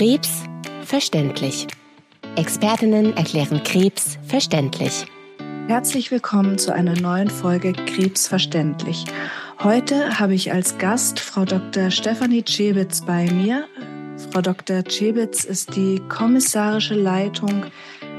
Krebs 0.00 0.44
verständlich. 0.82 1.66
Expertinnen 2.34 3.14
erklären 3.18 3.62
Krebs 3.62 4.16
verständlich. 4.26 5.04
Herzlich 5.68 6.10
willkommen 6.10 6.56
zu 6.56 6.72
einer 6.72 6.98
neuen 6.98 7.28
Folge 7.28 7.74
Krebs 7.74 8.26
verständlich. 8.26 9.04
Heute 9.62 10.18
habe 10.18 10.32
ich 10.32 10.52
als 10.54 10.78
Gast 10.78 11.20
Frau 11.20 11.44
Dr. 11.44 11.90
Stefanie 11.90 12.42
Czebitz 12.42 13.02
bei 13.02 13.30
mir. 13.30 13.66
Frau 14.30 14.40
Dr. 14.40 14.84
Czebitz 14.84 15.44
ist 15.44 15.76
die 15.76 16.00
kommissarische 16.08 16.94
Leitung 16.94 17.66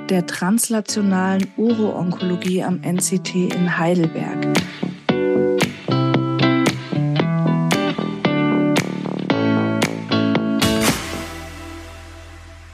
der 0.07 0.27
translationalen 0.27 1.47
Uro-Onkologie 1.57 2.61
am 2.63 2.79
NCT 2.83 3.33
in 3.55 3.79
Heidelberg. 3.79 4.53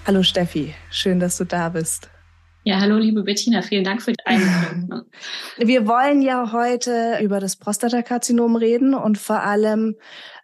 Hallo 0.08 0.24
Steffi, 0.24 0.74
schön, 0.90 1.20
dass 1.20 1.36
du 1.36 1.44
da 1.44 1.68
bist. 1.68 2.10
Ja, 2.64 2.80
hallo 2.80 2.96
liebe 2.96 3.24
Bettina, 3.24 3.62
vielen 3.62 3.84
Dank 3.84 4.02
für 4.02 4.14
die 4.14 4.26
Einladung. 4.26 5.04
Wir 5.58 5.86
wollen 5.86 6.22
ja 6.22 6.54
heute 6.54 7.18
über 7.22 7.42
das 7.42 7.58
Prostatakarzinom 7.58 8.56
reden 8.56 8.94
und 8.94 9.18
vor 9.18 9.44
allem, 9.44 9.98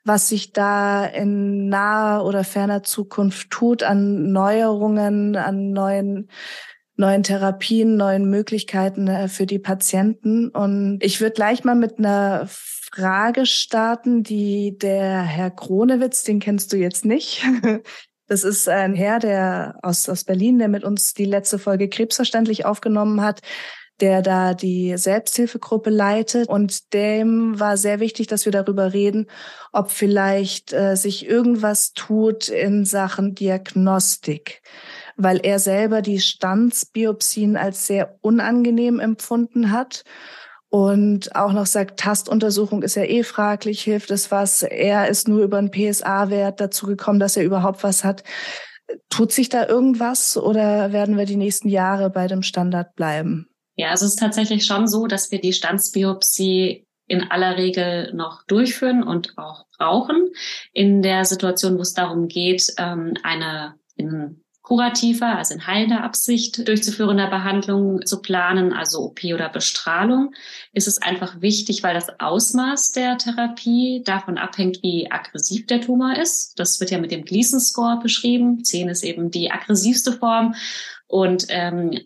was 0.04 0.28
sich 0.28 0.52
da 0.52 1.06
in 1.06 1.70
naher 1.70 2.26
oder 2.26 2.44
ferner 2.44 2.84
Zukunft 2.84 3.52
tut 3.52 3.84
an 3.84 4.34
Neuerungen, 4.34 5.38
an 5.38 5.72
neuen 5.72 6.28
neuen 6.98 7.24
Therapien, 7.24 7.96
neuen 7.96 8.30
Möglichkeiten 8.30 9.08
äh, 9.08 9.30
für 9.30 9.46
die 9.46 9.60
Patienten. 9.60 10.50
Und 10.50 11.00
ich 11.02 11.22
würde 11.22 11.36
gleich 11.36 11.64
mal 11.64 11.76
mit 11.76 12.00
einer 12.00 12.48
Frage 12.50 13.46
starten, 13.46 14.24
die 14.24 14.78
der 14.78 15.22
Herr 15.22 15.52
Kronewitz, 15.52 16.24
den 16.24 16.40
kennst 16.40 16.74
du 16.74 16.78
jetzt 16.78 17.06
nicht, 17.06 17.44
Das 18.34 18.44
ist 18.44 18.68
ein 18.68 18.96
Herr, 18.96 19.20
der 19.20 19.78
aus, 19.84 20.10
aus 20.10 20.24
Berlin, 20.24 20.58
der 20.58 20.68
mit 20.68 20.84
uns 20.84 21.14
die 21.14 21.26
letzte 21.26 21.60
Folge 21.60 21.88
Krebsverständlich 21.88 22.66
aufgenommen 22.66 23.22
hat, 23.22 23.42
der 24.00 24.24
da 24.24 24.56
die 24.56 24.98
Selbsthilfegruppe 24.98 25.92
leitet. 25.92 26.50
Und 26.50 26.96
dem 26.96 27.60
war 27.60 27.78
sehr 27.78 28.00
wichtig, 28.00 28.26
dass 28.26 28.46
wir 28.46 28.52
darüber 28.52 28.92
reden, 28.92 29.28
ob 29.72 29.92
vielleicht 29.92 30.74
äh, 30.74 30.96
sich 30.96 31.28
irgendwas 31.28 31.94
tut 31.94 32.48
in 32.48 32.86
Sachen 32.86 33.36
Diagnostik 33.36 34.64
weil 35.16 35.42
er 35.44 35.60
selber 35.60 36.02
die 36.02 36.20
Standsbiopsien 36.20 37.56
als 37.56 37.86
sehr 37.86 38.18
unangenehm 38.22 39.00
empfunden 39.00 39.72
hat 39.72 40.06
und 40.74 41.36
auch 41.36 41.54
noch 41.54 41.68
sagt, 41.68 42.00
Tastuntersuchung 42.00 42.82
ist 42.82 42.96
ja 42.96 43.04
eh 43.04 43.22
fraglich, 43.22 43.84
hilft 43.84 44.10
es 44.10 44.32
was? 44.32 44.64
Er 44.64 45.08
ist 45.08 45.28
nur 45.28 45.44
über 45.44 45.60
einen 45.60 45.70
PSA-Wert 45.70 46.60
dazu 46.60 46.88
gekommen, 46.88 47.20
dass 47.20 47.38
er 47.38 47.44
überhaupt 47.44 47.84
was 47.84 48.04
hat. 48.04 48.24
Tut 49.08 49.32
sich 49.32 49.50
da 49.50 49.68
irgendwas 49.68 50.36
oder 50.36 50.92
werden 50.92 51.16
wir 51.16 51.26
die 51.26 51.36
nächsten 51.36 51.70
Jahre 51.70 52.10
bei 52.10 52.26
dem 52.26 52.42
Standard 52.42 52.96
bleiben? 52.96 53.48
Ja, 53.76 53.92
also 53.92 54.08
es 54.08 54.14
ist 54.14 54.20
tatsächlich 54.20 54.66
schon 54.66 54.88
so, 54.88 55.06
dass 55.06 55.30
wir 55.30 55.40
die 55.40 55.54
Standsbiopsie 55.54 56.88
in 57.06 57.22
aller 57.30 57.56
Regel 57.56 58.12
noch 58.16 58.42
durchführen 58.48 59.04
und 59.04 59.38
auch 59.38 59.68
brauchen. 59.78 60.30
In 60.72 61.04
der 61.04 61.26
Situation, 61.26 61.78
wo 61.78 61.82
es 61.82 61.94
darum 61.94 62.28
geht, 62.28 62.74
ähm, 62.80 63.14
eine 63.22 63.76
in 63.96 64.43
kurativer, 64.64 65.38
also 65.38 65.54
in 65.54 65.68
heilender 65.68 66.04
Absicht 66.04 66.68
durchzuführender 66.68 67.30
Behandlung 67.30 68.06
zu 68.06 68.22
planen, 68.22 68.74
also 68.74 69.02
OP 69.02 69.24
oder 69.26 69.50
Bestrahlung, 69.50 70.34
ist 70.72 70.88
es 70.88 71.02
einfach 71.02 71.42
wichtig, 71.42 71.84
weil 71.84 71.94
das 71.94 72.20
Ausmaß 72.20 72.94
der 72.94 73.18
Therapie 73.18 74.02
davon 74.06 74.38
abhängt, 74.38 74.82
wie 74.82 75.12
aggressiv 75.12 75.68
der 75.68 75.82
Tumor 75.82 76.16
ist. 76.18 76.58
Das 76.58 76.80
wird 76.80 76.92
ja 76.92 76.98
mit 76.98 77.12
dem 77.12 77.26
Gleason 77.26 77.60
Score 77.60 78.00
beschrieben. 78.02 78.64
Zehn 78.64 78.88
ist 78.88 79.04
eben 79.04 79.30
die 79.30 79.52
aggressivste 79.52 80.14
Form. 80.14 80.56
Und 81.08 81.46
ähm, 81.50 82.00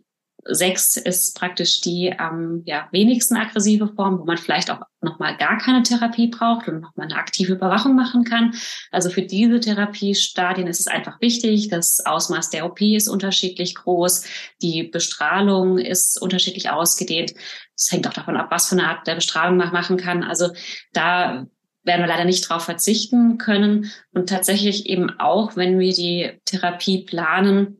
Sechs 0.49 0.97
ist 0.97 1.37
praktisch 1.37 1.81
die 1.81 2.17
am 2.17 2.63
ja, 2.65 2.87
wenigsten 2.91 3.35
aggressive 3.35 3.87
Form, 3.95 4.19
wo 4.19 4.25
man 4.25 4.37
vielleicht 4.37 4.71
auch 4.71 4.81
nochmal 5.01 5.37
gar 5.37 5.57
keine 5.57 5.83
Therapie 5.83 6.27
braucht 6.27 6.67
und 6.67 6.81
nochmal 6.81 7.07
eine 7.07 7.15
aktive 7.15 7.53
Überwachung 7.53 7.95
machen 7.95 8.23
kann. 8.23 8.53
Also 8.91 9.09
für 9.09 9.21
diese 9.21 9.59
Therapiestadien 9.59 10.67
ist 10.67 10.79
es 10.79 10.87
einfach 10.87 11.21
wichtig. 11.21 11.67
Das 11.69 12.05
Ausmaß 12.05 12.49
der 12.49 12.65
OP 12.65 12.81
ist 12.81 13.07
unterschiedlich 13.07 13.75
groß. 13.75 14.25
Die 14.61 14.83
Bestrahlung 14.83 15.77
ist 15.77 16.21
unterschiedlich 16.21 16.69
ausgedehnt. 16.69 17.33
Es 17.75 17.91
hängt 17.91 18.07
auch 18.07 18.13
davon 18.13 18.37
ab, 18.37 18.47
was 18.49 18.69
für 18.69 18.75
eine 18.75 18.87
Art 18.87 19.07
der 19.07 19.15
Bestrahlung 19.15 19.57
man 19.57 19.71
machen 19.71 19.97
kann. 19.97 20.23
Also 20.23 20.49
da 20.93 21.47
werden 21.83 22.01
wir 22.01 22.07
leider 22.07 22.25
nicht 22.25 22.49
darauf 22.49 22.65
verzichten 22.65 23.37
können. 23.37 23.91
Und 24.11 24.29
tatsächlich 24.29 24.87
eben 24.87 25.19
auch, 25.19 25.55
wenn 25.55 25.79
wir 25.79 25.93
die 25.93 26.39
Therapie 26.45 27.03
planen, 27.03 27.77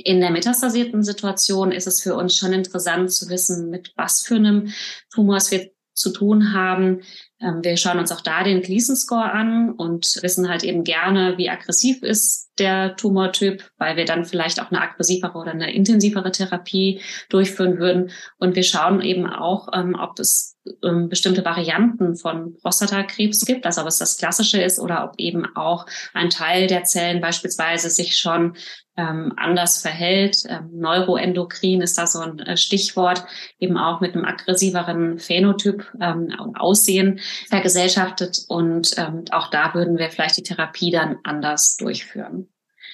in 0.00 0.20
der 0.20 0.30
metastasierten 0.30 1.02
Situation 1.02 1.72
ist 1.72 1.86
es 1.86 2.00
für 2.00 2.14
uns 2.14 2.36
schon 2.36 2.52
interessant 2.52 3.12
zu 3.12 3.28
wissen, 3.28 3.70
mit 3.70 3.92
was 3.96 4.22
für 4.22 4.36
einem 4.36 4.72
Tumor 5.12 5.38
wir 5.50 5.70
zu 5.94 6.10
tun 6.10 6.52
haben. 6.52 7.02
Ähm, 7.40 7.64
wir 7.64 7.76
schauen 7.76 7.98
uns 7.98 8.12
auch 8.12 8.20
da 8.20 8.44
den 8.44 8.62
Gleason 8.62 8.96
Score 8.96 9.32
an 9.32 9.72
und 9.72 10.18
wissen 10.22 10.48
halt 10.48 10.62
eben 10.62 10.84
gerne, 10.84 11.38
wie 11.38 11.48
aggressiv 11.48 12.02
ist 12.02 12.50
der 12.58 12.96
Tumortyp, 12.96 13.70
weil 13.78 13.96
wir 13.96 14.04
dann 14.04 14.24
vielleicht 14.24 14.60
auch 14.60 14.70
eine 14.70 14.82
aggressivere 14.82 15.38
oder 15.38 15.52
eine 15.52 15.72
intensivere 15.72 16.30
Therapie 16.30 17.00
durchführen 17.30 17.78
würden. 17.78 18.10
Und 18.38 18.54
wir 18.54 18.62
schauen 18.62 19.00
eben 19.00 19.26
auch, 19.26 19.68
ähm, 19.72 19.96
ob 19.98 20.18
es 20.18 20.58
ähm, 20.84 21.08
bestimmte 21.08 21.44
Varianten 21.44 22.16
von 22.16 22.54
Prostatakrebs 22.58 23.46
gibt, 23.46 23.64
also 23.64 23.80
ob 23.80 23.86
es 23.86 23.98
das 23.98 24.18
klassische 24.18 24.60
ist 24.60 24.78
oder 24.78 25.04
ob 25.04 25.18
eben 25.18 25.46
auch 25.56 25.86
ein 26.12 26.28
Teil 26.28 26.66
der 26.66 26.84
Zellen 26.84 27.20
beispielsweise 27.20 27.88
sich 27.88 28.16
schon 28.16 28.56
anders 28.96 29.80
verhält. 29.80 30.44
Neuroendokrin 30.72 31.80
ist 31.80 31.96
da 31.96 32.06
so 32.06 32.20
ein 32.20 32.38
äh, 32.40 32.58
Stichwort, 32.58 33.24
eben 33.58 33.78
auch 33.78 34.00
mit 34.02 34.14
einem 34.14 34.26
aggressiveren 34.26 35.18
Phänotyp 35.18 35.90
ähm, 36.00 36.34
Aussehen 36.54 37.20
vergesellschaftet. 37.48 38.44
Und 38.48 38.94
ähm, 38.98 39.24
auch 39.30 39.50
da 39.50 39.74
würden 39.74 39.98
wir 39.98 40.10
vielleicht 40.10 40.36
die 40.36 40.42
Therapie 40.42 40.90
dann 40.90 41.18
anders 41.24 41.76
durchführen. 41.76 42.48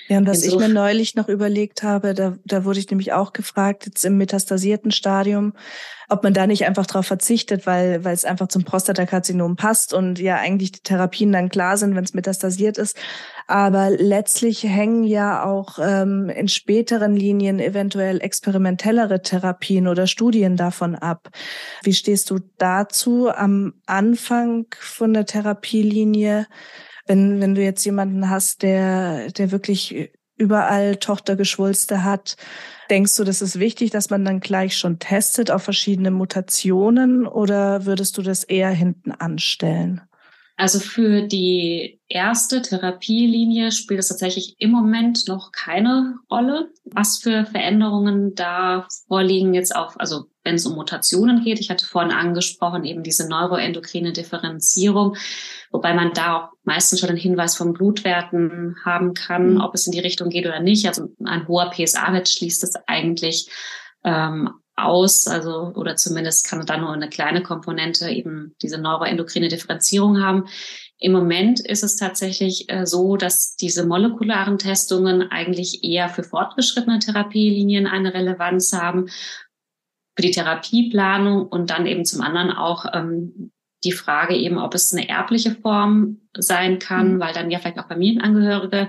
Ja, 0.09 0.19
und 0.19 0.27
was 0.27 0.45
ich 0.45 0.57
mir 0.57 0.69
neulich 0.69 1.17
noch 1.17 1.29
überlegt 1.29 1.83
habe, 1.83 2.15
da, 2.15 2.37
da 2.45 2.65
wurde 2.65 2.79
ich 2.79 2.89
nämlich 2.91 3.13
auch 3.13 3.33
gefragt, 3.33 3.87
jetzt 3.87 4.05
im 4.05 4.17
metastasierten 4.17 4.93
Stadium, 4.93 5.53
ob 6.09 6.23
man 6.23 6.33
da 6.33 6.47
nicht 6.47 6.65
einfach 6.65 6.87
darauf 6.87 7.07
verzichtet, 7.07 7.67
weil, 7.67 8.05
weil 8.05 8.15
es 8.15 8.25
einfach 8.25 8.47
zum 8.47 8.63
Prostatakarzinom 8.63 9.57
passt 9.57 9.93
und 9.93 10.21
ja 10.21 10.37
eigentlich 10.37 10.71
die 10.71 10.81
Therapien 10.81 11.33
dann 11.33 11.49
klar 11.49 11.77
sind, 11.77 11.97
wenn 11.97 12.05
es 12.05 12.15
metastasiert 12.15 12.79
ist. 12.79 12.97
Aber 13.49 13.91
letztlich 13.91 14.63
hängen 14.63 15.03
ja 15.03 15.45
auch 15.45 15.79
ähm, 15.81 16.31
in 16.31 16.47
späteren 16.47 17.17
Linien 17.17 17.59
eventuell 17.59 18.21
experimentellere 18.21 19.23
Therapien 19.23 19.89
oder 19.89 20.07
Studien 20.07 20.57
davon 20.57 20.95
ab. 20.95 21.31
Wie 21.83 21.95
stehst 21.95 22.31
du 22.31 22.39
dazu 22.59 23.29
am 23.31 23.75
Anfang 23.87 24.67
von 24.79 25.15
der 25.15 25.27
Therapielinie? 25.27 26.47
Wenn, 27.07 27.41
wenn 27.41 27.55
du 27.55 27.63
jetzt 27.63 27.85
jemanden 27.85 28.29
hast, 28.29 28.63
der, 28.63 29.31
der 29.31 29.53
wirklich 29.53 30.11
überall 30.37 30.97
Tochtergeschwulste 30.97 32.05
hat, 32.05 32.37
denkst 32.91 33.17
du, 33.17 33.25
das 33.25 33.43
ist 33.43 33.59
wichtig, 33.59 33.91
dass 33.91 34.11
man 34.11 34.25
dann 34.25 34.41
gleich 34.41 34.77
schon 34.77 34.99
testet 34.99 35.51
auf 35.51 35.63
verschiedene 35.63 36.11
Mutationen 36.11 37.27
oder 37.27 37.87
würdest 37.87 38.19
du 38.19 38.23
das 38.23 38.45
eher 38.45 38.71
hinten 38.71 39.13
anstellen? 39.13 40.03
Also 40.59 40.81
für 40.81 41.23
die 41.23 42.01
erste 42.09 42.63
Therapielinie 42.63 43.73
spielt 43.73 44.01
es 44.01 44.09
tatsächlich 44.09 44.57
im 44.59 44.71
Moment 44.71 45.29
noch 45.29 45.53
keine 45.53 46.19
Rolle. 46.31 46.71
Was 46.85 47.19
für 47.19 47.45
Veränderungen 47.45 48.35
da 48.35 48.89
vorliegen 49.07 49.53
jetzt 49.53 49.77
auch, 49.77 49.97
also 49.99 50.25
wenn 50.45 50.55
es 50.55 50.65
um 50.65 50.77
Mutationen 50.77 51.45
geht. 51.45 51.61
Ich 51.61 51.69
hatte 51.69 51.85
vorhin 51.85 52.13
angesprochen, 52.13 52.85
eben 52.85 53.03
diese 53.03 53.29
neuroendokrine 53.29 54.13
Differenzierung, 54.13 55.17
wobei 55.71 55.93
man 55.93 56.13
da 56.15 56.37
auch 56.37 56.49
meistens 56.63 57.01
schon 57.01 57.11
einen 57.11 57.19
Hinweis 57.19 57.55
von 57.55 57.75
Blutwerten 57.75 58.77
haben 58.83 59.13
kann, 59.13 59.55
mhm. 59.55 59.61
ob 59.61 59.75
es 59.75 59.87
in 59.87 59.93
die 59.93 60.01
Richtung 60.01 60.31
geht 60.31 60.47
oder 60.47 60.61
nicht. 60.61 60.87
Also 60.87 61.09
ein 61.25 61.47
hoher 61.49 61.71
PSA-Wert 61.71 62.29
schließt 62.29 62.65
es 62.65 62.77
eigentlich 62.87 63.51
ähm, 64.05 64.51
aus, 64.77 65.27
also 65.27 65.73
oder 65.75 65.97
zumindest 65.97 66.49
kann 66.49 66.65
da 66.67 66.77
nur 66.77 66.93
eine 66.93 67.09
kleine 67.09 67.43
Komponente 67.43 68.09
eben 68.11 68.55
diese 68.63 68.79
neuroendokrine 68.79 69.49
Differenzierung 69.49 70.23
haben. 70.23 70.45
Im 70.99 71.13
Moment 71.13 71.61
ist 71.61 71.83
es 71.83 71.97
tatsächlich 71.97 72.71
äh, 72.71 72.87
so, 72.87 73.17
dass 73.17 73.57
diese 73.57 73.87
molekularen 73.87 74.59
Testungen 74.59 75.31
eigentlich 75.31 75.83
eher 75.83 76.09
für 76.09 76.23
fortgeschrittene 76.23 76.99
Therapielinien 76.99 77.87
eine 77.87 78.15
Relevanz 78.15 78.73
haben, 78.73 79.09
für 80.17 80.23
die 80.23 80.31
Therapieplanung 80.31 81.47
und 81.47 81.69
dann 81.69 81.87
eben 81.87 82.07
zum 82.07 82.23
anderen 82.23 82.51
auch 82.51 82.87
ähm, 82.95 83.53
die 83.85 83.93
Frage 83.93 84.35
eben, 84.35 84.59
ob 84.59 84.75
es 84.75 84.93
eine 84.93 85.09
erbliche 85.09 85.55
Form 85.55 86.26
sein 86.39 86.79
kann, 86.79 87.15
mhm. 87.15 87.21
weil 87.21 87.35
dann 87.35 87.51
ja 87.51 87.59
vielleicht 87.59 87.79
auch 87.79 87.89
Familienangehörige 87.89 88.89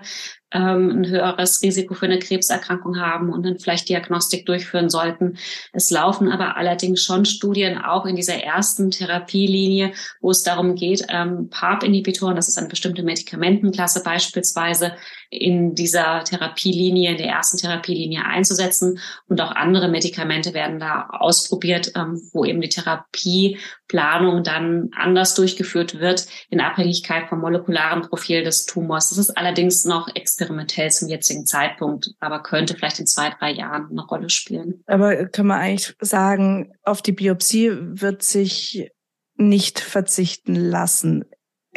ähm, 0.51 1.01
ein 1.01 1.07
höheres 1.07 1.61
Risiko 1.61 1.93
für 1.93 2.05
eine 2.05 2.19
Krebserkrankung 2.19 2.99
haben 2.99 3.31
und 3.31 3.45
dann 3.45 3.59
vielleicht 3.59 3.89
Diagnostik 3.89 4.45
durchführen 4.45 4.89
sollten. 4.89 5.37
Es 5.73 5.91
laufen 5.91 6.31
aber 6.31 6.55
allerdings 6.55 7.03
schon 7.03 7.25
Studien 7.25 7.77
auch 7.77 8.05
in 8.05 8.15
dieser 8.15 8.35
ersten 8.35 8.91
Therapielinie, 8.91 9.91
wo 10.21 10.31
es 10.31 10.43
darum 10.43 10.75
geht, 10.75 11.05
ähm, 11.09 11.49
PARP-Inhibitoren, 11.49 12.35
das 12.35 12.47
ist 12.47 12.57
eine 12.57 12.69
bestimmte 12.69 13.03
Medikamentenklasse 13.03 14.03
beispielsweise, 14.03 14.93
in 15.29 15.75
dieser 15.75 16.23
Therapielinie, 16.23 17.11
in 17.11 17.17
der 17.17 17.27
ersten 17.27 17.57
Therapielinie 17.57 18.23
einzusetzen. 18.23 18.99
Und 19.27 19.41
auch 19.41 19.51
andere 19.51 19.89
Medikamente 19.89 20.53
werden 20.53 20.79
da 20.79 21.07
ausprobiert, 21.09 21.91
ähm, 21.95 22.21
wo 22.31 22.45
eben 22.45 22.61
die 22.61 22.69
Therapieplanung 22.69 24.43
dann 24.43 24.89
anders 24.95 25.35
durchgeführt 25.35 25.99
wird 25.99 26.27
in 26.49 26.61
Abhängigkeit 26.61 27.27
vom 27.37 27.41
molekularen 27.41 28.01
Profil 28.01 28.43
des 28.43 28.65
Tumors. 28.65 29.09
Das 29.09 29.17
ist 29.17 29.37
allerdings 29.37 29.85
noch 29.85 30.13
experimentell 30.15 30.89
zum 30.91 31.07
jetzigen 31.07 31.45
Zeitpunkt, 31.45 32.11
aber 32.19 32.41
könnte 32.41 32.75
vielleicht 32.75 32.99
in 32.99 33.07
zwei, 33.07 33.29
drei 33.29 33.51
Jahren 33.51 33.87
eine 33.91 34.05
Rolle 34.05 34.29
spielen. 34.29 34.83
Aber 34.87 35.27
kann 35.27 35.47
man 35.47 35.59
eigentlich 35.59 35.95
sagen, 36.01 36.73
auf 36.83 37.01
die 37.01 37.11
Biopsie 37.11 37.71
wird 37.79 38.23
sich 38.23 38.89
nicht 39.35 39.79
verzichten 39.79 40.55
lassen 40.55 41.25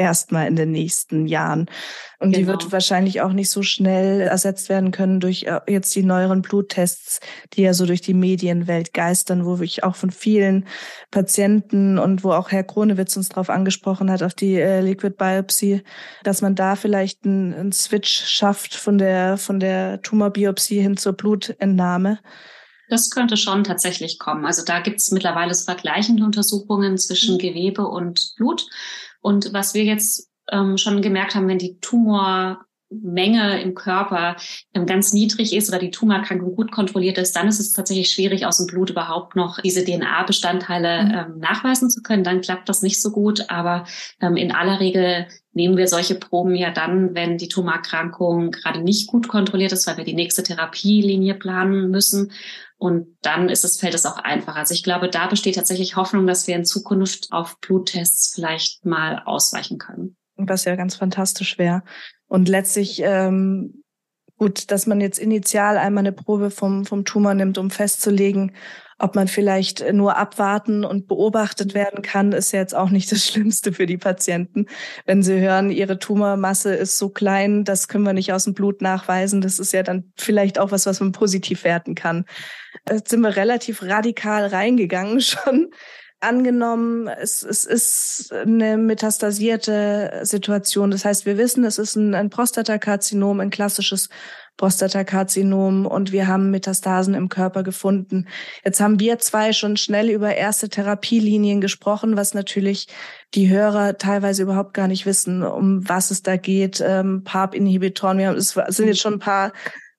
erstmal 0.01 0.47
in 0.47 0.57
den 0.57 0.73
nächsten 0.73 1.27
Jahren. 1.27 1.67
Und 2.19 2.33
genau. 2.33 2.39
die 2.39 2.47
wird 2.47 2.61
genau. 2.61 2.73
wahrscheinlich 2.73 3.21
auch 3.21 3.33
nicht 3.33 3.51
so 3.51 3.63
schnell 3.63 4.23
ersetzt 4.23 4.69
werden 4.69 4.91
können 4.91 5.21
durch 5.21 5.45
äh, 5.45 5.61
jetzt 5.69 5.95
die 5.95 6.03
neueren 6.03 6.43
Bluttests, 6.43 7.21
die 7.53 7.63
ja 7.63 7.75
so 7.75 7.87
durch 7.87 8.01
die 8.01 8.15
Medienwelt 8.15 8.95
geistern, 8.95 9.45
wo 9.45 9.61
ich 9.61 9.85
auch 9.85 9.95
von 9.95 10.11
vielen 10.11 10.67
Patienten 11.11 11.99
und 11.99 12.25
wo 12.25 12.33
auch 12.33 12.51
Herr 12.51 12.65
Kronewitz 12.65 13.17
uns 13.17 13.29
darauf 13.29 13.51
angesprochen 13.51 14.11
hat, 14.11 14.23
auf 14.23 14.35
die 14.35 14.55
äh, 14.55 14.81
Liquid 14.81 15.17
Biopsy, 15.17 15.83
dass 16.25 16.41
man 16.41 16.55
da 16.55 16.77
vielleicht 16.77 17.25
einen, 17.25 17.53
einen 17.53 17.73
Switch 17.73 18.27
schafft 18.27 18.75
von 18.75 18.97
der, 18.97 19.37
von 19.37 19.61
der 19.61 20.01
Tumorbiopsie 20.01 20.81
hin 20.81 20.97
zur 20.97 21.13
Blutentnahme. 21.13 22.19
Das 22.91 23.09
könnte 23.09 23.37
schon 23.37 23.63
tatsächlich 23.63 24.19
kommen. 24.19 24.45
Also 24.45 24.65
da 24.65 24.81
gibt 24.81 24.99
es 24.99 25.13
mittlerweile 25.13 25.55
vergleichende 25.55 26.25
Untersuchungen 26.25 26.99
zwischen 26.99 27.35
mhm. 27.35 27.39
Gewebe 27.39 27.87
und 27.87 28.35
Blut. 28.37 28.67
Und 29.21 29.53
was 29.53 29.75
wir 29.75 29.85
jetzt 29.85 30.31
ähm, 30.51 30.77
schon 30.77 31.03
gemerkt 31.03 31.35
haben, 31.35 31.49
wenn 31.49 31.59
die 31.59 31.79
Tumormenge 31.81 33.61
im 33.63 33.75
Körper 33.75 34.37
ähm, 34.75 34.87
ganz 34.87 35.13
niedrig 35.13 35.55
ist 35.55 35.69
oder 35.69 35.79
die 35.79 35.91
Tumorerkrankung 35.91 36.55
gut 36.55 36.73
kontrolliert 36.73 37.19
ist, 37.19 37.37
dann 37.37 37.49
ist 37.49 37.61
es 37.61 37.73
tatsächlich 37.73 38.11
schwierig, 38.11 38.47
aus 38.47 38.57
dem 38.57 38.67
Blut 38.67 38.91
überhaupt 38.91 39.37
noch 39.37 39.61
diese 39.61 39.85
DNA-Bestandteile 39.85 41.05
mhm. 41.05 41.11
ähm, 41.11 41.39
nachweisen 41.39 41.91
zu 41.91 42.03
können. 42.03 42.25
Dann 42.25 42.41
klappt 42.41 42.69
das 42.69 42.83
nicht 42.83 43.01
so 43.01 43.11
gut. 43.11 43.49
Aber 43.49 43.85
ähm, 44.21 44.37
in 44.37 44.53
aller 44.53 44.81
Regel 44.81 45.27
nehmen 45.53 45.77
wir 45.77 45.89
solche 45.89 46.15
Proben 46.15 46.55
ja 46.55 46.71
dann, 46.71 47.15
wenn 47.15 47.39
die 47.39 47.49
Tumorerkrankung 47.49 48.51
gerade 48.51 48.81
nicht 48.81 49.09
gut 49.09 49.29
kontrolliert 49.29 49.73
ist, 49.73 49.87
weil 49.87 49.97
wir 49.97 50.05
die 50.05 50.15
nächste 50.15 50.43
Therapielinie 50.43 51.35
planen 51.35 51.91
müssen. 51.91 52.33
Und 52.81 53.19
dann 53.21 53.51
ist 53.51 53.63
es, 53.63 53.79
fällt 53.79 53.95
es 53.95 54.07
auch 54.07 54.17
einfacher. 54.17 54.57
Also 54.57 54.73
ich 54.73 54.83
glaube, 54.83 55.11
da 55.11 55.27
besteht 55.27 55.57
tatsächlich 55.57 55.97
Hoffnung, 55.97 56.27
dass 56.27 56.47
wir 56.47 56.57
in 56.57 56.65
Zukunft 56.65 57.29
auf 57.31 57.61
Bluttests 57.61 58.33
vielleicht 58.35 58.87
mal 58.87 59.23
ausweichen 59.27 59.77
können. 59.77 60.17
Was 60.39 60.65
ja 60.65 60.77
ganz 60.77 60.97
fantastisch 60.97 61.59
wäre. 61.59 61.83
Und 62.27 62.49
letztlich, 62.49 63.03
ähm, 63.05 63.83
gut, 64.39 64.71
dass 64.71 64.87
man 64.87 65.03
jetzt 65.03 65.19
initial 65.19 65.77
einmal 65.77 66.01
eine 66.01 66.13
Probe 66.13 66.51
vom, 66.51 66.87
vom 66.87 67.05
Tumor 67.05 67.35
nimmt, 67.35 67.59
um 67.59 67.71
festzulegen, 67.71 68.53
ob 69.01 69.15
man 69.15 69.29
vielleicht 69.29 69.93
nur 69.93 70.17
abwarten 70.17 70.85
und 70.85 71.09
beobachtet 71.09 71.75
werden 71.75 72.03
kann, 72.03 72.33
ist 72.33 72.53
ja 72.53 72.61
jetzt 72.61 72.75
auch 72.75 72.91
nicht 72.91 73.11
das 73.11 73.27
Schlimmste 73.27 73.73
für 73.73 73.87
die 73.87 73.99
Patienten. 73.99 74.67
Wenn 75.05 75.23
sie 75.23 75.41
hören, 75.41 75.71
ihre 75.71 75.99
Tumormasse 75.99 76.75
ist 76.75 76.99
so 76.99 77.09
klein, 77.09 77.65
das 77.65 77.89
können 77.89 78.05
wir 78.05 78.13
nicht 78.13 78.33
aus 78.33 78.45
dem 78.45 78.55
Blut 78.55 78.81
nachweisen. 78.81 79.41
Das 79.41 79.59
ist 79.59 79.73
ja 79.73 79.83
dann 79.83 80.13
vielleicht 80.17 80.59
auch 80.59 80.71
was, 80.71 80.87
was 80.87 81.01
man 81.01 81.13
positiv 81.13 81.65
werten 81.65 81.95
kann. 81.95 82.25
Jetzt 82.89 83.11
sind 83.11 83.21
wir 83.21 83.37
relativ 83.37 83.83
radikal 83.83 84.47
reingegangen 84.47 85.21
schon. 85.21 85.71
Angenommen, 86.23 87.09
es, 87.09 87.43
es 87.43 87.65
ist 87.65 88.31
eine 88.31 88.77
metastasierte 88.77 90.21
Situation. 90.23 90.91
Das 90.91 91.07
heißt, 91.07 91.25
wir 91.25 91.39
wissen, 91.39 91.65
es 91.65 91.79
ist 91.79 91.97
ein, 91.97 92.15
ein 92.15 92.29
Prostatakarzinom, 92.29 93.41
ein 93.41 93.49
klassisches 93.49 94.11
Prostatakarzinom 94.61 95.87
und 95.87 96.13
wir 96.13 96.27
haben 96.27 96.51
Metastasen 96.51 97.15
im 97.15 97.31
Körper 97.31 97.63
gefunden. 97.63 98.29
Jetzt 98.63 98.79
haben 98.79 99.01
wir 99.01 99.19
zwei 99.19 99.55
schon 99.55 99.79
schnell 99.79 100.11
über 100.11 100.35
erste 100.35 100.69
Therapielinien 100.69 101.63
gesprochen, 101.63 102.15
was 102.19 102.35
natürlich 102.35 102.87
die 103.33 103.49
Hörer 103.49 103.97
teilweise 103.97 104.43
überhaupt 104.43 104.75
gar 104.75 104.87
nicht 104.87 105.07
wissen, 105.07 105.43
um 105.43 105.89
was 105.89 106.11
es 106.11 106.23
da 106.23 106.37
geht. 106.37 106.83
Ähm, 106.87 107.23
PARP-Inhibitoren, 107.25 108.19
wir 108.19 108.29
haben, 108.29 108.37
es 108.37 108.51
sind 108.51 108.89
jetzt 108.89 109.01
schon 109.01 109.15
ein 109.15 109.19
paar, 109.21 109.55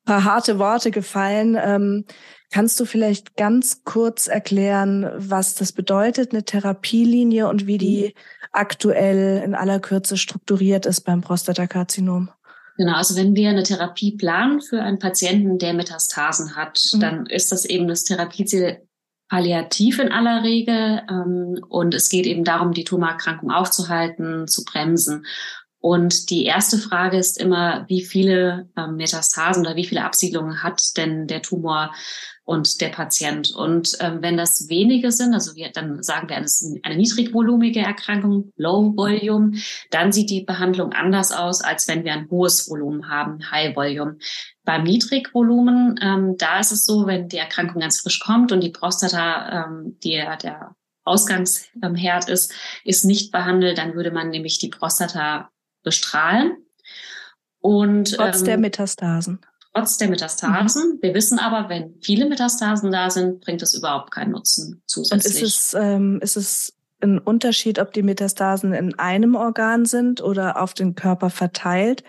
paar 0.06 0.24
harte 0.24 0.60
Worte 0.60 0.92
gefallen. 0.92 1.57
Ähm, 1.60 2.06
kannst 2.51 2.80
du 2.80 2.86
vielleicht 2.86 3.36
ganz 3.38 3.83
kurz 3.83 4.27
erklären, 4.27 5.09
was 5.15 5.56
das 5.56 5.71
bedeutet, 5.71 6.31
eine 6.31 6.44
Therapielinie 6.44 7.48
und 7.48 7.65
wie 7.65 7.77
die 7.77 8.13
mhm. 8.15 8.48
aktuell 8.51 9.42
in 9.44 9.56
aller 9.56 9.80
Kürze 9.80 10.18
strukturiert 10.18 10.86
ist 10.86 11.01
beim 11.01 11.21
Prostatakarzinom? 11.21 12.30
Genau, 12.77 12.94
also 12.94 13.15
wenn 13.15 13.36
wir 13.36 13.50
eine 13.50 13.63
Therapie 13.63 14.15
planen 14.18 14.62
für 14.62 14.81
einen 14.81 15.00
Patienten, 15.00 15.57
der 15.57 15.74
Metastasen 15.74 16.56
hat, 16.56 16.80
mhm. 16.94 17.00
dann 17.00 17.25
ist 17.25 17.51
das 17.51 17.65
eben 17.65 17.88
das 17.88 18.03
Therapieziel 18.03 18.81
palliativ 19.30 20.00
in 20.00 20.12
aller 20.12 20.44
Regel. 20.44 21.01
Ähm, 21.09 21.63
und 21.69 21.94
es 21.94 22.09
geht 22.09 22.25
eben 22.25 22.44
darum, 22.44 22.74
die 22.74 22.83
Tumorerkrankung 22.83 23.50
aufzuhalten, 23.50 24.48
zu 24.48 24.65
bremsen. 24.65 25.25
Und 25.80 26.30
die 26.30 26.45
erste 26.45 26.77
Frage 26.77 27.18
ist 27.18 27.39
immer, 27.39 27.86
wie 27.88 28.03
viele 28.03 28.69
ähm, 28.77 28.98
Metastasen 28.98 29.65
oder 29.65 29.75
wie 29.75 29.86
viele 29.86 30.03
Absiedlungen 30.03 30.62
hat 30.62 30.95
denn 30.95 31.27
der 31.27 31.42
Tumor 31.42 31.92
und 32.43 32.81
der 32.81 32.89
Patient. 32.89 33.51
Und 33.51 33.97
ähm, 33.99 34.21
wenn 34.21 34.38
das 34.38 34.67
wenige 34.67 35.11
sind, 35.11 35.33
also 35.33 35.55
wir, 35.55 35.71
dann 35.71 36.01
sagen 36.01 36.27
wir, 36.27 36.38
es 36.39 36.61
ist 36.61 36.79
eine 36.83 36.95
niedrigvolumige 36.95 37.79
Erkrankung, 37.79 38.51
Low 38.57 38.93
Volume, 38.95 39.57
dann 39.91 40.11
sieht 40.11 40.29
die 40.29 40.43
Behandlung 40.43 40.93
anders 40.93 41.31
aus, 41.31 41.61
als 41.61 41.88
wenn 41.88 42.03
wir 42.03 42.13
ein 42.13 42.29
hohes 42.29 42.69
Volumen 42.69 43.09
haben, 43.09 43.51
High 43.51 43.75
Volume. 43.75 44.17
Beim 44.63 44.83
Niedrigvolumen, 44.83 45.99
ähm, 46.01 46.35
da 46.38 46.59
ist 46.59 46.71
es 46.71 46.85
so, 46.85 47.05
wenn 47.05 47.29
die 47.29 47.38
Erkrankung 47.38 47.81
ganz 47.81 48.01
frisch 48.01 48.19
kommt 48.19 48.51
und 48.51 48.61
die 48.61 48.71
Prostata, 48.71 49.65
ähm, 49.65 49.97
die, 50.03 50.23
der 50.43 50.75
Ausgangsherd 51.03 52.29
ist, 52.29 52.53
ist 52.83 53.05
nicht 53.05 53.31
behandelt, 53.31 53.77
dann 53.77 53.95
würde 53.95 54.11
man 54.11 54.29
nämlich 54.29 54.59
die 54.59 54.69
Prostata 54.69 55.49
bestrahlen. 55.83 56.57
Und, 57.59 58.15
Trotz 58.15 58.39
ähm, 58.39 58.45
der 58.45 58.57
Metastasen 58.57 59.39
trotz 59.73 59.97
der 59.97 60.09
Metastasen. 60.09 60.94
Mhm. 60.95 61.01
Wir 61.01 61.13
wissen 61.13 61.39
aber, 61.39 61.69
wenn 61.69 61.95
viele 62.01 62.27
Metastasen 62.27 62.91
da 62.91 63.09
sind, 63.09 63.41
bringt 63.41 63.62
es 63.62 63.73
überhaupt 63.73 64.12
keinen 64.12 64.31
Nutzen 64.31 64.81
zusätzlich. 64.85 65.35
Und 65.35 65.41
ist 65.41 65.57
es, 65.57 65.73
ähm, 65.73 66.19
ist 66.21 66.38
es 66.38 66.73
ein 67.01 67.19
Unterschied, 67.19 67.79
ob 67.79 67.94
die 67.94 68.03
Metastasen 68.03 68.73
in 68.73 68.97
einem 69.00 69.35
Organ 69.35 69.85
sind 69.85 70.21
oder 70.21 70.62
auf 70.62 70.73
den 70.73 70.95
Körper 70.95 71.29
verteilt? 71.29 72.03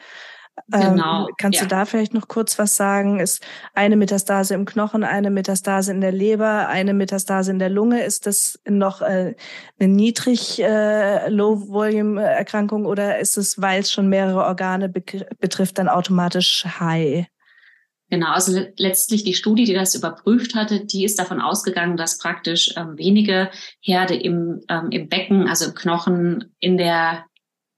Genau. 0.69 1.29
Ähm, 1.29 1.35
kannst 1.39 1.61
ja. 1.61 1.65
du 1.65 1.69
da 1.69 1.85
vielleicht 1.87 2.13
noch 2.13 2.29
kurz 2.29 2.59
was 2.59 2.77
sagen? 2.77 3.21
Ist 3.21 3.43
eine 3.75 3.97
Metastase 3.97 4.55
im 4.55 4.67
Knochen, 4.67 5.03
eine 5.03 5.31
Metastase 5.31 5.93
in 5.93 6.03
der 6.03 6.13
Leber, 6.13 6.69
eine 6.69 6.93
Metastase 6.93 7.51
in 7.51 7.59
der 7.59 7.71
Lunge? 7.71 8.05
Ist 8.05 8.27
das 8.27 8.61
noch 8.69 9.01
äh, 9.01 9.35
eine 9.79 9.89
niedrig 9.89 10.63
äh, 10.63 11.29
Low-Volume-Erkrankung 11.29 12.85
oder 12.85 13.19
ist 13.19 13.39
es, 13.39 13.63
weil 13.63 13.81
es 13.81 13.91
schon 13.91 14.09
mehrere 14.09 14.45
Organe 14.45 14.91
betrifft, 14.91 15.79
dann 15.79 15.89
automatisch 15.89 16.67
High? 16.79 17.27
Genau, 18.13 18.33
also 18.33 18.61
letztlich 18.77 19.25
die 19.25 19.33
Studie, 19.33 19.65
die 19.65 19.73
das 19.73 19.95
überprüft 19.95 20.55
hatte, 20.55 20.85
die 20.85 21.07
ist 21.07 21.19
davon 21.19 21.41
ausgegangen, 21.41 21.97
dass 21.97 22.19
praktisch 22.19 22.75
ähm, 22.77 22.99
wenige 22.99 23.49
Herde 23.81 24.15
im, 24.15 24.61
ähm, 24.69 24.91
im 24.91 25.09
Becken, 25.09 25.49
also 25.49 25.65
im 25.65 25.75
Knochen, 25.75 26.53
in 26.61 26.77
der 26.77 27.25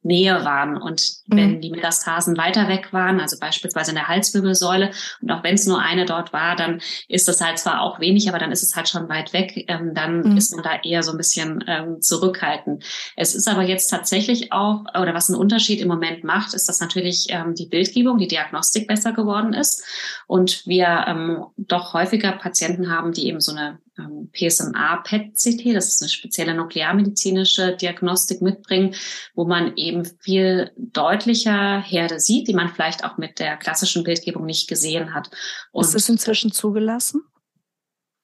Nähe 0.05 0.45
waren. 0.45 0.77
Und 0.77 1.03
mhm. 1.27 1.37
wenn 1.37 1.61
die 1.61 1.71
Metastasen 1.71 2.37
weiter 2.37 2.69
weg 2.69 2.93
waren, 2.93 3.21
also 3.21 3.39
beispielsweise 3.39 3.91
in 3.91 3.97
der 3.97 4.09
Halswirbelsäule, 4.09 4.91
und 5.21 5.31
auch 5.31 5.43
wenn 5.43 5.55
es 5.55 5.67
nur 5.67 5.81
eine 5.81 6.05
dort 6.05 6.33
war, 6.33 6.57
dann 6.57 6.81
ist 7.09 7.27
das 7.27 7.41
halt 7.41 7.59
zwar 7.59 7.81
auch 7.81 8.01
wenig, 8.01 8.29
aber 8.29 8.39
dann 8.39 8.53
ist 8.53 8.63
es 8.63 8.77
halt 8.77 8.89
schon 8.89 9.09
weit 9.09 9.33
weg. 9.33 9.65
Ähm, 9.69 9.95
dann 9.95 10.21
mhm. 10.21 10.37
ist 10.37 10.55
man 10.55 10.63
da 10.63 10.79
eher 10.83 11.03
so 11.03 11.13
ein 11.13 11.17
bisschen 11.17 11.65
ähm, 11.67 12.01
zurückhaltend. 12.01 12.85
Es 13.17 13.35
ist 13.35 13.49
aber 13.49 13.63
jetzt 13.63 13.89
tatsächlich 13.89 14.53
auch, 14.53 14.85
oder 15.01 15.15
was 15.15 15.31
einen 15.31 15.41
Unterschied 15.41 15.81
im 15.81 15.89
Moment 15.89 16.25
macht, 16.25 16.55
ist, 16.55 16.69
dass 16.69 16.81
natürlich 16.81 17.27
ähm, 17.31 17.55
die 17.55 17.67
Bildgebung, 17.67 18.19
die 18.19 18.29
Diagnostik 18.29 18.87
besser 18.87 19.13
geworden 19.13 19.55
ist 19.55 19.85
und 20.27 20.67
wir 20.67 21.05
ähm, 21.07 21.45
doch 21.57 21.95
häufiger 21.95 22.33
Patienten 22.33 22.91
haben, 22.91 23.13
die 23.13 23.27
eben 23.27 23.41
so 23.41 23.53
eine 23.53 23.79
ähm, 23.99 24.31
PSMA-PET-CT, 24.33 25.75
das 25.75 25.89
ist 25.89 26.03
eine 26.03 26.09
spezielle 26.09 26.55
nuklearmedizinische 26.55 27.77
Diagnostik 27.77 28.43
mitbringen, 28.43 28.95
wo 29.35 29.45
man 29.45 29.77
eben 29.77 30.05
viel 30.21 30.73
deutlicher 30.77 31.81
Herde 31.81 32.21
sieht, 32.21 32.49
die 32.49 32.55
man 32.55 32.69
vielleicht 32.69 33.05
auch 33.05 33.19
mit 33.19 33.39
der 33.39 33.57
klassischen 33.57 34.05
Bildgebung 34.05 34.47
nicht 34.47 34.69
gesehen 34.69 35.15
hat. 35.15 35.31
Und 35.73 35.85
ist 35.85 35.95
das 35.95 36.09
inzwischen 36.09 36.53
zugelassen? 36.53 37.23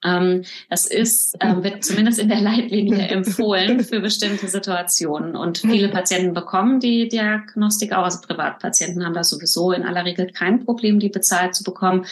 Ähm, 0.04 0.45
das 0.69 0.87
ist, 0.87 1.37
ähm, 1.40 1.62
wird 1.62 1.85
zumindest 1.85 2.19
in 2.19 2.28
der 2.28 2.40
Leitlinie 2.40 3.09
empfohlen 3.09 3.85
für 3.85 4.00
bestimmte 4.00 4.49
Situationen. 4.49 5.37
Und 5.37 5.59
viele 5.59 5.88
Patienten 5.88 6.33
bekommen 6.33 6.80
die 6.80 7.09
Diagnostik 7.09 7.92
auch. 7.92 8.04
Also 8.04 8.21
Privatpatienten 8.21 9.04
haben 9.04 9.14
da 9.14 9.25
sowieso 9.25 9.73
in 9.73 9.83
aller 9.83 10.04
Regel 10.04 10.33
kein 10.33 10.64
Problem, 10.64 11.00
die 11.00 11.11
bezahlt 11.11 11.54
zu 11.54 11.64
bekommen. 11.64 12.07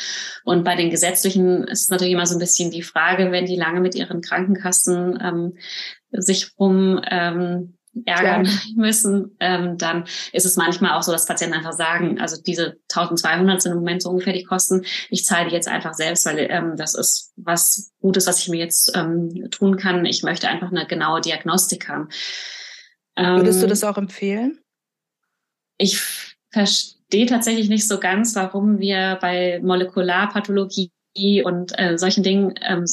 Und 0.44 0.64
bei 0.64 0.76
den 0.76 0.90
gesetzlichen 0.90 1.64
ist 1.64 1.84
es 1.84 1.88
natürlich 1.88 2.14
immer 2.14 2.26
so 2.26 2.36
ein 2.36 2.40
bisschen 2.40 2.70
die 2.70 2.82
Frage, 2.82 3.32
wenn 3.32 3.46
die 3.46 3.56
lange 3.56 3.80
mit 3.80 3.94
ihren 3.94 4.20
Krankenkassen 4.20 5.18
ähm, 5.22 5.56
sich 6.12 6.52
rum 6.58 7.00
ähm, 7.10 7.77
ärgern 8.04 8.44
ja. 8.44 8.52
müssen, 8.76 9.36
ähm, 9.40 9.78
dann 9.78 10.04
ist 10.32 10.46
es 10.46 10.56
manchmal 10.56 10.92
auch 10.92 11.02
so, 11.02 11.12
dass 11.12 11.26
Patienten 11.26 11.56
einfach 11.56 11.72
sagen, 11.72 12.20
also 12.20 12.40
diese 12.40 12.78
1200 12.90 13.62
sind 13.62 13.72
im 13.72 13.78
Moment 13.78 14.02
so 14.02 14.10
ungefähr 14.10 14.32
die 14.32 14.44
Kosten. 14.44 14.84
Ich 15.10 15.24
zahle 15.24 15.48
die 15.48 15.54
jetzt 15.54 15.68
einfach 15.68 15.94
selbst, 15.94 16.26
weil 16.26 16.38
ähm, 16.50 16.76
das 16.76 16.94
ist 16.94 17.32
was 17.36 17.92
Gutes, 18.00 18.26
was 18.26 18.40
ich 18.40 18.48
mir 18.48 18.58
jetzt 18.58 18.92
ähm, 18.96 19.48
tun 19.50 19.76
kann. 19.76 20.04
Ich 20.04 20.22
möchte 20.22 20.48
einfach 20.48 20.70
eine 20.70 20.86
genaue 20.86 21.20
Diagnostik 21.20 21.88
haben. 21.88 22.08
Würdest 23.16 23.60
du 23.60 23.64
ähm, 23.64 23.70
das 23.70 23.84
auch 23.84 23.98
empfehlen? 23.98 24.60
Ich 25.76 26.00
verstehe 26.50 27.26
tatsächlich 27.26 27.68
nicht 27.68 27.86
so 27.86 27.98
ganz, 27.98 28.34
warum 28.36 28.78
wir 28.78 29.18
bei 29.20 29.60
Molekularpathologie 29.62 30.90
und 31.44 31.76
äh, 31.78 31.98
solchen 31.98 32.22
Dingen 32.22 32.54
ähm, 32.62 32.84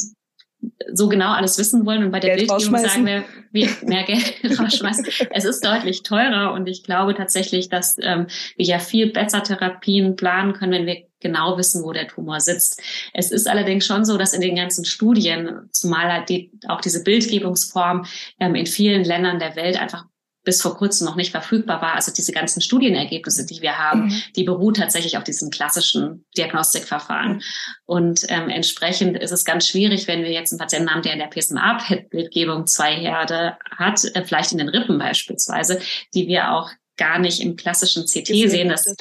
so 0.94 1.10
genau 1.10 1.32
alles 1.32 1.58
wissen 1.58 1.86
wollen 1.86 2.04
und 2.04 2.12
bei 2.12 2.20
der 2.20 2.36
Geld 2.36 2.48
Bildgebung 2.48 2.80
sagen 2.80 3.06
wir, 3.06 3.24
wir 3.52 3.70
mehr 3.84 4.04
Geld 4.04 4.36
rausschmeißen. 4.60 5.06
es 5.32 5.46
ist 5.46 5.64
deutlich 5.66 6.04
teurer 6.04 6.54
und 6.54 6.68
ich 6.68 6.84
glaube 6.84 7.16
tatsächlich, 7.16 7.70
dass 7.70 7.98
ähm, 8.02 8.28
wir 8.58 8.66
ja 8.66 8.80
viel 8.80 9.12
besser 9.12 9.44
Therapien 9.44 10.16
planen 10.16 10.54
können, 10.54 10.72
wenn 10.72 10.86
wir 10.86 11.04
genau 11.20 11.58
wissen, 11.58 11.84
wo 11.84 11.92
der 11.92 12.08
Tumor 12.08 12.40
sitzt. 12.40 12.82
Es 13.14 13.32
ist 13.32 13.48
allerdings 13.48 13.86
schon 13.86 14.06
so, 14.06 14.18
dass 14.18 14.34
in 14.34 14.42
den 14.42 14.56
ganzen 14.56 14.86
Studien, 14.86 15.70
zumal 15.72 16.12
halt 16.12 16.30
die, 16.30 16.52
auch 16.68 16.82
diese 16.82 17.04
Bildgebungsform 17.04 18.06
ähm, 18.40 18.56
in 18.56 18.66
vielen 18.66 19.04
Ländern 19.04 19.40
der 19.40 19.56
Welt 19.56 19.80
einfach 19.80 20.06
bis 20.46 20.62
vor 20.62 20.78
kurzem 20.78 21.06
noch 21.06 21.16
nicht 21.16 21.32
verfügbar 21.32 21.82
war. 21.82 21.96
Also 21.96 22.14
diese 22.14 22.32
ganzen 22.32 22.62
Studienergebnisse, 22.62 23.46
die 23.46 23.62
wir 23.62 23.78
haben, 23.78 24.06
mhm. 24.06 24.22
die 24.36 24.44
beruhen 24.44 24.76
tatsächlich 24.76 25.18
auf 25.18 25.24
diesen 25.24 25.52
klassischen 25.52 26.26
Diagnostikverfahren. 26.38 27.42
Und 27.86 28.22
ähm, 28.30 28.50
entsprechend 28.50 29.18
ist 29.18 29.32
es 29.32 29.44
ganz 29.44 29.68
schwierig, 29.68 30.08
wenn 30.08 30.24
wir 30.24 30.32
jetzt 30.32 30.54
einen 30.54 30.60
Patienten 30.60 30.90
haben, 30.90 31.02
der 31.02 31.14
in 31.14 31.20
der 31.20 31.28
PSMA-Bildgebung 31.28 32.68
zwei 32.68 32.96
Herde 32.96 33.58
hat, 33.76 34.06
äh, 34.14 34.24
vielleicht 34.24 34.54
in 34.54 34.60
den 34.60 34.70
Rippen 34.70 34.98
beispielsweise, 34.98 35.82
die 36.14 36.28
wir 36.28 36.52
auch 36.52 36.70
gar 36.98 37.20
nicht 37.20 37.42
im 37.42 37.56
klassischen 37.56 38.06
CT 38.06 38.28
sehen. 38.50 38.70
Das, 38.70 38.94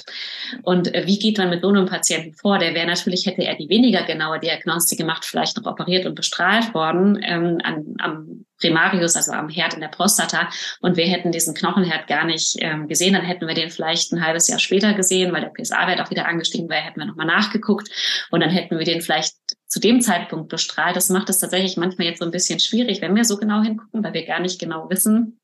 und 0.62 0.94
äh, 0.94 1.06
wie 1.06 1.18
geht 1.18 1.38
man 1.38 1.50
mit 1.50 1.62
so 1.62 1.68
einem 1.68 1.86
Patienten 1.86 2.34
vor? 2.34 2.58
Der 2.58 2.74
wäre 2.74 2.86
natürlich, 2.86 3.26
hätte 3.26 3.42
er 3.42 3.54
die 3.54 3.68
weniger 3.68 4.02
genaue 4.04 4.40
Diagnostik 4.40 4.98
gemacht, 4.98 5.24
vielleicht 5.24 5.56
noch 5.56 5.70
operiert 5.70 6.06
und 6.06 6.14
bestrahlt 6.14 6.74
worden 6.74 7.20
ähm, 7.22 7.58
an, 7.62 7.94
am 7.98 8.44
Primarius, 8.58 9.16
also 9.16 9.32
am 9.32 9.48
Herd 9.48 9.74
in 9.74 9.80
der 9.80 9.88
Prostata. 9.88 10.48
Und 10.80 10.96
wir 10.96 11.06
hätten 11.06 11.32
diesen 11.32 11.54
Knochenherd 11.54 12.06
gar 12.06 12.24
nicht 12.24 12.56
ähm, 12.60 12.88
gesehen. 12.88 13.14
Dann 13.14 13.24
hätten 13.24 13.46
wir 13.46 13.54
den 13.54 13.70
vielleicht 13.70 14.12
ein 14.12 14.24
halbes 14.24 14.48
Jahr 14.48 14.58
später 14.58 14.94
gesehen, 14.94 15.32
weil 15.32 15.42
der 15.42 15.50
PSA-Wert 15.50 16.00
auch 16.00 16.10
wieder 16.10 16.26
angestiegen 16.26 16.68
wäre, 16.68 16.82
hätten 16.82 17.00
wir 17.00 17.06
nochmal 17.06 17.26
nachgeguckt. 17.26 17.88
Und 18.30 18.40
dann 18.40 18.50
hätten 18.50 18.78
wir 18.78 18.84
den 18.84 19.02
vielleicht 19.02 19.34
zu 19.66 19.80
dem 19.80 20.00
Zeitpunkt 20.00 20.48
bestrahlt. 20.48 20.96
Das 20.96 21.10
macht 21.10 21.28
es 21.30 21.40
tatsächlich 21.40 21.76
manchmal 21.76 22.06
jetzt 22.06 22.20
so 22.20 22.24
ein 22.24 22.30
bisschen 22.30 22.60
schwierig, 22.60 23.00
wenn 23.00 23.14
wir 23.14 23.24
so 23.24 23.36
genau 23.36 23.62
hingucken, 23.62 24.04
weil 24.04 24.14
wir 24.14 24.24
gar 24.24 24.40
nicht 24.40 24.60
genau 24.60 24.88
wissen, 24.88 25.40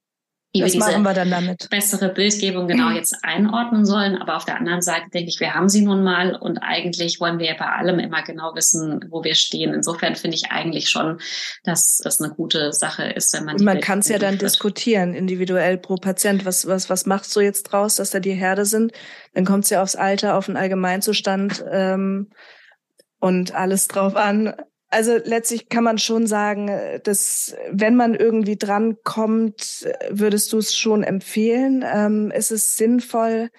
wie 0.53 0.63
Was 0.63 0.75
wir 0.75 0.81
diese 0.81 0.99
wir 0.99 1.15
dann 1.15 1.31
damit? 1.31 1.71
bessere 1.71 2.09
Bildgebung 2.09 2.67
genau 2.67 2.91
jetzt 2.95 3.17
einordnen 3.23 3.85
sollen. 3.85 4.17
Aber 4.17 4.37
auf 4.37 4.45
der 4.45 4.57
anderen 4.57 4.83
Seite 4.83 5.09
denke 5.15 5.29
ich, 5.29 5.39
wir 5.39 5.55
haben 5.55 5.69
sie 5.69 5.83
nun 5.83 6.03
mal 6.03 6.35
und 6.35 6.59
eigentlich 6.59 7.21
wollen 7.21 7.39
wir 7.39 7.47
ja 7.47 7.55
bei 7.57 7.67
allem 7.67 8.01
immer 8.01 8.23
genau 8.23 8.55
wissen, 8.57 9.07
wo 9.11 9.23
wir 9.23 9.37
stehen. 9.37 9.73
Insofern 9.73 10.17
finde 10.17 10.37
ich 10.37 10.51
eigentlich 10.51 10.91
schon, 10.91 11.21
dass 11.63 11.99
das 11.99 12.21
eine 12.21 12.35
gute 12.35 12.73
Sache 12.73 13.05
ist, 13.05 13.33
wenn 13.33 13.45
man. 13.45 13.57
Und 13.57 13.65
man 13.65 13.81
kann 13.81 14.01
es 14.01 14.09
ja 14.09 14.19
dann 14.19 14.33
wird. 14.33 14.43
diskutieren, 14.43 15.15
individuell 15.15 15.79
pro 15.79 15.95
Patient. 15.97 16.45
Was, 16.45 16.67
was, 16.67 16.91
was 16.91 17.07
machst 17.07 17.35
du 17.37 17.41
jetzt 17.41 17.65
draus, 17.65 17.97
dass 17.97 18.11
da 18.11 18.19
die 18.19 18.33
Herde 18.33 18.65
sind? 18.65 18.93
Dann 19.35 19.45
kommt 19.45 19.65
es 19.65 19.71
ja 19.71 19.83
aufs 19.83 19.95
Alter, 19.95 20.37
auf 20.37 20.47
den 20.47 20.57
Allgemeinzustand 20.57 21.65
ähm, 21.71 22.31
und 23.21 23.55
alles 23.55 23.87
drauf 23.87 24.17
an. 24.17 24.53
Also 24.91 25.19
letztlich 25.23 25.69
kann 25.69 25.85
man 25.85 25.99
schon 25.99 26.27
sagen, 26.27 26.69
dass 27.05 27.55
wenn 27.71 27.95
man 27.95 28.17
irgendwie 28.17 28.57
dran 28.57 28.97
kommt, 29.05 29.89
würdest 30.11 30.53
du 30.53 30.59
es 30.59 30.77
schon 30.77 31.05
empfehlen. 31.05 31.85
Ähm, 31.87 32.33
ist 32.33 32.51
es 32.51 32.77
sinnvoll, 32.77 33.51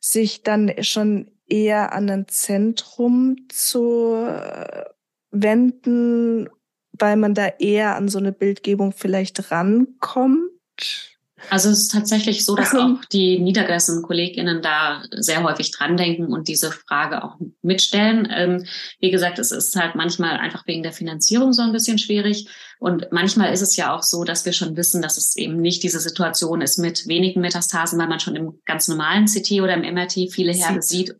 sich 0.00 0.42
dann 0.42 0.72
schon 0.82 1.30
eher 1.48 1.92
an 1.92 2.10
ein 2.10 2.26
Zentrum 2.26 3.36
zu 3.48 4.16
äh, 4.16 4.84
wenden, 5.30 6.48
weil 6.92 7.16
man 7.16 7.34
da 7.34 7.46
eher 7.46 7.94
an 7.94 8.08
so 8.08 8.18
eine 8.18 8.32
Bildgebung 8.32 8.92
vielleicht 8.92 9.52
rankommt? 9.52 11.09
Also 11.48 11.70
es 11.70 11.82
ist 11.82 11.92
tatsächlich 11.92 12.44
so, 12.44 12.54
dass 12.54 12.74
auch 12.74 13.04
die 13.12 13.38
niedergelassenen 13.38 14.02
KollegInnen 14.02 14.62
da 14.62 15.02
sehr 15.10 15.42
häufig 15.42 15.70
dran 15.70 15.96
denken 15.96 16.26
und 16.26 16.48
diese 16.48 16.70
Frage 16.70 17.24
auch 17.24 17.36
mitstellen. 17.62 18.28
Ähm, 18.30 18.66
wie 19.00 19.10
gesagt, 19.10 19.38
es 19.38 19.50
ist 19.50 19.74
halt 19.76 19.94
manchmal 19.94 20.36
einfach 20.36 20.66
wegen 20.66 20.82
der 20.82 20.92
Finanzierung 20.92 21.52
so 21.52 21.62
ein 21.62 21.72
bisschen 21.72 21.98
schwierig. 21.98 22.48
Und 22.78 23.08
manchmal 23.10 23.52
ist 23.52 23.60
es 23.62 23.76
ja 23.76 23.94
auch 23.94 24.02
so, 24.02 24.24
dass 24.24 24.44
wir 24.44 24.52
schon 24.52 24.76
wissen, 24.76 25.02
dass 25.02 25.16
es 25.16 25.36
eben 25.36 25.60
nicht 25.60 25.82
diese 25.82 26.00
Situation 26.00 26.60
ist 26.60 26.78
mit 26.78 27.06
wenigen 27.06 27.40
Metastasen, 27.40 27.98
weil 27.98 28.08
man 28.08 28.20
schon 28.20 28.36
im 28.36 28.60
ganz 28.64 28.88
normalen 28.88 29.26
CT 29.26 29.60
oder 29.60 29.74
im 29.74 29.94
MRT 29.94 30.32
viele 30.32 30.52
Herde 30.52 30.82
sieht 30.82 31.14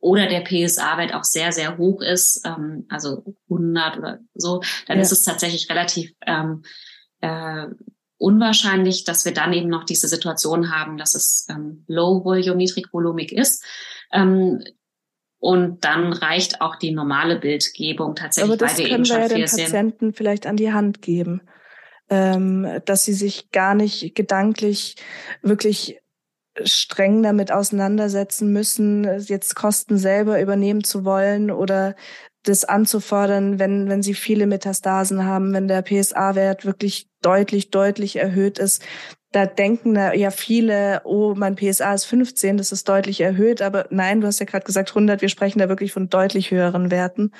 oder 0.00 0.26
der 0.26 0.40
PSA-Wert 0.40 1.14
auch 1.14 1.24
sehr, 1.24 1.52
sehr 1.52 1.78
hoch 1.78 2.02
ist, 2.02 2.42
ähm, 2.44 2.86
also 2.88 3.24
100 3.48 3.98
oder 3.98 4.18
so, 4.34 4.60
dann 4.86 4.98
ja. 4.98 5.02
ist 5.02 5.12
es 5.12 5.22
tatsächlich 5.22 5.70
relativ 5.70 6.12
ähm, 6.26 6.62
äh, 7.20 7.66
unwahrscheinlich, 8.18 9.04
dass 9.04 9.24
wir 9.24 9.34
dann 9.34 9.52
eben 9.52 9.68
noch 9.68 9.84
diese 9.84 10.08
Situation 10.08 10.70
haben, 10.74 10.96
dass 10.96 11.14
es 11.14 11.46
ähm, 11.50 11.84
Low 11.86 12.24
Volume, 12.24 12.56
niedrigvolumig 12.56 13.32
ist. 13.32 13.64
Ähm, 14.12 14.62
und 15.38 15.84
dann 15.84 16.12
reicht 16.12 16.62
auch 16.62 16.76
die 16.76 16.92
normale 16.92 17.38
Bildgebung 17.38 18.14
tatsächlich, 18.14 18.50
Aber 18.50 18.56
das 18.56 18.72
weil 18.72 18.78
wir 18.78 18.84
können 18.84 18.94
eben 18.94 19.04
schon 19.04 19.16
wir 19.16 19.22
ja 19.24 19.28
den 19.28 19.44
Patienten 19.44 20.06
sehen. 20.06 20.14
vielleicht 20.14 20.46
an 20.46 20.56
die 20.56 20.72
Hand 20.72 21.02
geben, 21.02 21.42
ähm, 22.08 22.80
dass 22.86 23.04
sie 23.04 23.12
sich 23.12 23.50
gar 23.50 23.74
nicht 23.74 24.14
gedanklich 24.14 24.96
wirklich 25.42 26.00
streng 26.62 27.22
damit 27.22 27.52
auseinandersetzen 27.52 28.52
müssen, 28.52 29.04
jetzt 29.26 29.54
Kosten 29.54 29.98
selber 29.98 30.40
übernehmen 30.40 30.84
zu 30.84 31.04
wollen 31.04 31.50
oder 31.50 31.96
das 32.44 32.64
anzufordern, 32.64 33.58
wenn, 33.58 33.88
wenn 33.88 34.02
sie 34.02 34.14
viele 34.14 34.46
Metastasen 34.46 35.24
haben, 35.24 35.52
wenn 35.52 35.66
der 35.66 35.82
PSA-Wert 35.82 36.64
wirklich 36.64 37.08
deutlich, 37.22 37.70
deutlich 37.70 38.16
erhöht 38.16 38.58
ist. 38.58 38.82
Da 39.32 39.46
denken 39.46 39.96
ja 39.96 40.30
viele, 40.30 41.00
oh, 41.04 41.34
mein 41.36 41.56
PSA 41.56 41.94
ist 41.94 42.04
15, 42.04 42.56
das 42.56 42.70
ist 42.70 42.88
deutlich 42.88 43.20
erhöht. 43.20 43.62
Aber 43.62 43.86
nein, 43.90 44.20
du 44.20 44.28
hast 44.28 44.38
ja 44.38 44.46
gerade 44.46 44.64
gesagt 44.64 44.90
100, 44.90 45.22
wir 45.22 45.28
sprechen 45.28 45.58
da 45.58 45.68
wirklich 45.68 45.92
von 45.92 46.08
deutlich 46.08 46.50
höheren 46.50 46.90
Werten, 46.90 47.32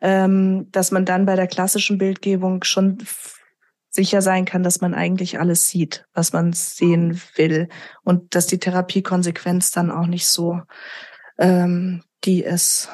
ähm, 0.00 0.68
dass 0.70 0.92
man 0.92 1.04
dann 1.04 1.26
bei 1.26 1.34
der 1.34 1.48
klassischen 1.48 1.98
Bildgebung 1.98 2.62
schon 2.62 2.98
sicher 3.88 4.22
sein 4.22 4.44
kann, 4.44 4.62
dass 4.62 4.80
man 4.80 4.94
eigentlich 4.94 5.40
alles 5.40 5.68
sieht, 5.68 6.06
was 6.14 6.32
man 6.32 6.52
sehen 6.52 7.20
will 7.34 7.68
und 8.04 8.34
dass 8.36 8.46
die 8.46 8.58
Therapiekonsequenz 8.58 9.72
dann 9.72 9.90
auch 9.90 10.06
nicht 10.06 10.28
so 10.28 10.60
ähm, 11.38 12.04
die 12.24 12.42
ist. 12.42 12.88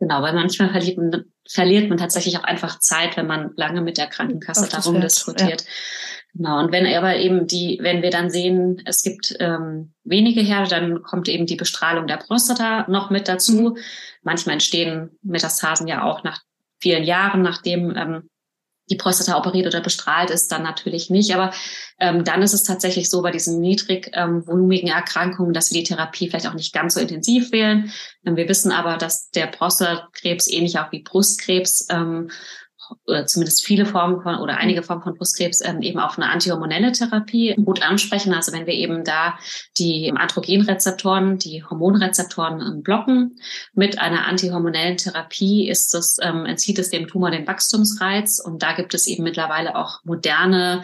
Genau, 0.00 0.22
weil 0.22 0.32
manchmal 0.32 0.70
verliert 0.70 0.96
man, 0.96 1.24
verliert 1.48 1.88
man 1.88 1.98
tatsächlich 1.98 2.38
auch 2.38 2.44
einfach 2.44 2.78
Zeit, 2.78 3.16
wenn 3.16 3.26
man 3.26 3.52
lange 3.56 3.80
mit 3.80 3.98
der 3.98 4.06
Krankenkasse 4.06 4.68
darum 4.68 5.00
diskutiert. 5.00 5.62
Ja. 5.62 5.68
Genau. 6.34 6.60
Und 6.60 6.70
wenn 6.72 6.86
aber 6.86 7.16
eben 7.16 7.46
die, 7.46 7.78
wenn 7.82 8.02
wir 8.02 8.10
dann 8.10 8.30
sehen, 8.30 8.80
es 8.84 9.02
gibt 9.02 9.34
ähm, 9.40 9.92
wenige 10.04 10.40
Herde, 10.40 10.70
dann 10.70 11.02
kommt 11.02 11.28
eben 11.28 11.46
die 11.46 11.56
Bestrahlung 11.56 12.06
der 12.06 12.18
Prostata 12.18 12.86
noch 12.88 13.10
mit 13.10 13.28
dazu. 13.28 13.70
Mhm. 13.70 13.78
Manchmal 14.22 14.54
entstehen 14.54 15.18
Metastasen 15.22 15.88
ja 15.88 16.04
auch 16.04 16.22
nach 16.22 16.42
vielen 16.80 17.02
Jahren, 17.02 17.42
nachdem 17.42 17.96
ähm, 17.96 18.30
die 18.90 18.96
Prostata 18.96 19.36
operiert 19.36 19.66
oder 19.66 19.80
bestrahlt 19.80 20.30
ist, 20.30 20.50
dann 20.52 20.62
natürlich 20.62 21.10
nicht. 21.10 21.34
Aber 21.34 21.52
ähm, 21.98 22.24
dann 22.24 22.42
ist 22.42 22.54
es 22.54 22.62
tatsächlich 22.62 23.10
so 23.10 23.22
bei 23.22 23.30
diesen 23.30 23.60
niedrig 23.60 24.10
ähm, 24.14 24.46
volumigen 24.46 24.88
Erkrankungen, 24.88 25.52
dass 25.52 25.72
wir 25.72 25.80
die 25.80 25.86
Therapie 25.86 26.28
vielleicht 26.28 26.48
auch 26.48 26.54
nicht 26.54 26.72
ganz 26.72 26.94
so 26.94 27.00
intensiv 27.00 27.52
wählen. 27.52 27.92
Ähm, 28.24 28.36
wir 28.36 28.48
wissen 28.48 28.72
aber, 28.72 28.96
dass 28.96 29.30
der 29.30 29.46
Prostatakrebs 29.46 30.48
ähnlich 30.48 30.78
auch 30.78 30.92
wie 30.92 31.02
Brustkrebs 31.02 31.86
ähm, 31.90 32.30
oder 33.06 33.26
zumindest 33.26 33.64
viele 33.64 33.86
Formen 33.86 34.22
von 34.22 34.36
oder 34.36 34.58
einige 34.58 34.82
Formen 34.82 35.02
von 35.02 35.14
Brustkrebs 35.14 35.64
ähm, 35.64 35.82
eben 35.82 35.98
auf 35.98 36.18
eine 36.18 36.30
antihormonelle 36.30 36.92
Therapie 36.92 37.54
gut 37.64 37.82
ansprechen. 37.82 38.34
Also 38.34 38.52
wenn 38.52 38.66
wir 38.66 38.74
eben 38.74 39.04
da 39.04 39.38
die 39.78 40.12
Androgenrezeptoren, 40.14 41.38
die 41.38 41.64
Hormonrezeptoren 41.64 42.60
ähm, 42.60 42.82
blocken 42.82 43.36
mit 43.74 44.00
einer 44.00 44.26
antihormonellen 44.26 44.96
Therapie, 44.96 45.68
ist 45.68 45.94
es, 45.94 46.18
ähm, 46.22 46.46
entzieht 46.46 46.78
es 46.78 46.90
dem 46.90 47.06
Tumor 47.06 47.30
den 47.30 47.46
Wachstumsreiz. 47.46 48.40
Und 48.40 48.62
da 48.62 48.72
gibt 48.72 48.94
es 48.94 49.06
eben 49.06 49.24
mittlerweile 49.24 49.76
auch 49.76 50.00
moderne 50.04 50.82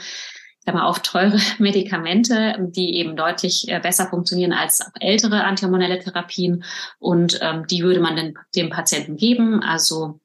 sag 0.64 0.74
mal, 0.74 0.86
auf 0.86 1.00
teure 1.00 1.38
Medikamente, 1.58 2.56
die 2.58 2.96
eben 2.96 3.16
deutlich 3.16 3.68
äh, 3.68 3.80
besser 3.80 4.08
funktionieren 4.08 4.52
als 4.52 4.80
ältere 5.00 5.44
antihormonelle 5.44 5.98
Therapien. 5.98 6.64
Und 6.98 7.38
ähm, 7.42 7.66
die 7.66 7.82
würde 7.82 8.00
man 8.00 8.16
dann 8.16 8.34
dem 8.54 8.70
Patienten 8.70 9.16
geben. 9.16 9.62
Also 9.62 10.20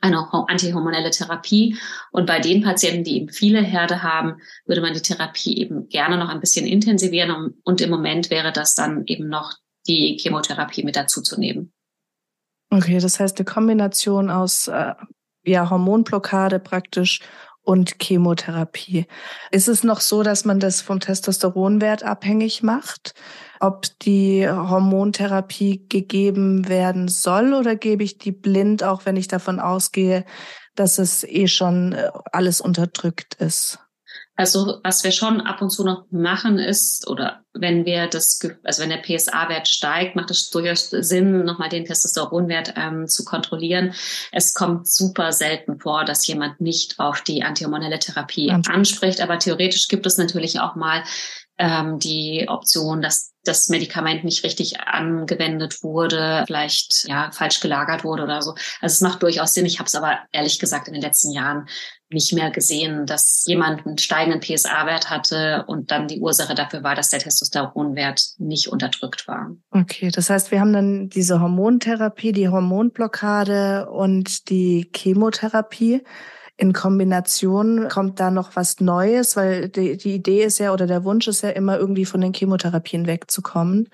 eine 0.00 0.26
antihormonelle 0.32 1.10
Therapie. 1.10 1.76
Und 2.10 2.26
bei 2.26 2.40
den 2.40 2.62
Patienten, 2.62 3.04
die 3.04 3.16
eben 3.16 3.28
viele 3.28 3.60
Herde 3.60 4.02
haben, 4.02 4.40
würde 4.66 4.80
man 4.80 4.94
die 4.94 5.02
Therapie 5.02 5.58
eben 5.58 5.88
gerne 5.88 6.16
noch 6.16 6.28
ein 6.28 6.40
bisschen 6.40 6.66
intensivieren. 6.66 7.60
Und 7.64 7.80
im 7.80 7.90
Moment 7.90 8.30
wäre 8.30 8.52
das 8.52 8.74
dann 8.74 9.04
eben 9.06 9.28
noch 9.28 9.54
die 9.86 10.18
Chemotherapie 10.20 10.84
mit 10.84 10.96
dazu 10.96 11.22
zu 11.22 11.38
nehmen. 11.38 11.72
Okay, 12.70 12.98
das 12.98 13.18
heißt 13.18 13.38
eine 13.38 13.44
Kombination 13.44 14.30
aus 14.30 14.68
äh, 14.68 14.94
ja, 15.44 15.68
Hormonblockade 15.68 16.60
praktisch 16.60 17.20
und 17.62 17.96
Chemotherapie. 18.00 19.06
Ist 19.50 19.68
es 19.68 19.84
noch 19.84 20.00
so, 20.00 20.22
dass 20.22 20.44
man 20.44 20.60
das 20.60 20.80
vom 20.80 21.00
Testosteronwert 21.00 22.02
abhängig 22.02 22.62
macht? 22.62 23.14
Ob 23.60 23.86
die 24.00 24.48
Hormontherapie 24.48 25.86
gegeben 25.88 26.68
werden 26.68 27.08
soll 27.08 27.54
oder 27.54 27.76
gebe 27.76 28.02
ich 28.02 28.18
die 28.18 28.32
blind, 28.32 28.82
auch 28.82 29.04
wenn 29.04 29.16
ich 29.16 29.28
davon 29.28 29.60
ausgehe, 29.60 30.24
dass 30.74 30.98
es 30.98 31.24
eh 31.24 31.46
schon 31.46 31.92
äh, 31.92 32.10
alles 32.32 32.60
unterdrückt 32.60 33.34
ist? 33.34 33.78
Also 34.40 34.80
was 34.82 35.04
wir 35.04 35.12
schon 35.12 35.42
ab 35.42 35.60
und 35.60 35.68
zu 35.68 35.84
noch 35.84 36.06
machen 36.10 36.58
ist, 36.58 37.06
oder 37.08 37.44
wenn 37.52 37.84
wir 37.84 38.06
das, 38.06 38.40
also 38.64 38.82
wenn 38.82 38.88
der 38.88 39.02
PSA-Wert 39.02 39.68
steigt, 39.68 40.16
macht 40.16 40.30
es 40.30 40.48
durchaus 40.48 40.88
Sinn, 40.88 41.44
nochmal 41.44 41.68
den 41.68 41.84
Testosteronwert 41.84 42.72
ähm, 42.74 43.06
zu 43.06 43.26
kontrollieren. 43.26 43.92
Es 44.32 44.54
kommt 44.54 44.88
super 44.88 45.32
selten 45.32 45.78
vor, 45.78 46.06
dass 46.06 46.26
jemand 46.26 46.58
nicht 46.58 46.98
auf 46.98 47.20
die 47.20 47.42
antihormonelle 47.42 47.98
Therapie 47.98 48.50
anspricht, 48.50 49.20
aber 49.20 49.38
theoretisch 49.38 49.88
gibt 49.88 50.06
es 50.06 50.16
natürlich 50.16 50.58
auch 50.58 50.74
mal 50.74 51.04
ähm, 51.58 51.98
die 51.98 52.46
Option, 52.48 53.02
dass 53.02 53.34
das 53.44 53.68
Medikament 53.68 54.24
nicht 54.24 54.42
richtig 54.42 54.80
angewendet 54.80 55.82
wurde, 55.82 56.44
vielleicht 56.46 57.06
ja 57.06 57.30
falsch 57.30 57.60
gelagert 57.60 58.04
wurde 58.04 58.22
oder 58.22 58.40
so. 58.40 58.52
Also 58.80 58.94
es 58.94 59.00
macht 59.02 59.22
durchaus 59.22 59.52
Sinn. 59.52 59.66
Ich 59.66 59.80
habe 59.80 59.86
es 59.86 59.94
aber 59.94 60.18
ehrlich 60.32 60.58
gesagt 60.58 60.88
in 60.88 60.94
den 60.94 61.02
letzten 61.02 61.30
Jahren 61.32 61.68
nicht 62.10 62.32
mehr 62.32 62.50
gesehen, 62.50 63.06
dass 63.06 63.44
jemand 63.46 63.86
einen 63.86 63.98
steigenden 63.98 64.40
PSA-Wert 64.40 65.10
hatte 65.10 65.64
und 65.66 65.90
dann 65.90 66.08
die 66.08 66.20
Ursache 66.20 66.54
dafür 66.54 66.82
war, 66.82 66.94
dass 66.94 67.10
der 67.10 67.20
Testosteronwert 67.20 68.34
nicht 68.38 68.68
unterdrückt 68.68 69.28
war. 69.28 69.54
Okay, 69.70 70.10
das 70.10 70.28
heißt, 70.28 70.50
wir 70.50 70.60
haben 70.60 70.72
dann 70.72 71.08
diese 71.08 71.40
Hormontherapie, 71.40 72.32
die 72.32 72.48
Hormonblockade 72.48 73.88
und 73.88 74.50
die 74.50 74.90
Chemotherapie 74.94 76.02
in 76.60 76.74
Kombination 76.74 77.88
kommt 77.88 78.20
da 78.20 78.30
noch 78.30 78.54
was 78.54 78.80
Neues, 78.80 79.34
weil 79.34 79.70
die, 79.70 79.96
die 79.96 80.14
Idee 80.14 80.44
ist 80.44 80.58
ja 80.58 80.74
oder 80.74 80.86
der 80.86 81.04
Wunsch 81.04 81.26
ist 81.26 81.42
ja 81.42 81.48
immer 81.50 81.78
irgendwie 81.78 82.04
von 82.04 82.20
den 82.20 82.34
Chemotherapien 82.34 83.06
wegzukommen. 83.06 83.88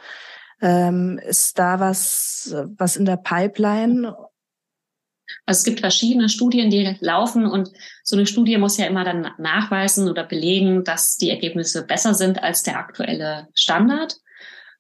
Ähm, 0.61 1.21
ist 1.25 1.61
da 1.61 1.79
was, 1.79 2.57
was 2.77 2.97
in 2.97 3.05
der 3.05 3.19
Pipeline? 3.19 4.17
Also 5.45 5.59
es 5.59 5.65
gibt 5.65 5.81
verschiedene 5.81 6.29
Studien, 6.29 6.71
die 6.71 6.97
laufen 7.01 7.47
und 7.47 7.71
so 8.03 8.17
eine 8.17 8.27
Studie 8.27 8.59
muss 8.59 8.77
ja 8.79 8.87
immer 8.87 9.05
dann 9.05 9.31
nachweisen 9.39 10.09
oder 10.09 10.25
belegen, 10.25 10.85
dass 10.85 11.17
die 11.17 11.31
Ergebnisse 11.31 11.87
besser 11.87 12.15
sind 12.15 12.43
als 12.43 12.63
der 12.63 12.79
aktuelle 12.79 13.49
Standard. 13.55 14.17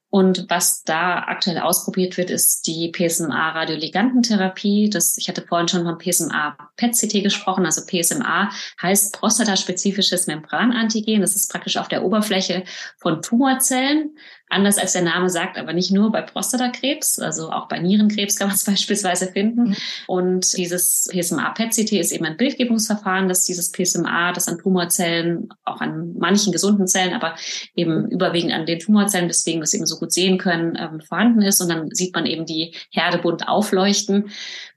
Und 0.08 0.46
was 0.48 0.82
da 0.84 1.24
aktuell 1.24 1.58
ausprobiert 1.58 2.16
wird, 2.16 2.30
ist 2.30 2.66
die 2.68 2.90
PSMA-Radioligantentherapie. 2.90 4.88
Das, 4.88 5.18
ich 5.18 5.28
hatte 5.28 5.42
vorhin 5.42 5.68
schon 5.68 5.84
von 5.84 5.98
PSMA-PET-CT 5.98 7.22
gesprochen. 7.22 7.66
Also 7.66 7.82
PSMA 7.84 8.50
heißt 8.80 9.18
prostataspezifisches 9.18 10.26
Membranantigen. 10.26 11.20
Das 11.20 11.34
ist 11.36 11.50
praktisch 11.50 11.76
auf 11.76 11.88
der 11.88 12.04
Oberfläche 12.04 12.64
von 12.98 13.20
Tumorzellen 13.20 14.16
Anders 14.48 14.78
als 14.78 14.92
der 14.92 15.02
Name 15.02 15.28
sagt, 15.28 15.58
aber 15.58 15.72
nicht 15.72 15.90
nur 15.90 16.12
bei 16.12 16.22
Prostatakrebs, 16.22 17.18
also 17.18 17.50
auch 17.50 17.66
bei 17.66 17.80
Nierenkrebs 17.80 18.36
kann 18.36 18.46
man 18.46 18.54
es 18.54 18.64
beispielsweise 18.66 19.26
finden. 19.26 19.70
Mhm. 19.70 19.76
Und 20.06 20.56
dieses 20.56 21.08
PSMA-PET-CT 21.10 21.92
ist 21.92 22.12
eben 22.12 22.24
ein 22.24 22.36
Bildgebungsverfahren, 22.36 23.28
dass 23.28 23.44
dieses 23.44 23.72
PSMA, 23.72 24.32
das 24.32 24.46
an 24.46 24.58
Tumorzellen, 24.58 25.48
auch 25.64 25.80
an 25.80 26.14
manchen 26.16 26.52
gesunden 26.52 26.86
Zellen, 26.86 27.12
aber 27.12 27.34
eben 27.74 28.08
überwiegend 28.08 28.52
an 28.52 28.66
den 28.66 28.78
Tumorzellen, 28.78 29.26
deswegen 29.26 29.58
wir 29.58 29.64
es 29.64 29.74
eben 29.74 29.86
so 29.86 29.98
gut 29.98 30.12
sehen 30.12 30.38
können, 30.38 30.78
ähm, 30.78 31.00
vorhanden 31.00 31.42
ist. 31.42 31.60
Und 31.60 31.68
dann 31.68 31.90
sieht 31.92 32.14
man 32.14 32.24
eben 32.24 32.46
die 32.46 32.72
Herde 32.90 33.18
bunt 33.18 33.48
aufleuchten. 33.48 34.30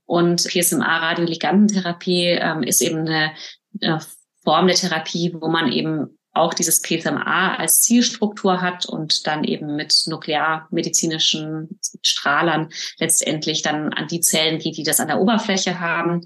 Und 0.05 0.45
PSMA-Radioligantentherapie 0.45 2.39
ähm, 2.41 2.63
ist 2.63 2.81
eben 2.81 3.01
eine, 3.01 3.33
eine 3.83 3.99
Form 4.43 4.65
der 4.65 4.75
Therapie, 4.75 5.35
wo 5.39 5.47
man 5.47 5.71
eben 5.71 6.18
auch 6.39 6.53
dieses 6.53 6.81
PSMA 6.81 7.55
als 7.55 7.81
Zielstruktur 7.81 8.61
hat 8.61 8.85
und 8.85 9.27
dann 9.27 9.43
eben 9.43 9.75
mit 9.75 9.93
nuklearmedizinischen 10.07 11.79
Strahlern 12.01 12.69
letztendlich 12.97 13.61
dann 13.61 13.93
an 13.93 14.07
die 14.07 14.21
Zellen 14.21 14.59
geht, 14.59 14.77
die 14.77 14.83
das 14.83 14.99
an 14.99 15.07
der 15.07 15.19
Oberfläche 15.19 15.79
haben. 15.79 16.25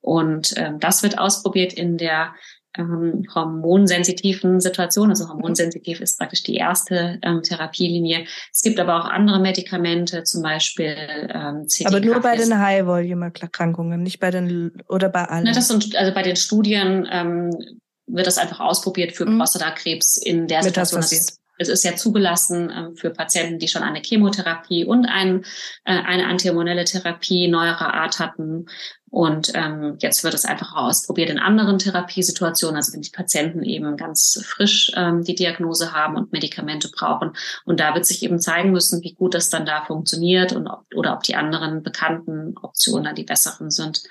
Und 0.00 0.54
ähm, 0.56 0.80
das 0.80 1.02
wird 1.02 1.18
ausprobiert 1.18 1.72
in 1.72 1.96
der 1.96 2.34
ähm, 2.76 3.26
hormonsensitiven 3.34 4.60
Situation. 4.60 5.10
Also 5.10 5.28
hormonsensitiv 5.28 6.00
ist 6.00 6.18
praktisch 6.18 6.42
die 6.42 6.56
erste 6.56 7.18
ähm, 7.22 7.42
Therapielinie. 7.42 8.24
Es 8.52 8.62
gibt 8.62 8.80
aber 8.80 8.96
auch 8.96 9.08
andere 9.08 9.40
Medikamente, 9.40 10.24
zum 10.24 10.42
Beispiel 10.42 10.96
ähm, 11.32 11.66
CTK. 11.66 11.86
Aber 11.86 12.00
nur 12.00 12.20
bei 12.20 12.36
den 12.36 12.58
High-Volume-Erkrankungen, 12.58 14.02
nicht 14.02 14.20
bei 14.20 14.30
den 14.30 14.72
oder 14.88 15.08
bei 15.08 15.24
allen. 15.24 15.44
Ne, 15.44 15.52
das 15.52 15.68
sind 15.68 15.94
also 15.96 16.14
bei 16.14 16.22
den 16.22 16.36
Studien 16.36 17.06
ähm, 17.10 17.80
wird 18.12 18.26
das 18.26 18.38
einfach 18.38 18.60
ausprobiert 18.60 19.12
für 19.12 19.26
mhm. 19.26 19.38
Prostatakrebs 19.38 20.16
in 20.16 20.46
der 20.46 20.62
Situation. 20.62 21.00
Es, 21.00 21.38
es 21.58 21.68
ist 21.68 21.84
ja 21.84 21.96
zugelassen 21.96 22.70
äh, 22.70 22.96
für 22.96 23.10
Patienten, 23.10 23.58
die 23.58 23.68
schon 23.68 23.82
eine 23.82 24.00
Chemotherapie 24.00 24.84
und 24.84 25.06
ein, 25.06 25.44
äh, 25.84 25.92
eine 25.92 26.26
antihormonelle 26.26 26.84
Therapie 26.84 27.48
neuerer 27.48 27.94
Art 27.94 28.18
hatten. 28.18 28.66
Und 29.10 29.52
ähm, 29.54 29.96
jetzt 29.98 30.24
wird 30.24 30.32
es 30.32 30.46
einfach 30.46 30.74
ausprobiert 30.74 31.28
in 31.28 31.38
anderen 31.38 31.78
Therapiesituationen, 31.78 32.76
also 32.76 32.94
wenn 32.94 33.02
die 33.02 33.10
Patienten 33.10 33.62
eben 33.62 33.98
ganz 33.98 34.42
frisch 34.42 34.90
ähm, 34.96 35.22
die 35.22 35.34
Diagnose 35.34 35.92
haben 35.92 36.16
und 36.16 36.32
Medikamente 36.32 36.88
brauchen. 36.88 37.32
Und 37.66 37.78
da 37.78 37.94
wird 37.94 38.06
sich 38.06 38.22
eben 38.22 38.40
zeigen 38.40 38.72
müssen, 38.72 39.02
wie 39.02 39.12
gut 39.12 39.34
das 39.34 39.50
dann 39.50 39.66
da 39.66 39.84
funktioniert 39.84 40.52
und 40.52 40.66
ob, 40.66 40.86
oder 40.94 41.12
ob 41.12 41.24
die 41.24 41.34
anderen 41.34 41.82
bekannten 41.82 42.56
Optionen 42.56 43.04
dann 43.04 43.14
die 43.14 43.24
besseren 43.24 43.70
sind. 43.70 44.02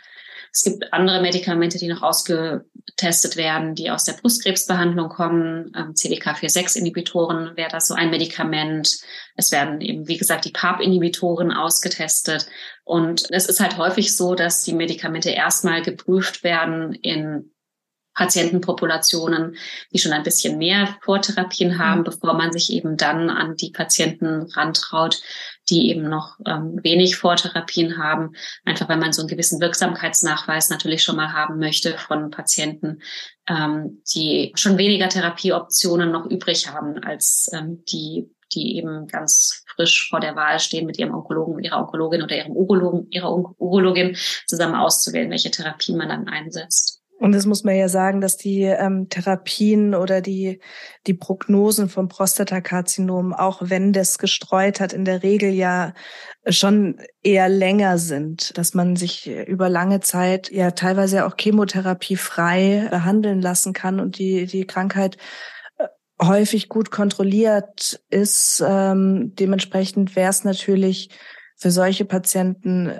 Es 0.53 0.63
gibt 0.63 0.91
andere 0.91 1.21
Medikamente, 1.21 1.77
die 1.77 1.87
noch 1.87 2.01
ausgetestet 2.01 3.37
werden, 3.37 3.73
die 3.73 3.89
aus 3.89 4.03
der 4.03 4.13
Brustkrebsbehandlung 4.13 5.07
kommen. 5.07 5.71
Ähm, 5.75 5.93
CDK4-6-Inhibitoren 5.93 7.55
wäre 7.55 7.69
das 7.69 7.87
so 7.87 7.93
ein 7.93 8.09
Medikament. 8.09 8.99
Es 9.35 9.51
werden 9.51 9.79
eben, 9.79 10.07
wie 10.07 10.17
gesagt, 10.17 10.43
die 10.43 10.51
PARP-Inhibitoren 10.51 11.53
ausgetestet. 11.53 12.47
Und 12.83 13.31
es 13.31 13.47
ist 13.47 13.61
halt 13.61 13.77
häufig 13.77 14.15
so, 14.15 14.35
dass 14.35 14.63
die 14.63 14.73
Medikamente 14.73 15.29
erstmal 15.29 15.81
geprüft 15.81 16.43
werden 16.43 16.93
in 16.93 17.51
Patientenpopulationen, 18.13 19.55
die 19.93 19.99
schon 19.99 20.11
ein 20.11 20.23
bisschen 20.23 20.57
mehr 20.57 20.97
Vortherapien 21.01 21.79
haben, 21.79 22.01
mhm. 22.01 22.05
bevor 22.05 22.33
man 22.33 22.51
sich 22.51 22.71
eben 22.71 22.97
dann 22.97 23.29
an 23.29 23.55
die 23.55 23.71
Patienten 23.71 24.51
rantraut, 24.51 25.21
die 25.69 25.89
eben 25.89 26.09
noch 26.09 26.37
ähm, 26.45 26.79
wenig 26.83 27.15
Vortherapien 27.15 27.97
haben, 27.97 28.33
einfach 28.65 28.89
weil 28.89 28.97
man 28.97 29.13
so 29.13 29.21
einen 29.21 29.29
gewissen 29.29 29.61
Wirksamkeitsnachweis 29.61 30.69
natürlich 30.69 31.03
schon 31.03 31.15
mal 31.15 31.33
haben 31.33 31.59
möchte 31.59 31.97
von 31.97 32.31
Patienten, 32.31 33.01
ähm, 33.47 34.01
die 34.13 34.51
schon 34.55 34.77
weniger 34.77 35.09
Therapieoptionen 35.09 36.11
noch 36.11 36.25
übrig 36.25 36.69
haben 36.69 37.03
als 37.03 37.49
ähm, 37.53 37.83
die 37.85 38.29
die 38.53 38.77
eben 38.77 39.07
ganz 39.07 39.63
frisch 39.75 40.09
vor 40.09 40.19
der 40.19 40.35
Wahl 40.35 40.59
stehen, 40.59 40.85
mit 40.85 40.99
ihrem 40.99 41.13
Onkologen, 41.13 41.63
ihrer 41.63 41.79
Onkologin 41.79 42.21
oder 42.21 42.35
ihrem 42.35 42.51
Urologen, 42.51 43.09
ihrer 43.09 43.31
Urologin 43.31 44.17
zusammen 44.45 44.75
auszuwählen, 44.75 45.29
welche 45.29 45.51
Therapie 45.51 45.93
man 45.93 46.09
dann 46.09 46.27
einsetzt. 46.27 47.00
Und 47.21 47.33
das 47.33 47.45
muss 47.45 47.63
man 47.63 47.75
ja 47.75 47.87
sagen, 47.87 48.19
dass 48.19 48.35
die 48.35 48.63
ähm, 48.63 49.07
Therapien 49.07 49.93
oder 49.93 50.21
die, 50.21 50.59
die 51.05 51.13
Prognosen 51.13 51.87
vom 51.87 52.07
Prostatakarzinom, 52.07 53.31
auch 53.31 53.61
wenn 53.61 53.93
das 53.93 54.17
gestreut 54.17 54.79
hat, 54.79 54.91
in 54.91 55.05
der 55.05 55.21
Regel 55.21 55.51
ja 55.51 55.93
schon 56.47 56.99
eher 57.21 57.47
länger 57.47 57.99
sind, 57.99 58.57
dass 58.57 58.73
man 58.73 58.95
sich 58.95 59.29
über 59.29 59.69
lange 59.69 59.99
Zeit 59.99 60.51
ja 60.51 60.71
teilweise 60.71 61.27
auch 61.27 61.35
chemotherapiefrei 61.39 62.87
behandeln 62.89 63.39
lassen 63.39 63.73
kann 63.73 63.99
und 63.99 64.17
die, 64.17 64.47
die 64.47 64.65
Krankheit 64.65 65.17
äh, 65.77 65.85
häufig 66.19 66.69
gut 66.69 66.89
kontrolliert 66.89 68.01
ist. 68.09 68.63
Ähm, 68.67 69.35
dementsprechend 69.35 70.15
wäre 70.15 70.31
es 70.31 70.43
natürlich 70.43 71.11
für 71.55 71.69
solche 71.69 72.05
Patienten 72.05 72.99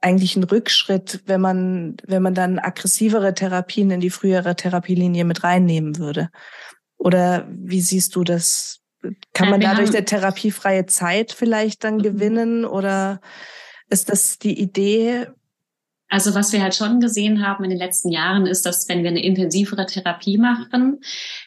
eigentlich 0.00 0.36
ein 0.36 0.44
Rückschritt, 0.44 1.20
wenn 1.26 1.40
man, 1.40 1.96
wenn 2.06 2.22
man 2.22 2.34
dann 2.34 2.58
aggressivere 2.58 3.34
Therapien 3.34 3.90
in 3.90 4.00
die 4.00 4.10
frühere 4.10 4.56
Therapielinie 4.56 5.24
mit 5.24 5.44
reinnehmen 5.44 5.98
würde. 5.98 6.30
Oder 6.96 7.46
wie 7.50 7.80
siehst 7.80 8.16
du 8.16 8.24
das? 8.24 8.80
Kann 9.32 9.50
man 9.50 9.60
dadurch 9.60 9.90
eine 9.90 10.04
therapiefreie 10.04 10.86
Zeit 10.86 11.32
vielleicht 11.32 11.84
dann 11.84 11.96
mhm. 11.96 12.02
gewinnen 12.02 12.64
oder 12.64 13.20
ist 13.88 14.10
das 14.10 14.38
die 14.38 14.60
Idee? 14.60 15.26
Also 16.08 16.34
was 16.34 16.52
wir 16.52 16.62
halt 16.62 16.74
schon 16.74 17.00
gesehen 17.00 17.46
haben 17.46 17.64
in 17.64 17.70
den 17.70 17.78
letzten 17.78 18.10
Jahren 18.10 18.46
ist, 18.46 18.66
dass 18.66 18.88
wenn 18.88 19.02
wir 19.02 19.10
eine 19.10 19.24
intensivere 19.24 19.86
Therapie 19.86 20.38
machen, 20.38 21.00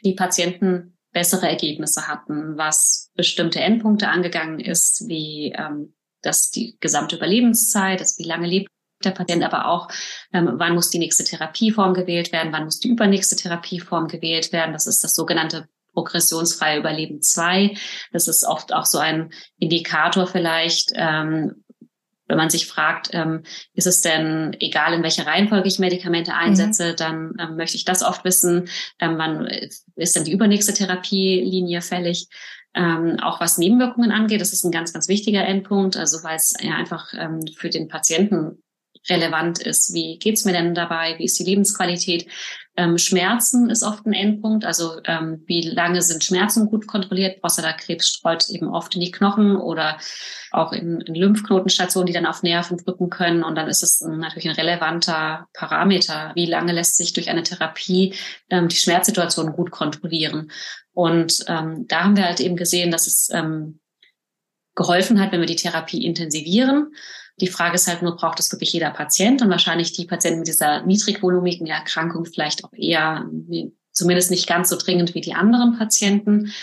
die 0.04 0.13
Patienten 0.13 0.98
bessere 1.12 1.48
Ergebnisse 1.48 2.08
hatten, 2.08 2.58
was 2.58 3.12
bestimmte 3.16 3.60
Endpunkte 3.60 4.08
angegangen 4.08 4.60
ist, 4.60 5.08
wie 5.08 5.54
ähm, 5.56 5.94
dass 6.24 6.50
die 6.50 6.78
gesamte 6.80 7.18
Überlebenszeit, 7.18 8.02
dass 8.02 8.18
wie 8.18 8.24
lange 8.24 8.48
lebt 8.48 8.70
der 9.06 9.12
Patient 9.12 9.44
aber 9.44 9.68
auch, 9.68 9.90
ähm, 10.34 10.54
wann 10.54 10.76
muss 10.76 10.90
die 10.90 11.00
nächste 11.00 11.24
Therapieform 11.24 11.94
gewählt 11.94 12.32
werden, 12.32 12.54
wann 12.54 12.66
muss 12.66 12.80
die 12.80 12.90
übernächste 12.90 13.36
Therapieform 13.36 14.08
gewählt 14.08 14.52
werden. 14.52 14.74
Das 14.74 14.88
ist 14.88 15.04
das 15.04 15.14
sogenannte 15.14 15.68
progressionsfreie 15.94 16.80
Überleben 16.80 17.22
2. 17.22 17.76
Das 18.12 18.28
ist 18.28 18.46
oft 18.46 18.74
auch 18.74 18.86
so 18.86 18.98
ein 18.98 19.32
Indikator 19.60 20.26
vielleicht, 20.28 20.92
ähm, 20.96 21.64
wenn 22.28 22.38
man 22.38 22.50
sich 22.50 22.68
fragt, 22.68 23.10
ähm, 23.12 23.44
ist 23.74 23.86
es 23.86 24.02
denn 24.02 24.56
egal, 24.60 24.94
in 24.94 25.04
welcher 25.04 25.28
Reihenfolge 25.28 25.68
ich 25.68 25.78
Medikamente 25.78 26.32
mhm. 26.32 26.38
einsetze, 26.38 26.92
mhm. 26.92 26.96
dann 26.96 27.34
ähm, 27.40 27.56
möchte 27.58 27.78
ich 27.78 27.86
das 27.86 28.02
oft 28.02 28.24
wissen. 28.24 28.70
Ähm, 29.00 29.18
wann 29.18 29.46
ist 29.96 30.16
denn 30.16 30.24
die 30.24 30.32
übernächste 30.32 30.74
Therapielinie 30.74 31.82
fällig? 31.82 32.28
Ähm, 32.76 33.20
auch 33.22 33.40
was 33.40 33.58
Nebenwirkungen 33.58 34.12
angeht, 34.12 34.42
das 34.42 34.54
ist 34.54 34.64
ein 34.64 34.72
ganz, 34.72 34.94
ganz 34.94 35.08
wichtiger 35.08 35.46
Endpunkt, 35.46 35.96
also 35.96 36.24
weil 36.24 36.38
es 36.38 36.54
ja 36.60 36.76
einfach 36.76 37.14
ähm, 37.14 37.42
für 37.56 37.70
den 37.70 37.88
Patienten 37.88 38.64
relevant 39.10 39.60
ist. 39.60 39.94
Wie 39.94 40.18
geht's 40.18 40.46
mir 40.46 40.54
denn 40.54 40.76
dabei? 40.76 41.16
Wie 41.18 41.26
ist 41.26 41.38
die 41.40 41.44
Lebensqualität? 41.44 42.28
Ähm, 42.76 42.98
Schmerzen 42.98 43.70
ist 43.70 43.84
oft 43.84 44.06
ein 44.06 44.14
Endpunkt. 44.14 44.66
Also 44.66 45.00
ähm, 45.06 45.44
wie 45.46 45.62
lange 45.62 46.02
sind 46.02 46.24
Schmerzen 46.24 46.70
gut 46.70 46.88
kontrolliert? 46.88 47.40
Prostatakrebs 47.42 48.08
streut 48.08 48.50
eben 48.50 48.70
oft 48.70 48.96
in 48.96 49.02
die 49.02 49.12
Knochen 49.12 49.58
oder 49.58 49.98
auch 50.52 50.72
in, 50.72 51.02
in 51.02 51.14
Lymphknotenstationen, 51.14 52.08
die 52.08 52.14
dann 52.14 52.26
auf 52.26 52.42
Nerven 52.42 52.78
drücken 52.78 53.10
können. 53.10 53.44
Und 53.44 53.56
dann 53.56 53.68
ist 53.68 53.84
es 53.84 54.02
natürlich 54.02 54.50
ein 54.50 54.56
relevanter 54.56 55.48
Parameter. 55.54 56.32
Wie 56.36 56.46
lange 56.46 56.72
lässt 56.72 56.98
sich 56.98 57.14
durch 57.14 57.30
eine 57.30 57.44
Therapie 57.44 58.16
ähm, 58.50 58.70
die 58.70 58.76
Schmerzsituation 58.76 59.54
gut 59.54 59.70
kontrollieren? 59.70 60.50
Und 60.94 61.44
ähm, 61.48 61.88
da 61.88 62.04
haben 62.04 62.16
wir 62.16 62.26
halt 62.26 62.40
eben 62.40 62.56
gesehen, 62.56 62.92
dass 62.92 63.08
es 63.08 63.30
ähm, 63.34 63.80
geholfen 64.76 65.20
hat, 65.20 65.32
wenn 65.32 65.40
wir 65.40 65.48
die 65.48 65.56
Therapie 65.56 66.06
intensivieren. 66.06 66.94
Die 67.42 67.48
Frage 67.48 67.76
ist 67.76 67.88
halt 67.88 68.02
nur, 68.02 68.16
braucht 68.16 68.40
es 68.40 68.52
wirklich 68.52 68.74
jeder 68.74 68.92
Patient? 68.92 69.42
Und 69.42 69.50
wahrscheinlich 69.50 69.94
die 69.94 70.06
Patienten 70.06 70.40
mit 70.40 70.48
dieser 70.48 70.84
niedrigvolumigen 70.84 71.68
Erkrankung 71.68 72.26
vielleicht 72.26 72.64
auch 72.64 72.74
eher, 72.74 73.26
zumindest 73.92 74.32
nicht 74.32 74.48
ganz 74.48 74.70
so 74.70 74.78
dringend 74.78 75.16
wie 75.16 75.22
die 75.22 75.34
anderen 75.34 75.78
Patienten. 75.78 76.54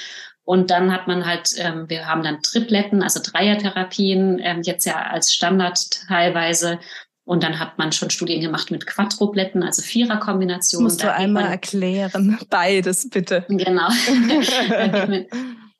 Und 0.45 0.71
dann 0.71 0.93
hat 0.93 1.07
man 1.07 1.27
halt, 1.27 1.55
ähm, 1.59 1.89
wir 1.89 2.07
haben 2.07 2.23
dann 2.23 2.43
Tripletten, 2.43 3.03
also 3.03 3.21
Dreiertherapien, 3.23 4.41
ähm, 4.41 4.63
jetzt 4.63 4.85
ja 4.85 5.03
als 5.03 5.33
Standard 5.33 5.79
teilweise. 6.09 6.79
Und 7.31 7.45
dann 7.45 7.61
hat 7.61 7.79
man 7.79 7.93
schon 7.93 8.11
Studien 8.11 8.41
gemacht 8.41 8.73
mit 8.73 8.89
Quadrupletten, 8.89 9.63
also 9.63 9.83
Viererkombinationen. 9.83 10.83
Musst 10.83 11.01
du 11.01 11.13
einmal 11.13 11.45
erklären, 11.45 12.37
beides 12.51 13.09
bitte. 13.09 13.45
Genau. 13.49 13.89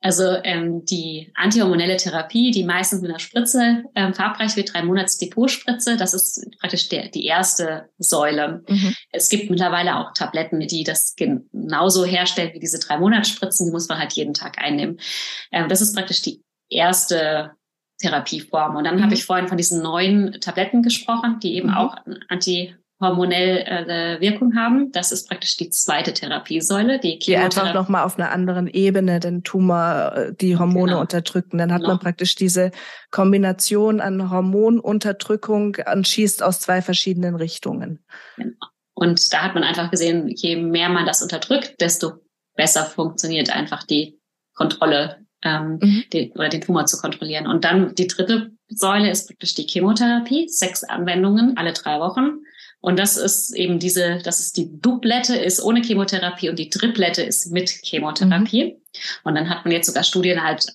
Also 0.03 0.23
ähm, 0.43 0.83
die 0.85 1.31
antihormonelle 1.35 1.95
Therapie, 1.95 2.49
die 2.49 2.63
meistens 2.63 3.01
mit 3.01 3.11
einer 3.11 3.19
Spritze 3.19 3.83
ähm, 3.93 4.15
verabreicht 4.15 4.55
wird, 4.55 4.73
drei 4.73 4.81
Monats 4.81 5.19
Depotspritze, 5.19 5.95
das 5.95 6.15
ist 6.15 6.43
praktisch 6.59 6.89
der, 6.89 7.09
die 7.09 7.23
erste 7.23 7.87
Säule. 7.99 8.63
Mhm. 8.67 8.95
Es 9.11 9.29
gibt 9.29 9.51
mittlerweile 9.51 9.97
auch 9.97 10.11
Tabletten, 10.15 10.59
die 10.61 10.83
das 10.83 11.15
genauso 11.15 12.03
herstellen 12.03 12.49
wie 12.55 12.59
diese 12.59 12.79
drei 12.79 12.97
Monatsspritzen, 12.97 13.67
die 13.67 13.71
muss 13.71 13.89
man 13.89 13.99
halt 13.99 14.13
jeden 14.13 14.33
Tag 14.33 14.57
einnehmen. 14.57 14.99
Ähm, 15.51 15.69
das 15.69 15.81
ist 15.81 15.93
praktisch 15.95 16.23
die 16.23 16.41
erste 16.67 17.51
Therapieform. 18.01 18.75
Und 18.75 18.83
dann 18.83 18.97
mhm. 18.97 19.03
habe 19.03 19.13
ich 19.13 19.25
vorhin 19.25 19.47
von 19.47 19.57
diesen 19.57 19.81
neuen 19.81 20.39
Tabletten 20.41 20.83
gesprochen, 20.83 21.39
die 21.41 21.55
eben 21.55 21.69
mhm. 21.69 21.75
auch 21.75 21.95
anti 22.27 22.75
hormonell 23.01 23.57
äh, 23.57 24.21
Wirkung 24.21 24.55
haben. 24.55 24.91
Das 24.91 25.11
ist 25.11 25.27
praktisch 25.27 25.57
die 25.57 25.71
zweite 25.71 26.13
Therapiesäule, 26.13 26.99
die 26.99 27.17
Die 27.17 27.35
einfach 27.35 27.73
nochmal 27.73 28.03
auf 28.03 28.17
einer 28.17 28.31
anderen 28.31 28.67
Ebene 28.67 29.19
den 29.19 29.43
Tumor, 29.43 30.13
äh, 30.15 30.33
die 30.39 30.57
Hormone 30.57 30.91
genau. 30.91 31.01
unterdrücken. 31.01 31.57
Dann 31.57 31.73
hat 31.73 31.79
genau. 31.79 31.93
man 31.93 31.99
praktisch 31.99 32.35
diese 32.35 32.71
Kombination 33.09 33.99
an 33.99 34.29
Hormonunterdrückung 34.29 35.77
und 35.91 36.07
schießt 36.07 36.43
aus 36.43 36.59
zwei 36.59 36.81
verschiedenen 36.83 37.35
Richtungen. 37.35 38.05
Genau. 38.37 38.53
Und 38.93 39.33
da 39.33 39.41
hat 39.41 39.55
man 39.55 39.63
einfach 39.63 39.89
gesehen, 39.89 40.27
je 40.27 40.55
mehr 40.57 40.89
man 40.89 41.07
das 41.07 41.23
unterdrückt, 41.23 41.81
desto 41.81 42.19
besser 42.55 42.85
funktioniert 42.85 43.49
einfach 43.49 43.83
die 43.83 44.19
Kontrolle 44.53 45.25
ähm, 45.43 45.79
mhm. 45.81 46.03
den, 46.13 46.31
oder 46.31 46.49
den 46.49 46.61
Tumor 46.61 46.85
zu 46.85 46.97
kontrollieren. 46.97 47.47
Und 47.47 47.63
dann 47.63 47.95
die 47.95 48.07
dritte 48.07 48.51
Säule 48.69 49.09
ist 49.09 49.27
praktisch 49.27 49.55
die 49.55 49.67
Chemotherapie, 49.67 50.47
sechs 50.47 50.83
Anwendungen 50.83 51.57
alle 51.57 51.73
drei 51.73 51.99
Wochen. 51.99 52.43
Und 52.79 52.97
das 52.97 53.15
ist 53.15 53.55
eben 53.55 53.77
diese, 53.77 54.19
das 54.23 54.39
ist 54.39 54.57
die 54.57 54.79
Dublette 54.79 55.35
ist 55.35 55.61
ohne 55.61 55.81
Chemotherapie 55.81 56.49
und 56.49 56.57
die 56.57 56.69
Triplette 56.69 57.21
ist 57.21 57.51
mit 57.51 57.69
Chemotherapie. 57.69 58.73
Mhm. 58.73 58.81
Und 59.23 59.35
dann 59.35 59.49
hat 59.49 59.65
man 59.65 59.71
jetzt 59.71 59.87
sogar 59.87 60.03
Studien 60.03 60.43
halt 60.43 60.65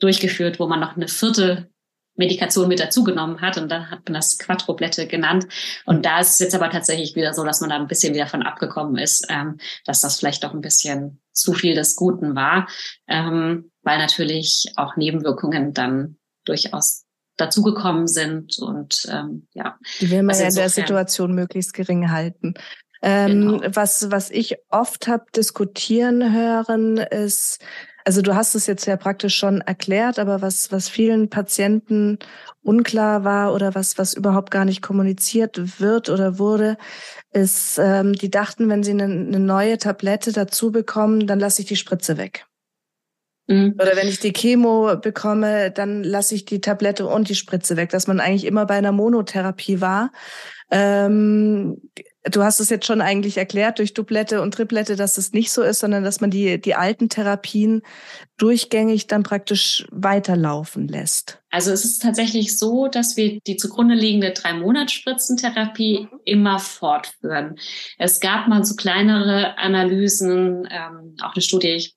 durchgeführt, 0.00 0.58
wo 0.58 0.66
man 0.66 0.80
noch 0.80 0.96
eine 0.96 1.08
vierte 1.08 1.70
Medikation 2.16 2.68
mit 2.68 2.80
dazugenommen 2.80 3.40
hat 3.40 3.58
und 3.58 3.68
dann 3.68 3.90
hat 3.90 4.00
man 4.06 4.14
das 4.14 4.38
Quadruplette 4.38 5.06
genannt. 5.06 5.46
Und 5.84 6.04
da 6.04 6.20
ist 6.20 6.32
es 6.32 6.38
jetzt 6.38 6.54
aber 6.54 6.70
tatsächlich 6.70 7.14
wieder 7.14 7.34
so, 7.34 7.44
dass 7.44 7.60
man 7.60 7.70
da 7.70 7.76
ein 7.76 7.88
bisschen 7.88 8.14
wieder 8.14 8.26
von 8.26 8.42
abgekommen 8.42 8.96
ist, 8.96 9.26
ähm, 9.28 9.58
dass 9.84 10.00
das 10.00 10.18
vielleicht 10.18 10.42
doch 10.42 10.54
ein 10.54 10.60
bisschen 10.60 11.20
zu 11.32 11.52
viel 11.52 11.74
des 11.74 11.96
Guten 11.96 12.34
war, 12.34 12.68
ähm, 13.06 13.70
weil 13.86 13.98
natürlich 13.98 14.72
auch 14.74 14.96
Nebenwirkungen 14.96 15.72
dann 15.72 16.16
durchaus 16.44 17.04
dazugekommen 17.36 18.08
sind 18.08 18.58
und 18.58 19.06
ähm, 19.10 19.46
ja. 19.54 19.78
Die 20.00 20.10
will 20.10 20.22
man 20.22 20.34
also 20.34 20.42
ja 20.42 20.48
in 20.48 20.54
der 20.56 20.68
Situation 20.70 21.34
möglichst 21.34 21.72
gering 21.72 22.10
halten. 22.10 22.54
Ähm, 23.00 23.58
genau. 23.58 23.60
was, 23.72 24.10
was 24.10 24.30
ich 24.30 24.56
oft 24.70 25.06
habe 25.06 25.26
diskutieren 25.36 26.32
hören, 26.34 26.96
ist, 26.96 27.62
also 28.04 28.22
du 28.22 28.34
hast 28.34 28.56
es 28.56 28.66
jetzt 28.66 28.86
ja 28.86 28.96
praktisch 28.96 29.36
schon 29.36 29.60
erklärt, 29.60 30.18
aber 30.18 30.42
was, 30.42 30.72
was 30.72 30.88
vielen 30.88 31.30
Patienten 31.30 32.18
unklar 32.62 33.22
war 33.22 33.54
oder 33.54 33.76
was, 33.76 33.98
was 33.98 34.14
überhaupt 34.14 34.50
gar 34.50 34.64
nicht 34.64 34.82
kommuniziert 34.82 35.78
wird 35.80 36.08
oder 36.08 36.40
wurde, 36.40 36.76
ist, 37.32 37.78
ähm, 37.78 38.14
die 38.14 38.30
dachten, 38.30 38.68
wenn 38.68 38.82
sie 38.82 38.92
eine, 38.92 39.04
eine 39.04 39.38
neue 39.38 39.78
Tablette 39.78 40.32
dazu 40.32 40.72
bekommen, 40.72 41.28
dann 41.28 41.38
lasse 41.38 41.62
ich 41.62 41.68
die 41.68 41.76
Spritze 41.76 42.16
weg. 42.16 42.46
Mhm. 43.46 43.74
Oder 43.80 43.96
wenn 43.96 44.08
ich 44.08 44.20
die 44.20 44.32
Chemo 44.32 44.96
bekomme, 44.96 45.70
dann 45.70 46.02
lasse 46.02 46.34
ich 46.34 46.44
die 46.44 46.60
Tablette 46.60 47.06
und 47.06 47.28
die 47.28 47.34
Spritze 47.34 47.76
weg, 47.76 47.90
dass 47.90 48.06
man 48.06 48.20
eigentlich 48.20 48.44
immer 48.44 48.66
bei 48.66 48.74
einer 48.74 48.92
Monotherapie 48.92 49.80
war. 49.80 50.10
Ähm, 50.70 51.80
du 52.24 52.42
hast 52.42 52.58
es 52.58 52.70
jetzt 52.70 52.86
schon 52.86 53.00
eigentlich 53.00 53.36
erklärt 53.36 53.78
durch 53.78 53.94
Dublette 53.94 54.42
und 54.42 54.52
Triplette, 54.52 54.96
dass 54.96 55.16
es 55.16 55.32
nicht 55.32 55.52
so 55.52 55.62
ist, 55.62 55.78
sondern 55.78 56.02
dass 56.02 56.20
man 56.20 56.30
die, 56.30 56.60
die 56.60 56.74
alten 56.74 57.08
Therapien 57.08 57.82
durchgängig 58.36 59.06
dann 59.06 59.22
praktisch 59.22 59.86
weiterlaufen 59.92 60.88
lässt. 60.88 61.40
Also 61.50 61.70
es 61.70 61.84
ist 61.84 62.02
tatsächlich 62.02 62.58
so, 62.58 62.88
dass 62.88 63.16
wir 63.16 63.38
die 63.46 63.56
zugrunde 63.56 63.94
liegende 63.94 64.32
drei 64.32 64.54
Monats 64.54 64.92
Spritzentherapie 64.92 66.08
mhm. 66.10 66.18
immer 66.24 66.58
fortführen. 66.58 67.56
Es 67.98 68.18
gab 68.18 68.48
mal 68.48 68.64
so 68.64 68.74
kleinere 68.74 69.56
Analysen, 69.58 70.68
ähm, 70.70 71.16
auch 71.22 71.34
eine 71.34 71.42
Studie, 71.42 71.68
ich 71.68 71.95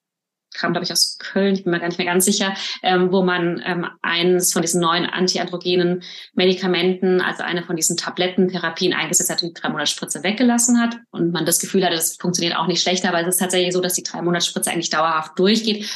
kam, 0.59 0.73
glaube 0.73 0.85
ich, 0.85 0.91
aus 0.91 1.17
Köln, 1.17 1.55
ich 1.55 1.63
bin 1.63 1.71
mir 1.71 1.79
gar 1.79 1.87
nicht 1.87 1.97
mehr 1.97 2.07
ganz 2.07 2.25
sicher, 2.25 2.53
ähm, 2.83 3.11
wo 3.11 3.23
man 3.23 3.61
ähm, 3.65 3.87
eines 4.01 4.53
von 4.53 4.61
diesen 4.61 4.81
neuen 4.81 5.05
antiandrogenen 5.05 6.03
Medikamenten, 6.33 7.21
also 7.21 7.43
eine 7.43 7.63
von 7.63 7.75
diesen 7.75 7.97
Tablettentherapien 7.97 8.93
eingesetzt 8.93 9.29
hat 9.29 9.41
und 9.41 9.49
die 9.49 9.61
drei 9.61 9.69
Monatsspritze 9.69 10.23
weggelassen 10.23 10.79
hat. 10.79 10.97
Und 11.11 11.31
man 11.31 11.45
das 11.45 11.59
Gefühl 11.59 11.83
hatte, 11.83 11.95
das 11.95 12.17
funktioniert 12.17 12.57
auch 12.57 12.67
nicht 12.67 12.81
schlechter, 12.81 13.09
aber 13.09 13.21
es 13.21 13.27
ist 13.27 13.39
tatsächlich 13.39 13.73
so, 13.73 13.81
dass 13.81 13.93
die 13.93 14.03
drei 14.03 14.21
Monatsspritze 14.21 14.71
eigentlich 14.71 14.89
dauerhaft 14.89 15.37
durchgeht. 15.39 15.89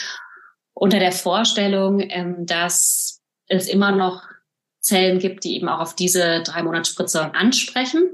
Unter 0.73 0.99
der 0.99 1.12
Vorstellung, 1.12 1.99
ähm, 1.99 2.45
dass 2.45 3.21
es 3.47 3.67
immer 3.67 3.91
noch 3.91 4.23
Zellen 4.80 5.19
gibt, 5.19 5.43
die 5.43 5.56
eben 5.56 5.69
auch 5.69 5.80
auf 5.80 5.95
diese 5.95 6.41
drei 6.43 6.63
Monatsspritze 6.63 7.34
ansprechen 7.36 8.10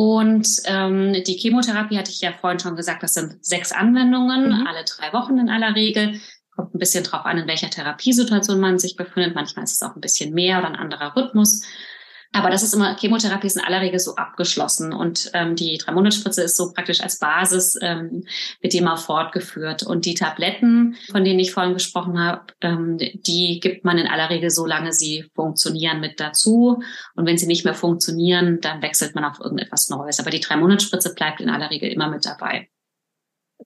und 0.00 0.48
ähm, 0.64 1.12
die 1.12 1.34
Chemotherapie 1.34 1.98
hatte 1.98 2.10
ich 2.10 2.22
ja 2.22 2.32
vorhin 2.32 2.58
schon 2.58 2.74
gesagt, 2.74 3.02
das 3.02 3.12
sind 3.12 3.44
sechs 3.44 3.70
Anwendungen, 3.70 4.46
mhm. 4.46 4.66
alle 4.66 4.82
drei 4.84 5.12
Wochen 5.12 5.36
in 5.36 5.50
aller 5.50 5.74
Regel. 5.74 6.18
Kommt 6.56 6.74
ein 6.74 6.78
bisschen 6.78 7.04
drauf 7.04 7.26
an, 7.26 7.36
in 7.36 7.46
welcher 7.46 7.68
Therapiesituation 7.68 8.60
man 8.60 8.78
sich 8.78 8.96
befindet. 8.96 9.34
Manchmal 9.34 9.64
ist 9.64 9.74
es 9.74 9.82
auch 9.82 9.94
ein 9.94 10.00
bisschen 10.00 10.32
mehr 10.32 10.58
oder 10.58 10.68
ein 10.68 10.76
anderer 10.76 11.14
Rhythmus. 11.14 11.66
Aber 12.32 12.50
das 12.50 12.62
ist 12.62 12.74
immer, 12.74 12.96
Chemotherapie 12.96 13.48
ist 13.48 13.56
in 13.56 13.64
aller 13.64 13.80
Regel 13.80 13.98
so 13.98 14.14
abgeschlossen 14.14 14.92
und 14.92 15.30
ähm, 15.34 15.56
die 15.56 15.78
Drei-Monats-Spritze 15.78 16.42
ist 16.42 16.56
so 16.56 16.72
praktisch 16.72 17.00
als 17.00 17.18
Basis 17.18 17.76
ähm, 17.82 18.24
mit 18.62 18.72
dem 18.72 18.86
auch 18.86 18.98
fortgeführt. 18.98 19.82
Und 19.82 20.06
die 20.06 20.14
Tabletten, 20.14 20.96
von 21.10 21.24
denen 21.24 21.40
ich 21.40 21.52
vorhin 21.52 21.74
gesprochen 21.74 22.20
habe, 22.20 22.42
ähm, 22.60 22.98
die 22.98 23.58
gibt 23.60 23.84
man 23.84 23.98
in 23.98 24.06
aller 24.06 24.30
Regel 24.30 24.50
so 24.50 24.64
lange 24.64 24.92
sie 24.92 25.24
funktionieren 25.34 25.98
mit 25.98 26.20
dazu. 26.20 26.80
Und 27.16 27.26
wenn 27.26 27.36
sie 27.36 27.48
nicht 27.48 27.64
mehr 27.64 27.74
funktionieren, 27.74 28.60
dann 28.60 28.80
wechselt 28.80 29.16
man 29.16 29.24
auf 29.24 29.40
irgendetwas 29.40 29.88
Neues. 29.88 30.20
Aber 30.20 30.30
die 30.30 30.40
Drei-Monats-Spritze 30.40 31.14
bleibt 31.14 31.40
in 31.40 31.50
aller 31.50 31.70
Regel 31.70 31.90
immer 31.90 32.08
mit 32.08 32.24
dabei. 32.24 32.68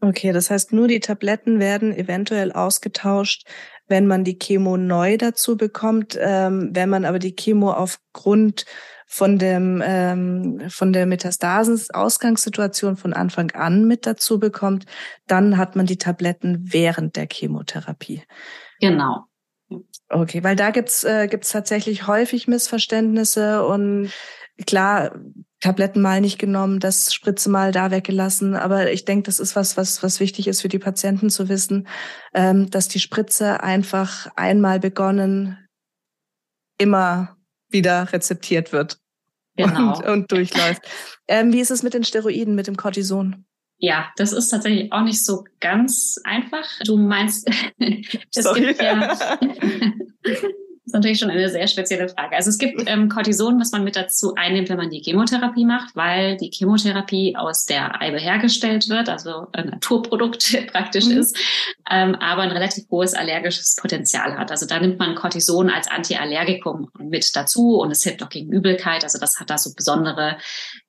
Okay, 0.00 0.33
das 0.33 0.50
heißt, 0.50 0.72
nur 0.72 0.88
die 0.88 1.00
Tabletten 1.00 1.61
werden 1.61 1.94
eventuell 1.94 2.50
ausgetauscht, 2.50 3.46
wenn 3.87 4.07
man 4.07 4.25
die 4.25 4.38
Chemo 4.38 4.77
neu 4.77 5.16
dazu 5.16 5.57
bekommt. 5.57 6.16
Ähm, 6.20 6.70
wenn 6.73 6.88
man 6.88 7.05
aber 7.05 7.18
die 7.18 7.35
Chemo 7.35 7.73
aufgrund 7.73 8.64
von 9.07 9.38
dem 9.38 9.83
ähm, 9.85 10.62
von 10.68 10.92
der 10.92 11.07
Metastasen-Ausgangssituation 11.07 12.97
von 12.97 13.12
Anfang 13.12 13.51
an 13.53 13.87
mit 13.87 14.07
dazu 14.07 14.40
bekommt, 14.40 14.87
dann 15.27 15.57
hat 15.57 15.77
man 15.77 15.87
die 15.87 15.99
Tabletten 15.99 16.73
während 16.73 17.16
der 17.16 17.29
Chemotherapie. 17.31 18.23
Genau. 18.81 19.27
Okay, 20.09 20.42
weil 20.42 20.57
da 20.57 20.70
gibt's 20.70 21.05
äh, 21.05 21.29
gibt's 21.29 21.51
tatsächlich 21.51 22.07
häufig 22.07 22.49
Missverständnisse 22.49 23.64
und 23.66 24.11
klar, 24.66 25.12
Tabletten 25.64 26.03
mal 26.03 26.20
nicht 26.20 26.38
genommen, 26.38 26.79
das 26.79 27.14
Spritze 27.14 27.48
mal 27.48 27.72
da 27.72 27.90
weggelassen. 27.90 28.55
Aber 28.55 28.92
ich 28.92 29.07
denke, 29.07 29.22
das 29.22 29.40
ist 29.40 29.57
was, 29.57 29.79
was, 29.79 30.03
was 30.03 30.20
wichtig 30.20 30.46
ist 30.46 30.61
für 30.61 30.68
die 30.68 30.79
Patienten 30.79 31.31
zu 31.31 31.48
wissen, 31.48 31.88
ähm, 32.35 32.68
dass 32.68 32.88
die 32.88 33.00
Spritze 33.00 33.62
einfach 33.62 34.29
einmal 34.37 34.79
begonnen 34.79 35.59
immer 36.77 37.38
wieder 37.70 38.12
rezeptiert 38.12 38.72
wird 38.72 38.98
genau. 39.57 39.96
und, 39.96 40.07
und 40.07 40.33
durchläuft. 40.33 40.83
Ähm, 41.29 41.50
wie 41.55 41.61
ist 41.61 41.70
es 41.70 41.83
mit 41.83 41.94
den 41.94 42.05
Steroiden, 42.05 42.55
mit 42.55 42.66
dem 42.66 42.77
Cortison? 42.77 43.46
Ja, 43.79 44.12
das 44.16 44.35
ist 44.35 44.50
tatsächlich 44.50 44.92
auch 44.92 45.03
nicht 45.03 45.24
so 45.24 45.44
ganz 45.61 46.20
einfach. 46.24 46.68
Du 46.85 46.98
meinst, 46.98 47.48
es 47.79 48.55
gibt 48.55 48.83
ja 48.83 49.38
natürlich 50.94 51.18
schon 51.18 51.30
eine 51.30 51.48
sehr 51.48 51.66
spezielle 51.66 52.09
Frage. 52.09 52.37
Also 52.37 52.50
es 52.50 52.59
gibt 52.59 52.83
ähm, 52.87 53.09
Cortison, 53.09 53.61
was 53.61 53.72
man 53.72 53.85
mit 53.85 53.96
dazu 53.96 54.35
einnimmt, 54.35 54.68
wenn 54.68 54.76
man 54.76 54.90
die 54.90 55.02
Chemotherapie 55.02 55.64
macht, 55.64 55.94
weil 55.94 56.37
die 56.37 56.50
Chemotherapie 56.50 57.37
aus 57.37 57.64
der 57.64 58.00
Eibe 58.00 58.18
hergestellt 58.18 58.88
wird, 58.88 59.09
also 59.09 59.46
ein 59.52 59.68
Naturprodukt 59.68 60.57
praktisch 60.72 61.07
mhm. 61.07 61.18
ist, 61.18 61.37
ähm, 61.90 62.14
aber 62.14 62.42
ein 62.42 62.50
relativ 62.50 62.85
hohes 62.90 63.14
allergisches 63.14 63.76
Potenzial 63.76 64.38
hat. 64.38 64.50
Also 64.50 64.66
da 64.66 64.78
nimmt 64.80 64.98
man 64.98 65.14
Cortison 65.14 65.68
als 65.68 65.90
Antiallergikum 65.90 66.88
mit 66.98 67.35
dazu 67.35 67.80
und 67.80 67.90
es 67.90 68.02
hilft 68.02 68.22
auch 68.22 68.28
gegen 68.30 68.52
Übelkeit. 68.52 69.04
Also 69.04 69.18
das 69.18 69.38
hat 69.38 69.50
da 69.50 69.59
so 69.59 69.74
besondere 69.74 70.38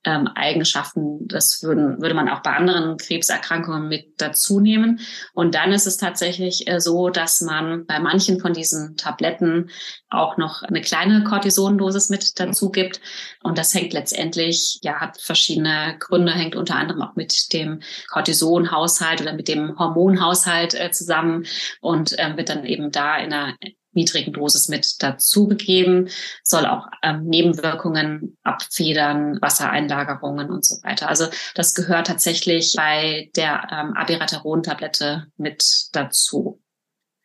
ähm, 0.05 0.27
Eigenschaften. 0.27 1.27
Das 1.27 1.63
würden, 1.63 2.01
würde 2.01 2.15
man 2.15 2.29
auch 2.29 2.41
bei 2.41 2.51
anderen 2.51 2.97
Krebserkrankungen 2.97 3.87
mit 3.87 4.13
dazu 4.17 4.59
nehmen. 4.59 4.99
Und 5.33 5.55
dann 5.55 5.73
ist 5.73 5.87
es 5.87 5.97
tatsächlich 5.97 6.67
äh, 6.67 6.79
so, 6.79 7.09
dass 7.09 7.41
man 7.41 7.85
bei 7.85 7.99
manchen 7.99 8.39
von 8.39 8.53
diesen 8.53 8.95
Tabletten 8.97 9.69
auch 10.10 10.38
noch 10.38 10.63
eine 10.63 10.81
kleine 10.81 11.23
Cortisondosis 11.23 12.10
mit 12.10 12.39
dazu 12.39 12.71
gibt. 12.71 13.01
Und 13.43 13.58
das 13.58 13.73
hängt 13.73 13.93
letztendlich, 13.93 14.79
ja, 14.81 14.99
hat 14.99 15.19
verschiedene 15.19 15.97
Gründe, 15.99 16.31
hängt 16.31 16.55
unter 16.55 16.75
anderem 16.75 17.01
auch 17.01 17.15
mit 17.15 17.53
dem 17.53 17.81
Cortisonhaushalt 18.10 19.21
oder 19.21 19.34
mit 19.34 19.47
dem 19.47 19.77
Hormonhaushalt 19.77 20.73
äh, 20.73 20.91
zusammen 20.91 21.45
und 21.81 22.17
äh, 22.19 22.38
wird 22.38 22.49
dann 22.49 22.65
eben 22.65 22.91
da 22.91 23.17
in 23.17 23.34
einer 23.34 23.55
niedrigen 23.95 24.34
Dosis 24.34 24.67
mit 24.67 25.01
dazugegeben, 25.01 26.10
soll 26.43 26.65
auch 26.65 26.88
ähm, 27.01 27.23
Nebenwirkungen 27.25 28.38
abfedern, 28.43 29.41
Wassereinlagerungen 29.41 30.51
und 30.51 30.65
so 30.65 30.84
weiter. 30.84 31.10
Also 31.10 31.27
das 31.55 31.73
gehört 31.73 32.08
tatsächlich 32.08 32.73
bei 32.75 33.31
der 33.36 33.67
ähm, 33.71 33.93
Abiraterol-Tablette 33.95 35.27
mit 35.38 35.88
dazu. 35.93 36.62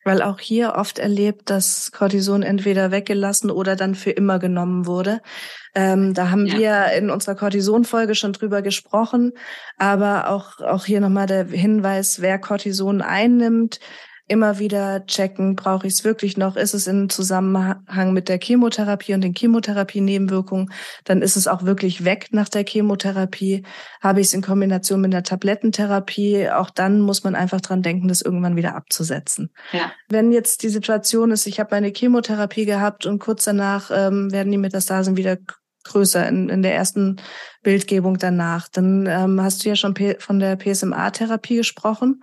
Weil 0.04 0.22
auch 0.22 0.40
hier 0.40 0.74
oft 0.76 0.98
erlebt, 0.98 1.50
dass 1.50 1.92
Cortison 1.92 2.42
entweder 2.42 2.90
weggelassen 2.90 3.50
oder 3.50 3.76
dann 3.76 3.94
für 3.94 4.10
immer 4.10 4.38
genommen 4.38 4.86
wurde. 4.86 5.20
Ähm, 5.74 6.14
da 6.14 6.30
haben 6.30 6.46
ja. 6.46 6.58
wir 6.58 6.98
in 6.98 7.10
unserer 7.10 7.34
Cortison-Folge 7.34 8.14
schon 8.14 8.32
drüber 8.32 8.62
gesprochen. 8.62 9.32
Aber 9.76 10.30
auch, 10.30 10.60
auch 10.60 10.86
hier 10.86 11.00
nochmal 11.00 11.26
der 11.26 11.44
Hinweis, 11.44 12.20
wer 12.20 12.38
Cortison 12.38 13.02
einnimmt, 13.02 13.78
immer 14.30 14.60
wieder 14.60 15.04
checken, 15.06 15.56
brauche 15.56 15.88
ich 15.88 15.94
es 15.94 16.04
wirklich 16.04 16.36
noch? 16.36 16.54
Ist 16.54 16.72
es 16.72 16.86
in 16.86 17.10
Zusammenhang 17.10 18.12
mit 18.12 18.28
der 18.28 18.38
Chemotherapie 18.40 19.12
und 19.14 19.22
den 19.22 19.34
Chemotherapie-Nebenwirkungen? 19.34 20.72
Dann 21.04 21.20
ist 21.20 21.36
es 21.36 21.48
auch 21.48 21.64
wirklich 21.64 22.04
weg 22.04 22.28
nach 22.30 22.48
der 22.48 22.64
Chemotherapie. 22.64 23.64
Habe 24.00 24.20
ich 24.20 24.28
es 24.28 24.34
in 24.34 24.40
Kombination 24.42 25.00
mit 25.00 25.12
der 25.12 25.24
Tablettentherapie? 25.24 26.48
Auch 26.48 26.70
dann 26.70 27.00
muss 27.00 27.24
man 27.24 27.34
einfach 27.34 27.60
dran 27.60 27.82
denken, 27.82 28.06
das 28.06 28.22
irgendwann 28.22 28.54
wieder 28.54 28.76
abzusetzen. 28.76 29.50
Ja. 29.72 29.90
Wenn 30.08 30.30
jetzt 30.30 30.62
die 30.62 30.68
Situation 30.68 31.32
ist, 31.32 31.46
ich 31.46 31.58
habe 31.58 31.74
meine 31.74 31.92
Chemotherapie 31.92 32.66
gehabt 32.66 33.06
und 33.06 33.18
kurz 33.18 33.44
danach 33.44 33.90
ähm, 33.92 34.30
werden 34.30 34.52
die 34.52 34.58
Metastasen 34.58 35.16
wieder 35.16 35.38
größer 35.82 36.28
in, 36.28 36.48
in 36.48 36.62
der 36.62 36.76
ersten 36.76 37.16
Bildgebung 37.64 38.16
danach. 38.18 38.68
Dann 38.68 39.06
ähm, 39.06 39.42
hast 39.42 39.64
du 39.64 39.70
ja 39.70 39.74
schon 39.74 39.96
von 40.18 40.38
der 40.38 40.54
PSMA-Therapie 40.54 41.56
gesprochen. 41.56 42.22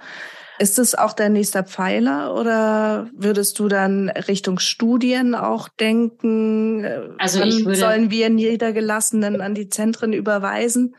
Ist 0.60 0.80
es 0.80 0.96
auch 0.96 1.14
dein 1.14 1.34
nächster 1.34 1.64
Pfeiler 1.64 2.36
oder 2.36 3.10
würdest 3.14 3.60
du 3.60 3.68
dann 3.68 4.10
Richtung 4.10 4.60
Studien 4.60 5.36
auch 5.36 5.70
denken? 5.70 6.86
Also 7.20 7.44
ich 7.44 7.66
würde, 7.66 7.78
sollen 7.78 8.12
wir 8.12 8.30
Niedergelassenen 8.30 9.42
an 9.42 9.54
die 9.54 9.70
Zentren 9.70 10.14
überweisen? 10.14 10.96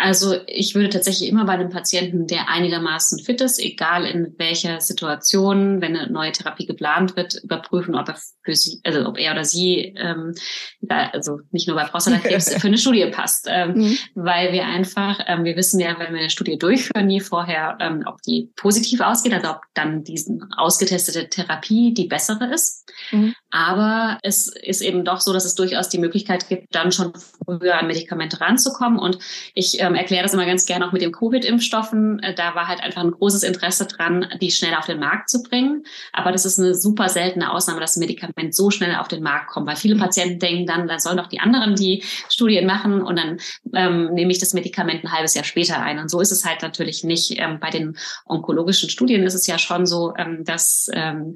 Also 0.00 0.36
ich 0.46 0.76
würde 0.76 0.90
tatsächlich 0.90 1.28
immer 1.28 1.44
bei 1.44 1.54
einem 1.54 1.70
Patienten, 1.70 2.28
der 2.28 2.48
einigermaßen 2.48 3.18
fit 3.18 3.40
ist, 3.40 3.58
egal 3.58 4.04
in 4.04 4.32
welcher 4.38 4.80
Situation, 4.80 5.80
wenn 5.80 5.96
eine 5.96 6.08
neue 6.08 6.30
Therapie 6.30 6.66
geplant 6.66 7.16
wird, 7.16 7.42
überprüfen, 7.42 7.96
ob 7.96 8.08
er 8.08 8.16
für 8.44 8.54
sie, 8.54 8.80
also 8.84 9.04
ob 9.06 9.18
er 9.18 9.32
oder 9.32 9.44
sie, 9.44 9.96
ähm, 9.98 10.36
da, 10.80 11.08
also 11.08 11.40
nicht 11.50 11.66
nur 11.66 11.76
bei 11.76 11.82
Prostatakrebs, 11.82 12.54
für 12.60 12.68
eine 12.68 12.78
Studie 12.78 13.06
passt, 13.10 13.48
ähm, 13.50 13.72
mhm. 13.72 13.98
weil 14.14 14.52
wir 14.52 14.66
einfach, 14.66 15.18
ähm, 15.26 15.42
wir 15.42 15.56
wissen 15.56 15.80
ja, 15.80 15.98
wenn 15.98 16.12
wir 16.12 16.20
eine 16.20 16.30
Studie 16.30 16.58
durchführen, 16.58 17.08
nie 17.08 17.20
vorher, 17.20 17.76
ähm, 17.80 18.04
ob 18.06 18.22
die 18.22 18.52
positiv 18.54 19.00
ausgeht, 19.00 19.34
also 19.34 19.50
ob 19.50 19.62
dann 19.74 20.04
diesen 20.04 20.48
ausgetestete 20.56 21.28
Therapie 21.28 21.92
die 21.92 22.06
bessere 22.06 22.54
ist. 22.54 22.88
Mhm. 23.10 23.34
Aber 23.50 24.18
es 24.22 24.48
ist 24.48 24.82
eben 24.82 25.04
doch 25.04 25.20
so, 25.20 25.32
dass 25.32 25.46
es 25.46 25.54
durchaus 25.54 25.88
die 25.88 25.98
Möglichkeit 25.98 26.48
gibt, 26.48 26.74
dann 26.74 26.92
schon 26.92 27.14
früher 27.14 27.78
an 27.78 27.86
Medikamente 27.86 28.40
ranzukommen. 28.40 28.98
Und 28.98 29.18
ich 29.54 29.80
ähm, 29.80 29.94
erkläre 29.94 30.22
das 30.22 30.34
immer 30.34 30.44
ganz 30.44 30.66
gerne 30.66 30.86
auch 30.86 30.92
mit 30.92 31.00
den 31.00 31.12
Covid-Impfstoffen. 31.12 32.18
Äh, 32.20 32.34
da 32.34 32.54
war 32.54 32.68
halt 32.68 32.82
einfach 32.82 33.02
ein 33.02 33.10
großes 33.10 33.42
Interesse 33.44 33.86
dran, 33.86 34.26
die 34.42 34.50
schnell 34.50 34.74
auf 34.74 34.84
den 34.84 34.98
Markt 34.98 35.30
zu 35.30 35.42
bringen. 35.42 35.84
Aber 36.12 36.30
das 36.30 36.44
ist 36.44 36.58
eine 36.58 36.74
super 36.74 37.08
seltene 37.08 37.50
Ausnahme, 37.50 37.80
dass 37.80 37.96
ein 37.96 38.00
Medikament 38.00 38.54
so 38.54 38.70
schnell 38.70 38.94
auf 38.96 39.08
den 39.08 39.22
Markt 39.22 39.48
kommt, 39.48 39.66
weil 39.66 39.76
viele 39.76 39.96
Patienten 39.96 40.38
denken 40.38 40.66
dann, 40.66 40.86
dann 40.86 40.98
sollen 40.98 41.16
doch 41.16 41.28
die 41.28 41.40
anderen 41.40 41.74
die 41.74 42.04
Studien 42.28 42.66
machen 42.66 43.00
und 43.02 43.16
dann 43.16 43.38
ähm, 43.74 44.12
nehme 44.12 44.30
ich 44.30 44.38
das 44.38 44.52
Medikament 44.52 45.04
ein 45.04 45.12
halbes 45.12 45.34
Jahr 45.34 45.44
später 45.44 45.80
ein. 45.80 45.98
Und 45.98 46.10
so 46.10 46.20
ist 46.20 46.32
es 46.32 46.44
halt 46.44 46.60
natürlich 46.62 47.02
nicht. 47.02 47.38
Ähm, 47.38 47.58
bei 47.60 47.70
den 47.70 47.96
onkologischen 48.26 48.90
Studien 48.90 49.22
ist 49.22 49.34
es 49.34 49.46
ja 49.46 49.58
schon 49.58 49.86
so, 49.86 50.12
ähm, 50.16 50.44
dass 50.44 50.90
ähm, 50.92 51.34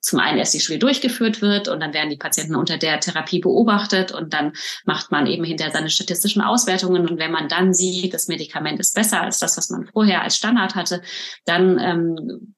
zum 0.00 0.18
einen 0.18 0.38
erst 0.38 0.54
die 0.54 0.60
Studie 0.60 0.78
durchgeführt 0.78 1.42
wird 1.42 1.68
und 1.68 1.80
dann 1.80 1.94
werden 1.94 2.10
die 2.10 2.16
Patienten 2.16 2.56
unter 2.56 2.78
der 2.78 3.00
Therapie 3.00 3.40
beobachtet 3.40 4.12
und 4.12 4.32
dann 4.32 4.52
macht 4.84 5.10
man 5.10 5.26
eben 5.26 5.44
hinterher 5.44 5.72
seine 5.72 5.90
statistischen 5.90 6.42
Auswertungen 6.42 7.08
und 7.08 7.18
wenn 7.18 7.32
man 7.32 7.48
dann 7.48 7.74
sieht, 7.74 8.14
das 8.14 8.28
Medikament 8.28 8.80
ist 8.80 8.94
besser 8.94 9.20
als 9.20 9.38
das, 9.38 9.56
was 9.56 9.70
man 9.70 9.86
vorher 9.86 10.22
als 10.22 10.36
Standard 10.36 10.74
hatte, 10.74 11.02
dann 11.44 11.78
ähm, 11.78 12.54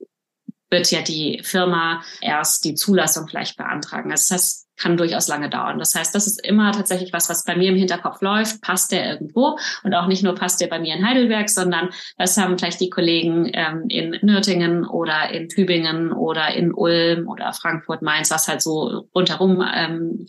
wird 0.70 0.90
ja 0.90 1.02
die 1.02 1.40
Firma 1.44 2.02
erst 2.20 2.64
die 2.64 2.74
Zulassung 2.74 3.28
vielleicht 3.28 3.56
beantragen. 3.56 4.10
Das 4.10 4.30
heißt, 4.30 4.61
kann 4.76 4.96
durchaus 4.96 5.28
lange 5.28 5.50
dauern. 5.50 5.78
Das 5.78 5.94
heißt, 5.94 6.14
das 6.14 6.26
ist 6.26 6.44
immer 6.46 6.72
tatsächlich 6.72 7.12
was, 7.12 7.28
was 7.28 7.44
bei 7.44 7.56
mir 7.56 7.70
im 7.70 7.76
Hinterkopf 7.76 8.20
läuft. 8.20 8.62
Passt 8.62 8.92
der 8.92 9.12
irgendwo? 9.12 9.58
Und 9.84 9.94
auch 9.94 10.06
nicht 10.06 10.22
nur 10.22 10.34
passt 10.34 10.60
der 10.60 10.66
bei 10.66 10.78
mir 10.78 10.94
in 10.94 11.06
Heidelberg, 11.06 11.48
sondern 11.48 11.90
das 12.16 12.36
haben 12.36 12.58
vielleicht 12.58 12.80
die 12.80 12.90
Kollegen 12.90 13.50
ähm, 13.52 13.84
in 13.88 14.18
Nürtingen 14.22 14.84
oder 14.84 15.30
in 15.30 15.48
Tübingen 15.48 16.12
oder 16.12 16.54
in 16.54 16.72
Ulm 16.72 17.28
oder 17.28 17.52
Frankfurt, 17.52 18.02
Mainz, 18.02 18.30
was 18.30 18.48
halt 18.48 18.62
so 18.62 19.08
rundherum 19.14 19.64
ähm, 19.74 20.26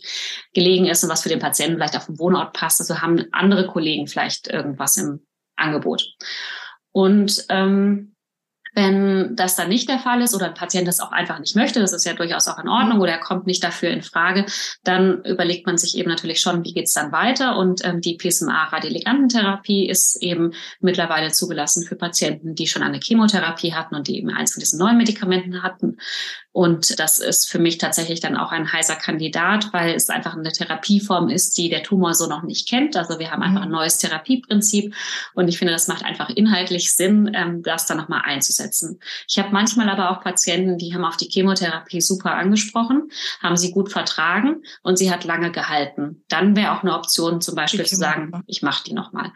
gelegen 0.52 0.86
ist 0.86 1.02
und 1.02 1.10
was 1.10 1.22
für 1.22 1.28
den 1.28 1.40
Patienten 1.40 1.76
vielleicht 1.76 1.96
auf 1.96 2.06
dem 2.06 2.18
Wohnort 2.18 2.52
passt. 2.52 2.80
Also 2.80 3.00
haben 3.00 3.24
andere 3.32 3.66
Kollegen 3.66 4.06
vielleicht 4.06 4.48
irgendwas 4.48 4.96
im 4.96 5.26
Angebot. 5.56 6.04
Und 6.92 7.44
ähm, 7.48 8.13
wenn 8.74 9.36
das 9.36 9.56
dann 9.56 9.68
nicht 9.68 9.88
der 9.88 9.98
Fall 9.98 10.20
ist 10.20 10.34
oder 10.34 10.46
ein 10.46 10.54
Patient 10.54 10.88
das 10.88 11.00
auch 11.00 11.12
einfach 11.12 11.38
nicht 11.38 11.56
möchte, 11.56 11.80
das 11.80 11.92
ist 11.92 12.04
ja 12.04 12.14
durchaus 12.14 12.48
auch 12.48 12.58
in 12.58 12.68
Ordnung 12.68 13.00
oder 13.00 13.12
er 13.12 13.20
kommt 13.20 13.46
nicht 13.46 13.62
dafür 13.62 13.90
in 13.90 14.02
Frage, 14.02 14.46
dann 14.82 15.22
überlegt 15.24 15.66
man 15.66 15.78
sich 15.78 15.96
eben 15.96 16.10
natürlich 16.10 16.40
schon, 16.40 16.64
wie 16.64 16.74
geht's 16.74 16.92
dann 16.92 17.12
weiter. 17.12 17.56
Und 17.56 17.84
ähm, 17.84 18.00
die 18.00 18.16
PSMA-Radioligantentherapie 18.16 19.88
ist 19.88 20.20
eben 20.22 20.52
mittlerweile 20.80 21.30
zugelassen 21.30 21.84
für 21.86 21.96
Patienten, 21.96 22.54
die 22.54 22.66
schon 22.66 22.82
eine 22.82 23.00
Chemotherapie 23.00 23.74
hatten 23.74 23.94
und 23.94 24.08
die 24.08 24.18
eben 24.18 24.30
eins 24.30 24.52
von 24.52 24.60
diesen 24.60 24.78
neuen 24.78 24.96
Medikamenten 24.96 25.62
hatten. 25.62 25.98
Und 26.54 27.00
das 27.00 27.18
ist 27.18 27.50
für 27.50 27.58
mich 27.58 27.78
tatsächlich 27.78 28.20
dann 28.20 28.36
auch 28.36 28.52
ein 28.52 28.72
heißer 28.72 28.94
Kandidat, 28.94 29.72
weil 29.72 29.92
es 29.92 30.08
einfach 30.08 30.36
eine 30.36 30.52
Therapieform 30.52 31.28
ist, 31.28 31.58
die 31.58 31.68
der 31.68 31.82
Tumor 31.82 32.14
so 32.14 32.28
noch 32.28 32.44
nicht 32.44 32.68
kennt. 32.68 32.96
Also 32.96 33.18
wir 33.18 33.32
haben 33.32 33.42
einfach 33.42 33.62
ein 33.62 33.70
mhm. 33.70 33.74
neues 33.74 33.98
Therapieprinzip 33.98 34.94
und 35.34 35.48
ich 35.48 35.58
finde, 35.58 35.72
das 35.72 35.88
macht 35.88 36.04
einfach 36.04 36.30
inhaltlich 36.30 36.94
Sinn, 36.94 37.28
ähm, 37.34 37.64
das 37.64 37.86
dann 37.86 37.96
nochmal 37.96 38.22
einzusetzen. 38.24 39.00
Ich 39.26 39.36
habe 39.40 39.50
manchmal 39.50 39.88
aber 39.88 40.12
auch 40.12 40.22
Patienten, 40.22 40.78
die 40.78 40.94
haben 40.94 41.04
auf 41.04 41.16
die 41.16 41.28
Chemotherapie 41.28 42.00
super 42.00 42.36
angesprochen, 42.36 43.08
haben 43.42 43.56
sie 43.56 43.72
gut 43.72 43.90
vertragen 43.90 44.62
und 44.84 44.96
sie 44.96 45.10
hat 45.10 45.24
lange 45.24 45.50
gehalten. 45.50 46.22
Dann 46.28 46.54
wäre 46.54 46.70
auch 46.70 46.82
eine 46.82 46.94
Option, 46.94 47.40
zum 47.40 47.56
Beispiel 47.56 47.84
zu 47.84 47.96
sagen, 47.96 48.30
ich 48.46 48.62
mache 48.62 48.84
die 48.84 48.94
nochmal. 48.94 49.32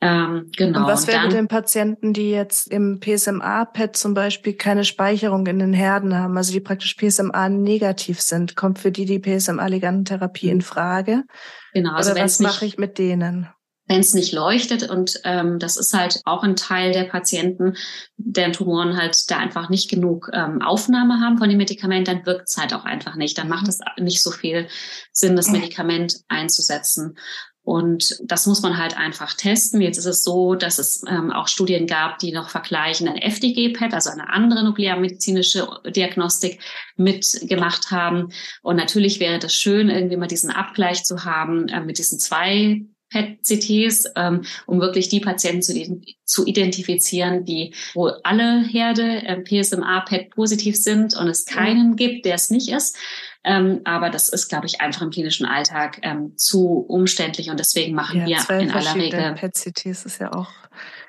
Ähm, 0.00 0.50
genau. 0.56 0.80
Und 0.80 0.86
was 0.86 1.06
wäre 1.06 1.22
mit 1.22 1.32
den 1.32 1.48
Patienten, 1.48 2.12
die 2.12 2.30
jetzt 2.30 2.68
im 2.68 3.00
PSMA-PET 3.00 3.96
zum 3.96 4.12
Beispiel 4.12 4.52
keine 4.52 4.84
Speicherung 4.84 5.46
in 5.46 5.58
den 5.58 5.72
Herden 5.72 6.16
haben, 6.16 6.36
also 6.36 6.52
die 6.52 6.60
praktisch 6.60 6.94
PSMA-negativ 6.96 8.20
sind? 8.20 8.56
Kommt 8.56 8.78
für 8.78 8.92
die 8.92 9.06
die 9.06 9.18
PSMA-Ligantentherapie 9.18 10.50
in 10.50 10.60
Frage? 10.60 11.24
Genau. 11.72 11.94
Also 11.94 12.12
Oder 12.12 12.24
was 12.24 12.40
mache 12.40 12.66
ich 12.66 12.76
mit 12.76 12.98
denen? 12.98 13.48
wenn 13.88 14.00
es 14.00 14.14
nicht 14.14 14.32
leuchtet. 14.32 14.88
Und 14.88 15.20
ähm, 15.24 15.58
das 15.58 15.76
ist 15.76 15.94
halt 15.94 16.20
auch 16.24 16.42
ein 16.42 16.56
Teil 16.56 16.92
der 16.92 17.04
Patienten, 17.04 17.76
deren 18.16 18.52
Tumoren 18.52 18.96
halt 18.96 19.30
da 19.30 19.38
einfach 19.38 19.68
nicht 19.68 19.88
genug 19.88 20.30
ähm, 20.32 20.60
Aufnahme 20.62 21.20
haben 21.20 21.38
von 21.38 21.48
dem 21.48 21.58
Medikament, 21.58 22.08
dann 22.08 22.26
wirkt 22.26 22.48
es 22.48 22.56
halt 22.56 22.74
auch 22.74 22.84
einfach 22.84 23.16
nicht. 23.16 23.38
Dann 23.38 23.48
macht 23.48 23.64
mhm. 23.64 23.68
es 23.68 23.78
nicht 23.98 24.22
so 24.22 24.30
viel 24.30 24.68
Sinn, 25.12 25.36
das 25.36 25.50
Medikament 25.50 26.20
einzusetzen. 26.28 27.16
Und 27.66 28.20
das 28.22 28.46
muss 28.46 28.62
man 28.62 28.78
halt 28.78 28.96
einfach 28.96 29.34
testen. 29.34 29.80
Jetzt 29.80 29.98
ist 29.98 30.06
es 30.06 30.22
so, 30.22 30.54
dass 30.54 30.78
es 30.78 31.02
ähm, 31.08 31.32
auch 31.32 31.48
Studien 31.48 31.88
gab, 31.88 32.20
die 32.20 32.30
noch 32.30 32.48
vergleichen 32.48 33.08
ein 33.08 33.16
FDG-PET, 33.16 33.92
also 33.92 34.08
eine 34.08 34.30
andere 34.30 34.62
nuklearmedizinische 34.62 35.66
Diagnostik 35.84 36.60
mitgemacht 36.96 37.90
haben. 37.90 38.28
Und 38.62 38.76
natürlich 38.76 39.18
wäre 39.18 39.40
das 39.40 39.52
schön, 39.52 39.90
irgendwie 39.90 40.16
mal 40.16 40.28
diesen 40.28 40.50
Abgleich 40.50 41.02
zu 41.02 41.24
haben 41.24 41.66
äh, 41.66 41.80
mit 41.80 41.98
diesen 41.98 42.20
zwei 42.20 42.82
PET-CTs, 43.10 44.12
ähm, 44.14 44.42
um 44.66 44.80
wirklich 44.80 45.08
die 45.08 45.20
Patienten 45.20 45.62
zu, 45.62 46.00
zu, 46.24 46.46
identifizieren, 46.46 47.44
die, 47.44 47.74
wo 47.94 48.12
alle 48.22 48.62
Herde 48.62 49.22
äh, 49.24 49.40
PSMA-PET 49.42 50.30
positiv 50.30 50.76
sind 50.76 51.16
und 51.16 51.26
es 51.26 51.44
keinen 51.46 51.96
gibt, 51.96 52.26
der 52.26 52.36
es 52.36 52.50
nicht 52.50 52.68
ist. 52.68 52.96
Ähm, 53.46 53.80
aber 53.84 54.10
das 54.10 54.28
ist, 54.28 54.48
glaube 54.48 54.66
ich, 54.66 54.80
einfach 54.80 55.02
im 55.02 55.10
klinischen 55.10 55.46
Alltag 55.46 56.00
ähm, 56.02 56.36
zu 56.36 56.84
umständlich 56.88 57.48
und 57.48 57.60
deswegen 57.60 57.94
machen 57.94 58.26
ja, 58.26 58.44
wir 58.48 58.58
in 58.58 58.72
aller 58.72 58.94
Regel. 58.96 59.34
PET-CTs 59.34 60.04
ist 60.04 60.18
ja 60.20 60.32
auch. 60.32 60.50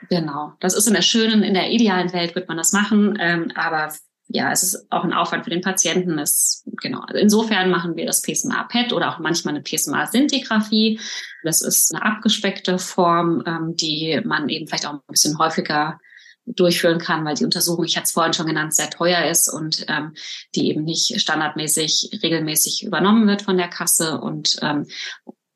Genau. 0.10 0.54
Das 0.60 0.76
ist 0.76 0.88
in 0.88 0.94
der 0.94 1.02
schönen, 1.02 1.42
in 1.42 1.56
der 1.56 1.72
idealen 1.72 2.14
Welt 2.14 2.36
wird 2.36 2.48
man 2.48 2.56
das 2.56 2.74
machen, 2.74 3.18
ähm, 3.20 3.52
aber 3.56 3.92
ja, 4.28 4.52
es 4.52 4.62
ist 4.62 4.92
auch 4.92 5.04
ein 5.04 5.14
Aufwand 5.14 5.46
für 5.46 5.50
den 5.50 5.62
Patienten. 5.62 6.20
Es, 6.20 6.64
genau. 6.82 7.00
Also 7.00 7.20
insofern 7.20 7.72
machen 7.72 7.96
wir 7.96 8.06
das 8.06 8.22
PSMA-PET 8.22 8.94
oder 8.94 9.10
auch 9.10 9.20
manchmal 9.20 9.56
eine 9.56 9.64
PSMA-Sintigraphie. 9.64 11.00
Das 11.44 11.62
ist 11.62 11.96
eine 11.96 12.06
abgespeckte 12.06 12.78
Form, 12.78 13.44
ähm, 13.48 13.76
die 13.76 14.22
man 14.24 14.50
eben 14.50 14.68
vielleicht 14.68 14.86
auch 14.86 14.94
ein 14.94 15.00
bisschen 15.08 15.40
häufiger 15.40 16.00
durchführen 16.48 17.00
kann, 17.00 17.26
weil 17.26 17.36
die 17.36 17.46
Untersuchung, 17.46 17.86
ich 17.86 17.98
hatte 17.98 18.06
es 18.06 18.12
vorhin 18.12 18.34
schon 18.34 18.48
genannt, 18.48 18.74
sehr 18.74 18.90
teuer 18.90 19.30
ist 19.30 19.50
und 19.50 19.86
ähm, 19.90 20.14
die 20.56 20.70
eben 20.70 20.84
nicht 20.84 21.20
standardmäßig, 21.20 22.20
regelmäßig 22.24 22.84
übernommen 22.84 23.28
wird 23.28 23.42
von 23.42 23.58
der 23.58 23.68
Kasse 23.68 24.20
und 24.20 24.58
ähm, 24.62 24.88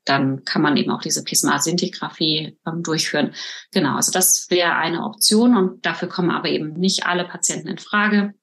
dann 0.06 0.44
kann 0.46 0.62
man 0.62 0.78
eben 0.78 0.92
auch 0.92 1.02
diese 1.02 1.24
PSMA-Sintigraphie 1.24 2.58
ähm, 2.68 2.84
durchführen. 2.84 3.34
Genau, 3.72 3.96
also 3.96 4.12
das 4.12 4.50
wäre 4.50 4.76
eine 4.76 5.04
Option 5.04 5.56
und 5.56 5.86
dafür 5.86 6.10
kommen 6.10 6.32
aber 6.32 6.50
eben 6.50 6.74
nicht 6.74 7.06
alle 7.06 7.26
Patienten 7.26 7.68
in 7.68 7.78
Frage. 7.78 8.34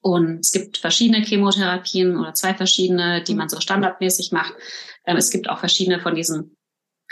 Und 0.00 0.40
es 0.40 0.52
gibt 0.52 0.76
verschiedene 0.76 1.24
Chemotherapien 1.24 2.16
oder 2.16 2.34
zwei 2.34 2.54
verschiedene, 2.54 3.24
die 3.24 3.34
man 3.34 3.48
so 3.48 3.60
standardmäßig 3.60 4.32
macht. 4.32 4.54
Ähm, 5.04 5.16
es 5.16 5.30
gibt 5.30 5.48
auch 5.48 5.58
verschiedene 5.58 6.00
von 6.00 6.14
diesen 6.14 6.56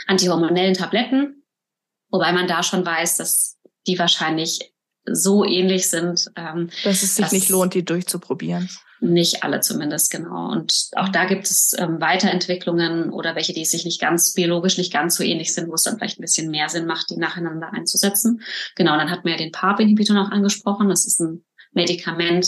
antihormonellen 0.07 0.75
Tabletten, 0.75 1.43
wobei 2.09 2.31
man 2.31 2.47
da 2.47 2.63
schon 2.63 2.85
weiß, 2.85 3.17
dass 3.17 3.54
die 3.87 3.99
wahrscheinlich 3.99 4.73
so 5.05 5.45
ähnlich 5.45 5.89
sind. 5.89 6.31
Ähm, 6.35 6.69
dass 6.83 7.03
es 7.03 7.15
sich 7.15 7.25
dass 7.25 7.31
nicht 7.31 7.49
lohnt, 7.49 7.73
die 7.73 7.85
durchzuprobieren. 7.85 8.69
Nicht 9.01 9.43
alle 9.43 9.59
zumindest, 9.59 10.09
genau. 10.09 10.51
Und 10.51 10.89
auch 10.95 11.09
da 11.09 11.25
gibt 11.25 11.45
es 11.45 11.75
ähm, 11.77 11.99
Weiterentwicklungen 11.99 13.11
oder 13.11 13.35
welche, 13.35 13.53
die 13.53 13.65
sich 13.65 13.85
nicht 13.85 13.99
ganz 13.99 14.33
biologisch 14.33 14.77
nicht 14.77 14.91
ganz 14.91 15.15
so 15.15 15.23
ähnlich 15.23 15.53
sind, 15.53 15.67
wo 15.69 15.73
es 15.73 15.83
dann 15.83 15.97
vielleicht 15.97 16.17
ein 16.17 16.21
bisschen 16.21 16.49
mehr 16.49 16.69
Sinn 16.69 16.85
macht, 16.85 17.09
die 17.09 17.17
nacheinander 17.17 17.73
einzusetzen. 17.73 18.41
Genau, 18.75 18.97
dann 18.97 19.11
hat 19.11 19.23
man 19.23 19.33
ja 19.33 19.37
den 19.37 19.51
PARP-Inhibitor 19.51 20.15
noch 20.15 20.31
angesprochen. 20.31 20.89
Das 20.89 21.05
ist 21.05 21.19
ein 21.19 21.43
Medikament, 21.73 22.47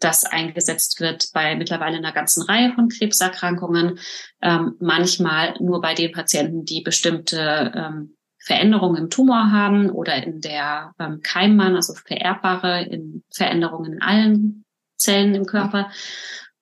das 0.00 0.24
eingesetzt 0.24 1.00
wird 1.00 1.30
bei 1.32 1.54
mittlerweile 1.54 1.96
einer 1.96 2.12
ganzen 2.12 2.42
Reihe 2.42 2.72
von 2.74 2.88
Krebserkrankungen, 2.88 3.98
ähm, 4.42 4.74
manchmal 4.80 5.54
nur 5.60 5.80
bei 5.80 5.94
den 5.94 6.12
Patienten, 6.12 6.64
die 6.64 6.82
bestimmte 6.82 7.72
ähm, 7.74 8.13
Veränderungen 8.44 9.04
im 9.04 9.10
Tumor 9.10 9.50
haben 9.50 9.90
oder 9.90 10.22
in 10.22 10.40
der 10.40 10.92
ähm, 10.98 11.20
Keimbahn, 11.22 11.76
also 11.76 11.94
vererbbare 11.94 12.84
in 12.84 13.24
Veränderungen 13.34 13.94
in 13.94 14.02
allen 14.02 14.64
Zellen 14.96 15.34
im 15.34 15.46
Körper. 15.46 15.90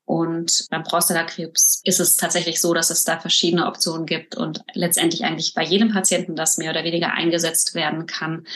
Und 0.05 0.67
beim 0.71 0.85
Prostatakrebs 0.85 1.81
ist 1.85 1.99
es 1.99 2.17
tatsächlich 2.17 2.61
so, 2.61 2.73
dass 2.73 2.91
es 2.91 3.03
da 3.03 3.19
verschiedene 3.19 3.67
Optionen 3.67 4.07
gibt 4.07 4.37
und 4.37 4.63
letztendlich 4.75 5.25
eigentlich 5.25 5.55
bei 5.55 5.65
jedem 5.65 5.93
Patienten 5.93 6.37
das 6.37 6.57
mehr 6.59 6.71
oder 6.71 6.85
weniger 6.85 7.13
eingesetzt 7.13 7.75
werden 7.75 8.07
kann 8.07 8.47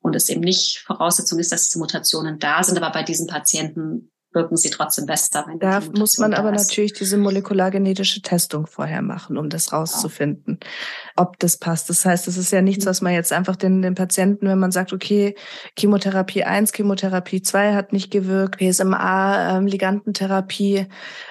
und 0.00 0.16
es 0.16 0.28
eben 0.28 0.40
nicht 0.40 0.78
Voraussetzung 0.78 1.38
ist, 1.38 1.52
dass 1.52 1.64
diese 1.68 1.78
Mutationen 1.78 2.38
da 2.38 2.62
sind, 2.62 2.78
aber 2.78 2.92
bei 2.92 3.02
diesen 3.02 3.26
Patienten 3.26 4.10
wirken 4.32 4.56
sie 4.56 4.70
trotzdem 4.70 5.06
besser. 5.06 5.44
Wenn 5.46 5.58
da 5.58 5.80
muss 5.96 6.18
man 6.18 6.34
aber 6.34 6.52
ist. 6.54 6.68
natürlich 6.68 6.92
diese 6.92 7.16
molekulargenetische 7.16 8.22
Testung 8.22 8.66
vorher 8.66 9.02
machen, 9.02 9.36
um 9.36 9.48
das 9.48 9.72
rauszufinden, 9.72 10.60
ja. 10.62 10.68
ob 11.16 11.38
das 11.40 11.56
passt. 11.56 11.90
Das 11.90 12.04
heißt, 12.04 12.28
es 12.28 12.36
ist 12.36 12.52
ja 12.52 12.62
nichts, 12.62 12.84
mhm. 12.84 12.90
was 12.90 13.00
man 13.00 13.12
jetzt 13.12 13.32
einfach 13.32 13.56
den, 13.56 13.82
den 13.82 13.94
Patienten, 13.94 14.46
wenn 14.46 14.58
man 14.58 14.70
sagt, 14.70 14.92
okay, 14.92 15.34
Chemotherapie 15.76 16.44
1, 16.44 16.72
Chemotherapie 16.72 17.42
2 17.42 17.74
hat 17.74 17.92
nicht 17.92 18.10
gewirkt, 18.10 18.58
PSMA, 18.58 19.58
ähm, 19.58 19.66
Ligantentherapie 19.66 20.86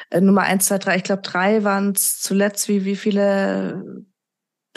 äh, 0.09 0.21
Nummer 0.21 0.41
1, 0.41 0.65
2, 0.65 0.77
3, 0.79 0.95
ich 0.97 1.03
glaube 1.03 1.21
drei 1.21 1.63
waren 1.63 1.91
es 1.91 2.19
zuletzt. 2.19 2.67
Wie, 2.67 2.83
wie 2.83 2.95
viele 2.97 4.05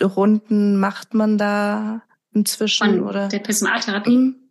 Runden 0.01 0.79
macht 0.79 1.15
man 1.15 1.39
da 1.39 2.03
inzwischen? 2.33 2.87
Von 2.87 3.09
oder? 3.09 3.29
Der 3.29 3.41
PSMA-Therapie? 3.41 4.42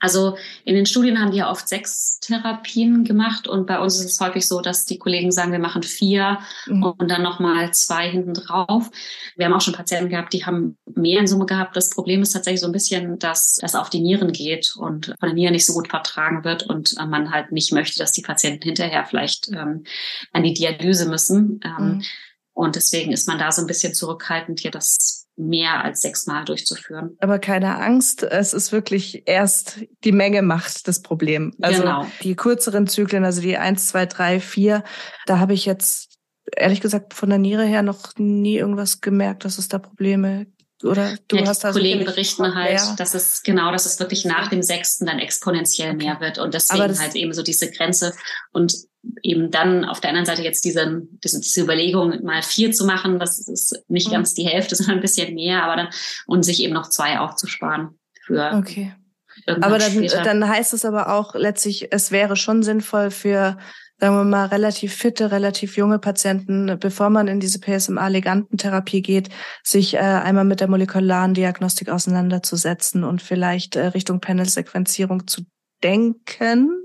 Also 0.00 0.36
in 0.64 0.74
den 0.74 0.86
Studien 0.86 1.20
haben 1.20 1.30
die 1.30 1.38
ja 1.38 1.50
oft 1.50 1.68
sechs 1.68 2.18
Therapien 2.20 3.04
gemacht 3.04 3.46
und 3.46 3.66
bei 3.66 3.78
uns 3.78 3.98
ist 3.98 4.12
es 4.12 4.20
häufig 4.20 4.46
so, 4.46 4.60
dass 4.60 4.86
die 4.86 4.98
Kollegen 4.98 5.30
sagen, 5.30 5.52
wir 5.52 5.58
machen 5.58 5.82
vier 5.82 6.38
mhm. 6.66 6.82
und 6.82 7.10
dann 7.10 7.22
nochmal 7.22 7.72
zwei 7.72 8.08
hinten 8.08 8.32
drauf. 8.32 8.90
Wir 9.36 9.46
haben 9.46 9.52
auch 9.52 9.60
schon 9.60 9.74
Patienten 9.74 10.08
gehabt, 10.08 10.32
die 10.32 10.46
haben 10.46 10.78
mehr 10.86 11.20
in 11.20 11.26
Summe 11.26 11.44
gehabt. 11.44 11.76
Das 11.76 11.90
Problem 11.90 12.22
ist 12.22 12.32
tatsächlich 12.32 12.60
so 12.60 12.66
ein 12.66 12.72
bisschen, 12.72 13.18
dass 13.18 13.58
das 13.60 13.74
auf 13.74 13.90
die 13.90 14.00
Nieren 14.00 14.32
geht 14.32 14.74
und 14.76 15.06
von 15.06 15.28
der 15.28 15.34
Niere 15.34 15.52
nicht 15.52 15.66
so 15.66 15.74
gut 15.74 15.88
vertragen 15.88 16.44
wird 16.44 16.62
und 16.62 16.96
äh, 16.98 17.06
man 17.06 17.30
halt 17.30 17.52
nicht 17.52 17.72
möchte, 17.72 17.98
dass 17.98 18.12
die 18.12 18.22
Patienten 18.22 18.62
hinterher 18.62 19.04
vielleicht 19.04 19.48
ähm, 19.48 19.84
an 20.32 20.42
die 20.42 20.54
Dialyse 20.54 21.08
müssen. 21.08 21.60
Ähm, 21.62 21.84
mhm. 21.84 22.02
Und 22.52 22.76
deswegen 22.76 23.12
ist 23.12 23.28
man 23.28 23.38
da 23.38 23.52
so 23.52 23.60
ein 23.60 23.66
bisschen 23.66 23.94
zurückhaltend, 23.94 24.60
hier 24.60 24.70
das 24.70 25.19
mehr 25.40 25.84
als 25.84 26.00
sechsmal 26.00 26.44
durchzuführen. 26.44 27.16
Aber 27.20 27.38
keine 27.38 27.78
Angst, 27.78 28.22
es 28.22 28.52
ist 28.52 28.72
wirklich 28.72 29.22
erst 29.26 29.80
die 30.04 30.12
Menge 30.12 30.42
macht 30.42 30.86
das 30.86 31.02
Problem. 31.02 31.54
Also 31.60 31.82
genau. 31.82 32.06
die 32.22 32.36
kürzeren 32.36 32.86
Zyklen, 32.86 33.24
also 33.24 33.40
die 33.40 33.56
eins, 33.56 33.88
zwei, 33.88 34.06
drei, 34.06 34.40
vier, 34.40 34.84
da 35.26 35.38
habe 35.38 35.54
ich 35.54 35.66
jetzt 35.66 36.18
ehrlich 36.56 36.80
gesagt 36.80 37.14
von 37.14 37.28
der 37.28 37.38
Niere 37.38 37.64
her 37.64 37.82
noch 37.82 38.12
nie 38.16 38.56
irgendwas 38.56 39.00
gemerkt, 39.00 39.44
dass 39.44 39.58
es 39.58 39.68
da 39.68 39.78
Probleme 39.78 40.46
oder 40.82 41.14
du 41.28 41.36
ja, 41.36 41.46
hast 41.46 41.64
also 41.64 41.78
Kollegen 41.78 42.04
berichten 42.04 42.54
halt, 42.54 42.80
dass 42.98 43.14
es 43.14 43.42
genau, 43.42 43.70
dass 43.70 43.84
es 43.84 44.00
wirklich 44.00 44.24
nach 44.24 44.48
dem 44.48 44.62
sechsten 44.62 45.04
dann 45.04 45.18
exponentiell 45.18 45.94
mehr 45.94 46.20
wird 46.20 46.38
und 46.38 46.54
deswegen 46.54 46.98
halt 46.98 47.14
eben 47.14 47.32
so 47.34 47.42
diese 47.42 47.70
Grenze 47.70 48.14
und 48.52 48.74
eben 49.22 49.50
dann 49.50 49.84
auf 49.84 50.00
der 50.00 50.10
anderen 50.10 50.26
Seite 50.26 50.42
jetzt 50.42 50.64
diese, 50.64 51.02
diese, 51.24 51.40
diese 51.40 51.62
Überlegung 51.62 52.22
mal 52.22 52.42
vier 52.42 52.72
zu 52.72 52.84
machen, 52.84 53.18
das 53.18 53.38
ist 53.38 53.82
nicht 53.88 54.08
mhm. 54.08 54.12
ganz 54.12 54.34
die 54.34 54.46
Hälfte, 54.46 54.74
sondern 54.76 54.96
ein 54.96 55.02
bisschen 55.02 55.34
mehr, 55.34 55.62
aber 55.64 55.76
dann 55.76 55.88
und 56.26 56.44
sich 56.44 56.62
eben 56.62 56.74
noch 56.74 56.88
zwei 56.88 57.18
aufzusparen 57.18 57.98
für 58.24 58.52
okay. 58.54 58.94
Aber 59.46 59.78
dann, 59.78 60.06
dann 60.06 60.48
heißt 60.48 60.74
es 60.74 60.84
aber 60.84 61.14
auch 61.14 61.34
letztlich, 61.34 61.92
es 61.92 62.10
wäre 62.10 62.36
schon 62.36 62.62
sinnvoll 62.62 63.10
für 63.10 63.56
sagen 64.00 64.16
wir 64.16 64.24
mal, 64.24 64.46
relativ 64.46 64.94
fitte, 64.94 65.30
relativ 65.30 65.76
junge 65.76 65.98
Patienten, 65.98 66.78
bevor 66.80 67.10
man 67.10 67.28
in 67.28 67.38
diese 67.38 67.58
PSMA-Ligantentherapie 67.60 69.02
geht, 69.02 69.28
sich 69.62 69.94
äh, 69.94 69.98
einmal 69.98 70.44
mit 70.44 70.60
der 70.60 70.68
molekularen 70.68 71.34
Diagnostik 71.34 71.90
auseinanderzusetzen 71.90 73.04
und 73.04 73.20
vielleicht 73.20 73.76
äh, 73.76 73.86
Richtung 73.86 74.20
Panel-Sequenzierung 74.20 75.26
zu 75.26 75.42
denken. 75.84 76.79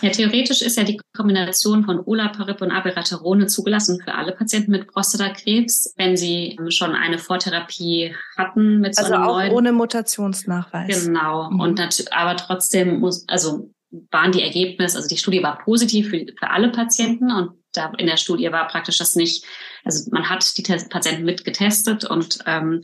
Ja, 0.00 0.10
theoretisch 0.10 0.62
ist 0.62 0.76
ja 0.76 0.84
die 0.84 1.00
Kombination 1.16 1.84
von 1.84 1.98
Olaparib 1.98 2.62
und 2.62 2.70
Abiraterone 2.70 3.46
zugelassen 3.46 4.00
für 4.00 4.14
alle 4.14 4.32
Patienten 4.32 4.70
mit 4.70 4.86
Prostatakrebs, 4.86 5.92
wenn 5.96 6.16
sie 6.16 6.56
schon 6.68 6.94
eine 6.94 7.18
Vortherapie 7.18 8.14
hatten 8.36 8.80
mit 8.80 8.94
so 8.94 9.02
also 9.02 9.14
einem 9.14 9.24
auch 9.24 9.36
neuen. 9.36 9.52
ohne 9.52 9.72
Mutationsnachweis. 9.72 11.06
Genau. 11.06 11.50
Mhm. 11.50 11.60
Und 11.60 12.06
aber 12.12 12.36
trotzdem 12.36 13.00
muss, 13.00 13.24
also 13.28 13.70
waren 14.10 14.32
die 14.32 14.42
Ergebnisse, 14.42 14.96
also 14.98 15.08
die 15.08 15.16
Studie 15.16 15.42
war 15.42 15.58
positiv 15.58 16.10
für, 16.10 16.26
für 16.38 16.50
alle 16.50 16.70
Patienten 16.70 17.30
und 17.32 17.52
da 17.72 17.92
in 17.98 18.06
der 18.06 18.16
Studie 18.16 18.50
war 18.52 18.68
praktisch 18.68 18.98
das 18.98 19.16
nicht, 19.16 19.44
also 19.84 20.08
man 20.10 20.28
hat 20.28 20.56
die 20.56 20.62
Patienten 20.62 21.24
mitgetestet 21.24 22.04
und 22.04 22.38
ähm, 22.46 22.82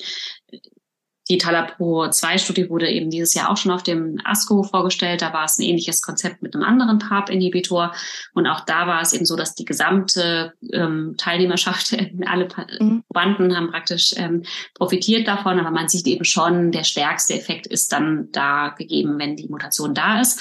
die 1.28 1.38
Talapro-2-Studie 1.38 2.68
wurde 2.68 2.90
eben 2.90 3.08
dieses 3.11 3.35
Jahr 3.35 3.50
auch 3.50 3.56
schon 3.56 3.70
auf 3.70 3.82
dem 3.82 4.18
ASCO 4.24 4.64
vorgestellt. 4.64 5.22
Da 5.22 5.32
war 5.32 5.44
es 5.44 5.58
ein 5.58 5.62
ähnliches 5.62 6.02
Konzept 6.02 6.42
mit 6.42 6.54
einem 6.54 6.64
anderen 6.64 6.98
PARP-Inhibitor. 6.98 7.94
Und 8.35 8.46
auch 8.48 8.61
da 8.61 8.87
war 8.88 9.00
es 9.02 9.12
eben 9.12 9.24
so, 9.24 9.37
dass 9.37 9.54
die 9.54 9.64
gesamte 9.64 10.52
ähm, 10.72 11.14
Teilnehmerschaft, 11.18 11.96
alle 12.26 12.48
mhm. 12.80 13.04
Probanden 13.04 13.56
haben 13.56 13.70
praktisch 13.70 14.14
ähm, 14.16 14.42
profitiert 14.74 15.28
davon. 15.28 15.61
Aber 15.61 15.70
man 15.70 15.88
sieht 15.88 16.07
eben 16.07 16.24
schon, 16.24 16.72
der 16.72 16.84
stärkste 16.84 17.34
Effekt 17.34 17.68
ist 17.68 17.92
dann 17.92 18.28
da 18.32 18.70
gegeben, 18.76 19.18
wenn 19.18 19.36
die 19.36 19.49
Mutation 19.49 19.94
da 19.94 20.20
ist. 20.20 20.40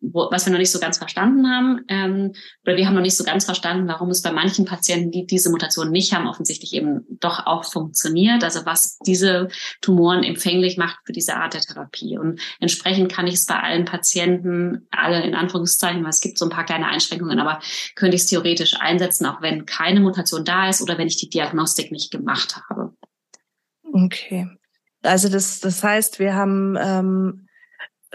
Wo, 0.00 0.28
was 0.30 0.46
wir 0.46 0.52
noch 0.52 0.58
nicht 0.58 0.70
so 0.70 0.78
ganz 0.78 0.98
verstanden 0.98 1.48
haben. 1.48 1.84
Ähm, 1.88 2.32
oder 2.64 2.76
wir 2.76 2.86
haben 2.86 2.94
noch 2.94 3.02
nicht 3.02 3.16
so 3.16 3.24
ganz 3.24 3.44
verstanden, 3.44 3.88
warum 3.88 4.10
es 4.10 4.22
bei 4.22 4.32
manchen 4.32 4.64
Patienten, 4.64 5.10
die 5.10 5.26
diese 5.26 5.50
Mutation 5.50 5.90
nicht 5.90 6.12
haben, 6.12 6.28
offensichtlich 6.28 6.74
eben 6.74 7.04
doch 7.20 7.46
auch 7.46 7.64
funktioniert. 7.64 8.44
Also 8.44 8.66
was 8.66 8.98
diese 8.98 9.48
Tumoren 9.80 10.24
empfänglich 10.24 10.76
macht 10.76 10.98
für 11.04 11.12
diese 11.12 11.36
Art 11.36 11.54
der 11.54 11.60
Therapie. 11.60 12.18
Und 12.18 12.40
entsprechend 12.60 13.10
kann 13.10 13.26
ich 13.26 13.34
es 13.34 13.46
bei 13.46 13.58
allen 13.58 13.84
Patienten, 13.84 14.86
alle 14.90 15.22
in 15.22 15.34
Anführungszeichen, 15.34 16.02
weil 16.02 16.10
es 16.10 16.20
gibt 16.20 16.38
so 16.38 16.46
ein 16.46 16.50
paar 16.50 16.64
kleine 16.64 16.86
Einschränkungen, 16.86 17.38
aber 17.38 17.60
könnte 17.94 18.16
ich 18.16 18.22
es 18.22 18.28
theoretisch 18.28 18.74
einsetzen, 18.78 19.26
auch 19.26 19.42
wenn 19.42 19.66
keine 19.66 20.00
Mutation 20.00 20.44
da 20.44 20.68
ist 20.68 20.82
oder 20.82 20.98
wenn 20.98 21.08
ich 21.08 21.16
die 21.16 21.30
Diagnostik 21.30 21.92
nicht 21.92 22.10
gemacht 22.10 22.60
habe. 22.68 22.92
Okay. 23.92 24.48
Also 25.02 25.28
das, 25.28 25.60
das 25.60 25.82
heißt, 25.82 26.18
wir 26.18 26.34
haben 26.34 26.76
ähm, 26.80 27.47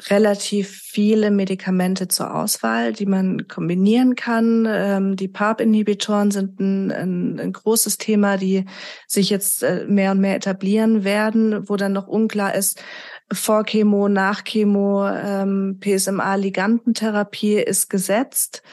relativ 0.10 0.70
viele 0.70 1.32
Medikamente 1.32 2.08
zur 2.08 2.36
Auswahl, 2.36 2.94
die 2.94 3.06
man 3.06 3.48
kombinieren 3.48 4.16
kann. 4.16 4.68
Ähm, 4.70 5.16
die 5.16 5.28
PARP-Inhibitoren 5.28 6.32
sind 6.32 6.60
ein, 6.60 6.92
ein, 6.92 7.40
ein, 7.40 7.54
großes 7.54 7.98
Thema, 7.98 8.38
die 8.38 8.66
sich 9.08 9.30
jetzt 9.30 9.64
äh, 9.64 9.86
mehr 9.88 10.12
und 10.12 10.20
mehr 10.20 10.36
etablieren 10.36 11.04
werden, 11.04 11.70
wo 11.70 11.76
dann 11.76 11.94
noch 11.94 12.08
unklar 12.08 12.56
ist, 12.56 12.82
vor 13.32 13.64
Chemo, 13.64 14.10
nach 14.10 14.44
Chemo, 14.44 15.08
ähm, 15.08 15.80
PSMA-Ligantentherapie 15.80 17.56
ist 17.56 17.90
gesetzt 17.90 18.64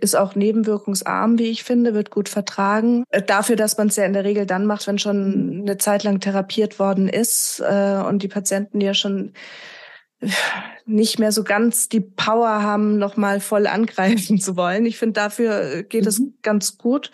ist 0.00 0.16
auch 0.16 0.34
nebenwirkungsarm, 0.34 1.38
wie 1.38 1.48
ich 1.48 1.64
finde, 1.64 1.92
wird 1.94 2.10
gut 2.10 2.28
vertragen. 2.28 3.04
Äh, 3.10 3.22
dafür, 3.22 3.56
dass 3.56 3.78
man 3.78 3.88
es 3.88 3.96
ja 3.96 4.04
in 4.04 4.12
der 4.12 4.24
Regel 4.24 4.46
dann 4.46 4.66
macht, 4.66 4.86
wenn 4.86 4.98
schon 4.98 5.62
eine 5.62 5.76
Zeit 5.78 6.04
lang 6.04 6.20
therapiert 6.20 6.78
worden 6.78 7.08
ist 7.08 7.60
äh, 7.60 8.00
und 8.06 8.22
die 8.22 8.28
Patienten 8.28 8.80
ja 8.80 8.94
schon 8.94 9.32
nicht 10.86 11.18
mehr 11.18 11.32
so 11.32 11.44
ganz 11.44 11.88
die 11.88 12.00
Power 12.00 12.62
haben, 12.62 12.98
nochmal 12.98 13.40
voll 13.40 13.66
angreifen 13.66 14.40
zu 14.40 14.56
wollen. 14.56 14.86
Ich 14.86 14.98
finde, 14.98 15.14
dafür 15.14 15.74
äh, 15.74 15.82
geht 15.84 16.02
mhm. 16.02 16.08
es 16.08 16.22
ganz 16.42 16.78
gut. 16.78 17.10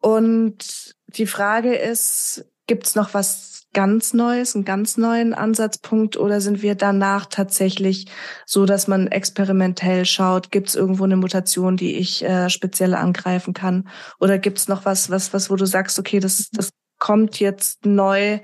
Und 0.00 0.94
die 1.08 1.26
Frage 1.26 1.74
ist, 1.74 2.46
gibt 2.66 2.86
es 2.86 2.94
noch 2.94 3.14
was 3.14 3.56
ganz 3.72 4.14
Neues, 4.14 4.54
einen 4.54 4.64
ganz 4.64 4.96
neuen 4.96 5.34
Ansatzpunkt 5.34 6.16
oder 6.16 6.40
sind 6.40 6.62
wir 6.62 6.76
danach 6.76 7.26
tatsächlich 7.26 8.06
so, 8.46 8.64
dass 8.64 8.88
man 8.88 9.08
experimentell 9.08 10.06
schaut, 10.06 10.50
gibt 10.50 10.68
es 10.68 10.74
irgendwo 10.74 11.04
eine 11.04 11.16
Mutation, 11.16 11.76
die 11.76 11.96
ich 11.96 12.24
äh, 12.24 12.48
speziell 12.48 12.94
angreifen 12.94 13.52
kann? 13.52 13.86
Oder 14.18 14.38
gibt 14.38 14.56
es 14.56 14.68
noch 14.68 14.86
was, 14.86 15.10
was, 15.10 15.34
was, 15.34 15.50
wo 15.50 15.56
du 15.56 15.66
sagst, 15.66 15.98
okay, 15.98 16.20
das, 16.20 16.48
das 16.52 16.70
kommt 16.98 17.38
jetzt 17.38 17.84
neu, 17.84 18.38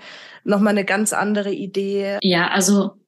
nochmal 0.44 0.72
eine 0.72 0.84
ganz 0.84 1.14
andere 1.14 1.50
Idee? 1.50 2.18
Ja, 2.20 2.48
also 2.48 3.01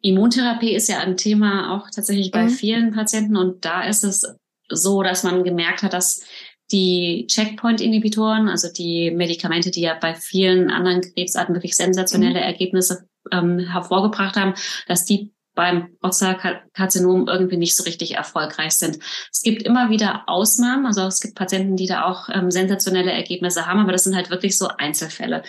Immuntherapie 0.00 0.74
ist 0.74 0.88
ja 0.88 0.98
ein 1.00 1.16
Thema 1.16 1.74
auch 1.74 1.90
tatsächlich 1.90 2.30
bei 2.30 2.44
mhm. 2.44 2.50
vielen 2.50 2.92
Patienten 2.92 3.36
und 3.36 3.64
da 3.64 3.84
ist 3.84 4.04
es 4.04 4.36
so, 4.68 5.02
dass 5.02 5.24
man 5.24 5.44
gemerkt 5.44 5.82
hat, 5.82 5.92
dass 5.92 6.22
die 6.70 7.26
Checkpoint-Inhibitoren, 7.28 8.48
also 8.48 8.68
die 8.70 9.10
Medikamente, 9.10 9.70
die 9.70 9.80
ja 9.80 9.94
bei 9.94 10.14
vielen 10.14 10.70
anderen 10.70 11.00
Krebsarten 11.00 11.54
wirklich 11.54 11.76
sensationelle 11.76 12.40
mhm. 12.40 12.46
Ergebnisse 12.46 13.08
ähm, 13.32 13.58
hervorgebracht 13.58 14.36
haben, 14.36 14.54
dass 14.86 15.04
die 15.04 15.32
beim 15.58 15.88
Prostatakarzinom 16.00 17.26
irgendwie 17.26 17.56
nicht 17.56 17.76
so 17.76 17.82
richtig 17.82 18.14
erfolgreich 18.14 18.76
sind. 18.76 19.00
Es 19.32 19.42
gibt 19.42 19.64
immer 19.64 19.90
wieder 19.90 20.22
Ausnahmen, 20.28 20.86
also 20.86 21.02
es 21.02 21.18
gibt 21.18 21.34
Patienten, 21.34 21.74
die 21.74 21.88
da 21.88 22.04
auch 22.04 22.28
ähm, 22.32 22.52
sensationelle 22.52 23.10
Ergebnisse 23.10 23.66
haben, 23.66 23.80
aber 23.80 23.90
das 23.90 24.04
sind 24.04 24.14
halt 24.14 24.30
wirklich 24.30 24.56
so 24.56 24.68
Einzelfälle. 24.68 25.42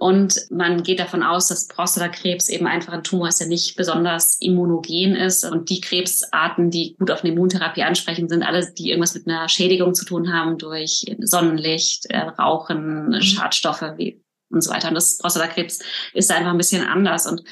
Und 0.00 0.38
man 0.50 0.82
geht 0.82 1.00
davon 1.00 1.22
aus, 1.22 1.48
dass 1.48 1.66
Prostatakrebs 1.66 2.50
eben 2.50 2.66
einfach 2.66 2.92
ein 2.92 3.02
Tumor 3.02 3.28
ist, 3.28 3.40
der 3.40 3.46
nicht 3.46 3.74
besonders 3.74 4.36
immunogen 4.38 5.16
ist. 5.16 5.46
Und 5.46 5.70
die 5.70 5.80
Krebsarten, 5.80 6.70
die 6.70 6.94
gut 6.98 7.10
auf 7.10 7.24
eine 7.24 7.32
Immuntherapie 7.32 7.84
ansprechen, 7.84 8.28
sind 8.28 8.42
alle, 8.42 8.70
die 8.70 8.90
irgendwas 8.90 9.14
mit 9.14 9.26
einer 9.26 9.48
Schädigung 9.48 9.94
zu 9.94 10.04
tun 10.04 10.30
haben 10.30 10.58
durch 10.58 11.06
Sonnenlicht, 11.20 12.04
äh, 12.10 12.18
Rauchen, 12.18 13.08
mhm. 13.08 13.22
Schadstoffe 13.22 13.94
wie 13.96 14.22
und 14.50 14.60
so 14.62 14.70
weiter. 14.70 14.88
Und 14.88 14.94
das 14.94 15.16
Prostatakrebs 15.16 15.78
ist 16.12 16.30
einfach 16.30 16.50
ein 16.50 16.58
bisschen 16.58 16.86
anders. 16.86 17.26
Und 17.26 17.42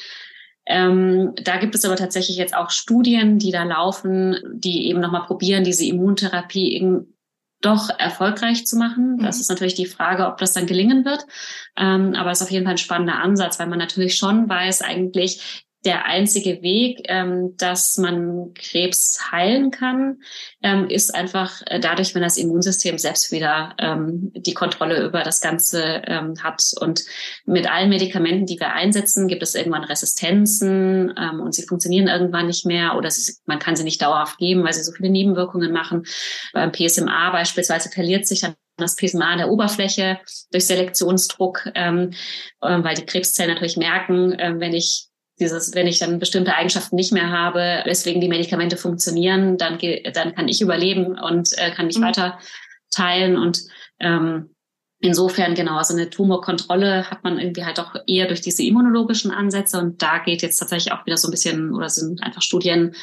ähm, 0.67 1.33
da 1.43 1.59
gibt 1.59 1.75
es 1.75 1.85
aber 1.85 1.97
tatsächlich 1.97 2.37
jetzt 2.37 2.55
auch 2.55 2.71
Studien, 2.71 3.39
die 3.39 3.53
da 3.53 3.63
laufen, 3.63 4.37
die 4.53 4.89
eben 4.89 5.01
nochmal 5.01 5.27
probieren, 5.27 5.65
diese 5.65 5.85
Immuntherapie 5.85 6.73
eben 6.73 7.15
doch 7.61 7.89
erfolgreich 7.99 8.67
zu 8.67 8.77
machen. 8.77 9.19
Das 9.19 9.37
mhm. 9.37 9.41
ist 9.41 9.49
natürlich 9.49 9.75
die 9.75 9.87
Frage, 9.87 10.27
ob 10.27 10.39
das 10.39 10.53
dann 10.53 10.67
gelingen 10.67 11.05
wird. 11.05 11.25
Ähm, 11.77 12.15
aber 12.15 12.31
es 12.31 12.41
ist 12.41 12.47
auf 12.47 12.51
jeden 12.51 12.65
Fall 12.65 12.75
ein 12.75 12.79
spannender 12.79 13.21
Ansatz, 13.21 13.59
weil 13.59 13.69
man 13.69 13.79
natürlich 13.79 14.17
schon 14.17 14.49
weiß, 14.49 14.83
eigentlich, 14.83 15.66
der 15.87 16.05
einzige 16.05 16.63
Weg, 16.63 17.07
ähm, 17.09 17.57
dass 17.57 17.97
man 17.97 18.53
Krebs 18.55 19.31
heilen 19.31 19.71
kann, 19.71 20.19
ähm, 20.63 20.89
ist 20.89 21.15
einfach 21.15 21.63
äh, 21.67 21.79
dadurch, 21.79 22.15
wenn 22.15 22.23
das 22.23 22.37
Immunsystem 22.37 22.99
selbst 22.99 23.31
wieder 23.31 23.75
ähm, 23.79 24.33
die 24.35 24.53
Kontrolle 24.53 25.05
über 25.05 25.23
das 25.23 25.41
Ganze 25.41 26.03
ähm, 26.07 26.35
hat. 26.43 26.63
Und 26.81 27.05
mit 27.45 27.71
allen 27.71 27.89
Medikamenten, 27.89 28.47
die 28.47 28.59
wir 28.59 28.73
einsetzen, 28.73 29.29
gibt 29.29 29.45
es 29.45 29.55
irgendwann 29.55 29.85
Resistenzen 29.85 31.15
ähm, 31.17 31.41
und 31.41 31.55
sie 31.55 31.63
funktionieren 31.63 32.09
irgendwann 32.09 32.49
nicht 32.49 32.67
mehr 32.67 32.97
oder 32.97 33.11
sie, 33.11 33.35
man 33.47 33.61
kann 33.61 33.77
sie 33.77 33.85
nicht 33.85 34.03
dauerhaft 34.03 34.39
geben, 34.39 34.65
weil 34.65 34.73
sie 34.73 34.83
so 34.83 34.93
viele 34.93 35.11
Nebenwirkungen 35.11 35.73
machen. 35.73 36.05
Beim 36.53 36.73
PSMA 36.73 37.31
beispielsweise 37.31 37.91
verliert 37.91 38.27
sich 38.27 38.41
dann 38.41 38.57
das 38.77 38.97
PSMA 38.97 39.33
an 39.33 39.39
der 39.39 39.51
Oberfläche 39.51 40.19
durch 40.51 40.67
Selektionsdruck, 40.67 41.69
ähm, 41.75 42.11
äh, 42.61 42.83
weil 42.83 42.95
die 42.95 43.07
Krebszellen 43.07 43.55
natürlich 43.55 43.77
merken, 43.77 44.33
äh, 44.33 44.55
wenn 44.59 44.75
ich 44.75 45.09
dieses, 45.39 45.75
wenn 45.75 45.87
ich 45.87 45.99
dann 45.99 46.19
bestimmte 46.19 46.55
Eigenschaften 46.55 46.97
nicht 46.97 47.13
mehr 47.13 47.31
habe, 47.31 47.83
weswegen 47.85 48.21
die 48.21 48.29
Medikamente 48.29 48.77
funktionieren, 48.77 49.59
dann, 49.59 49.79
dann 50.13 50.35
kann 50.35 50.49
ich 50.49 50.61
überleben 50.61 51.19
und 51.19 51.51
äh, 51.59 51.71
kann 51.71 51.87
mich 51.87 51.99
mhm. 51.99 52.05
weiter 52.05 52.39
teilen 52.91 53.37
und 53.37 53.61
ähm, 54.01 54.51
Insofern 55.01 55.55
genau, 55.55 55.77
also 55.77 55.93
eine 55.93 56.09
Tumorkontrolle 56.09 57.11
hat 57.11 57.23
man 57.23 57.39
irgendwie 57.39 57.67
halt 57.67 57.79
auch 57.79 57.95
eher 58.07 58.27
durch 58.27 58.41
diese 58.41 58.63
immunologischen 58.63 59.31
Ansätze 59.31 59.79
und 59.79 60.01
da 60.01 60.19
geht 60.19 60.41
jetzt 60.41 60.57
tatsächlich 60.57 60.93
auch 60.93 61.05
wieder 61.05 61.19
so 61.19 61.29
ein 61.29 61.33
bisschen 61.33 61.75
oder 61.75 61.91
sind 61.91 62.23
einfach 62.23 62.41
Studien 62.41 62.95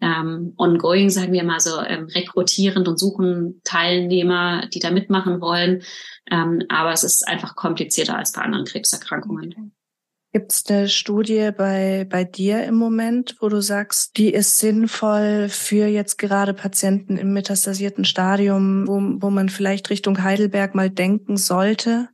ähm, 0.00 0.52
ongoing, 0.58 1.08
sagen 1.08 1.32
wir 1.32 1.42
mal 1.44 1.58
so, 1.58 1.80
ähm, 1.80 2.04
rekrutierend 2.14 2.86
und 2.86 2.98
suchen 2.98 3.60
Teilnehmer, 3.64 4.66
die 4.72 4.78
da 4.78 4.90
mitmachen 4.90 5.40
wollen. 5.40 5.82
Ähm, 6.30 6.62
aber 6.68 6.92
es 6.92 7.02
ist 7.02 7.26
einfach 7.26 7.56
komplizierter 7.56 8.16
als 8.16 8.32
bei 8.32 8.42
anderen 8.42 8.66
Krebserkrankungen. 8.66 9.72
Gibt 10.32 10.52
es 10.52 10.64
eine 10.68 10.88
Studie 10.88 11.50
bei, 11.56 12.06
bei 12.08 12.22
dir 12.22 12.64
im 12.64 12.74
Moment, 12.74 13.36
wo 13.40 13.48
du 13.48 13.62
sagst, 13.62 14.18
die 14.18 14.32
ist 14.32 14.58
sinnvoll 14.58 15.48
für 15.48 15.86
jetzt 15.86 16.18
gerade 16.18 16.52
Patienten 16.52 17.16
im 17.16 17.32
metastasierten 17.32 18.04
Stadium, 18.04 18.86
wo, 18.86 19.00
wo 19.22 19.30
man 19.30 19.48
vielleicht 19.48 19.88
Richtung 19.88 20.22
Heidelberg 20.22 20.74
mal 20.74 20.90
denken 20.90 21.38
sollte? 21.38 22.10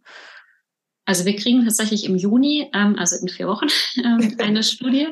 Also 1.07 1.27
wir 1.27 1.37
kriegen 1.37 1.65
tatsächlich 1.65 2.07
im 2.07 2.17
Juni, 2.17 2.71
ähm, 2.73 2.97
also 2.99 3.17
in 3.17 3.29
vier 3.29 3.47
Wochen, 3.47 3.67
ähm, 3.97 4.37
eine 4.39 4.63
Studie. 4.63 5.09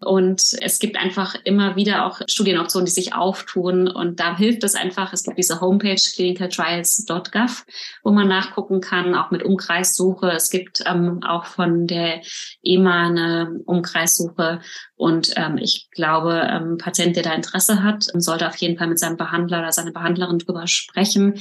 Und 0.00 0.42
es 0.60 0.80
gibt 0.80 0.96
einfach 0.96 1.36
immer 1.44 1.76
wieder 1.76 2.06
auch 2.06 2.20
Studienoptionen, 2.26 2.86
die 2.86 2.92
sich 2.92 3.14
auftun. 3.14 3.86
Und 3.86 4.18
da 4.18 4.36
hilft 4.36 4.64
es 4.64 4.74
einfach. 4.74 5.12
Es 5.12 5.22
gibt 5.22 5.38
diese 5.38 5.60
Homepage 5.60 5.94
clinicaltrials.gov, 5.94 7.64
wo 8.02 8.10
man 8.10 8.26
nachgucken 8.26 8.80
kann, 8.80 9.14
auch 9.14 9.30
mit 9.30 9.44
Umkreissuche. 9.44 10.30
Es 10.30 10.50
gibt 10.50 10.82
ähm, 10.86 11.20
auch 11.22 11.44
von 11.44 11.86
der 11.86 12.22
EMA 12.64 13.06
eine 13.06 13.60
Umkreissuche. 13.64 14.60
Und 14.96 15.34
ähm, 15.36 15.56
ich 15.58 15.88
glaube, 15.92 16.48
ähm, 16.50 16.78
Patient, 16.78 17.14
der 17.14 17.22
da 17.22 17.34
Interesse 17.34 17.84
hat, 17.84 18.04
sollte 18.14 18.48
auf 18.48 18.56
jeden 18.56 18.76
Fall 18.76 18.88
mit 18.88 18.98
seinem 18.98 19.16
Behandler 19.16 19.60
oder 19.60 19.72
seiner 19.72 19.92
Behandlerin 19.92 20.38
drüber 20.38 20.66
sprechen. 20.66 21.34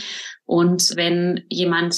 Und 0.45 0.95
wenn 0.95 1.45
jemand 1.49 1.95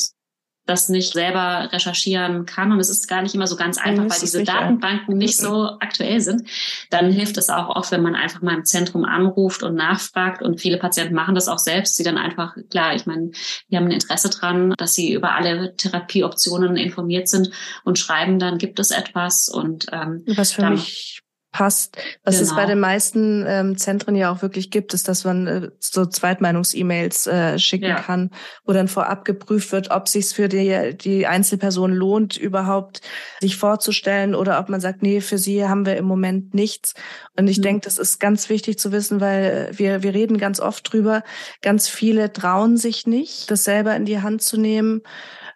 das 0.66 0.88
nicht 0.90 1.14
selber 1.14 1.70
recherchieren 1.72 2.46
kann. 2.46 2.72
Und 2.72 2.80
es 2.80 2.90
ist 2.90 3.08
gar 3.08 3.22
nicht 3.22 3.36
immer 3.36 3.48
so 3.48 3.56
ganz 3.56 3.78
einfach, 3.78 4.10
weil 4.10 4.20
diese 4.20 4.44
Datenbanken 4.44 5.18
nicht 5.18 5.38
so 5.38 5.72
aktuell 5.80 6.22
sind, 6.22 6.48
dann 6.90 7.12
hilft 7.12 7.38
es 7.38 7.50
auch 7.50 7.76
oft, 7.76 7.92
wenn 7.92 8.02
man 8.02 8.16
einfach 8.16 8.42
mal 8.42 8.56
im 8.56 8.66
Zentrum 8.66 9.04
anruft 9.04 9.64
und 9.64 9.76
nachfragt. 9.76 10.42
Und 10.42 10.62
viele 10.62 10.78
Patienten 10.78 11.16
machen 11.16 11.36
das 11.36 11.48
auch 11.48 11.60
selbst, 11.60 11.98
sie 11.98 12.04
dann 12.04 12.18
einfach, 12.18 12.56
klar, 12.70 12.96
ich 12.96 13.06
meine, 13.06 13.32
die 13.70 13.78
haben 13.78 13.86
ein 13.86 13.92
Interesse 13.92 14.30
dran, 14.30 14.74
dass 14.78 14.94
sie 14.94 15.14
über 15.14 15.36
alle 15.36 15.76
Therapieoptionen 15.76 16.78
informiert 16.78 17.28
sind 17.28 17.52
und 17.84 18.00
schreiben 18.00 18.40
dann, 18.40 18.58
gibt 18.58 18.80
es 18.80 18.92
etwas? 18.92 19.50
Und 19.50 19.88
ähm, 19.92 20.24
Was 20.28 20.54
für 20.54 20.62
dann, 20.62 20.74
mich 20.74 21.23
passt. 21.54 21.98
Was 22.26 22.36
genau. 22.36 22.44
es 22.44 22.50
bei 22.50 22.64
genau. 22.64 22.70
den 22.70 22.80
meisten 22.80 23.46
ähm, 23.48 23.78
Zentren 23.78 24.16
ja 24.16 24.32
auch 24.32 24.42
wirklich 24.42 24.72
gibt, 24.72 24.94
ist, 24.94 25.08
dass 25.08 25.24
man 25.24 25.48
äh, 25.48 25.70
so 25.80 26.06
Zweitmeinungs-E-Mails 26.06 27.28
äh, 27.28 27.60
schicken 27.60 27.86
ja. 27.86 28.00
kann, 28.00 28.32
wo 28.66 28.74
dann 28.74 28.90
vorab 28.90 29.24
geprüft 29.24 29.72
wird, 29.72 29.92
ob 29.92 30.10
sich 30.10 30.26
für 30.28 30.50
die, 30.50 30.98
die 30.98 31.28
Einzelperson 31.28 31.94
lohnt, 31.94 32.36
überhaupt 32.36 33.02
sich 33.40 33.56
vorzustellen 33.56 34.36
oder 34.36 34.60
ob 34.60 34.68
man 34.68 34.82
sagt, 34.82 35.04
nee, 35.04 35.22
für 35.22 35.38
sie 35.38 35.66
haben 35.66 35.86
wir 35.86 35.96
im 35.96 36.06
Moment 36.06 36.54
nichts. 36.54 36.96
Und 37.38 37.48
ich 37.48 37.60
mhm. 37.60 37.64
denke, 37.64 37.86
das 37.86 38.00
ist 38.00 38.20
ganz 38.20 38.50
wichtig 38.50 38.80
zu 38.80 38.92
wissen, 38.92 39.22
weil 39.22 39.70
wir, 39.74 40.04
wir 40.04 40.14
reden 40.14 40.40
ganz 40.40 40.60
oft 40.60 40.92
drüber. 40.92 41.24
Ganz 41.62 41.88
viele 41.88 42.34
trauen 42.34 42.78
sich 42.78 43.06
nicht, 43.06 43.50
das 43.50 43.64
selber 43.64 43.96
in 43.96 44.06
die 44.06 44.22
Hand 44.22 44.42
zu 44.42 44.60
nehmen 44.60 45.02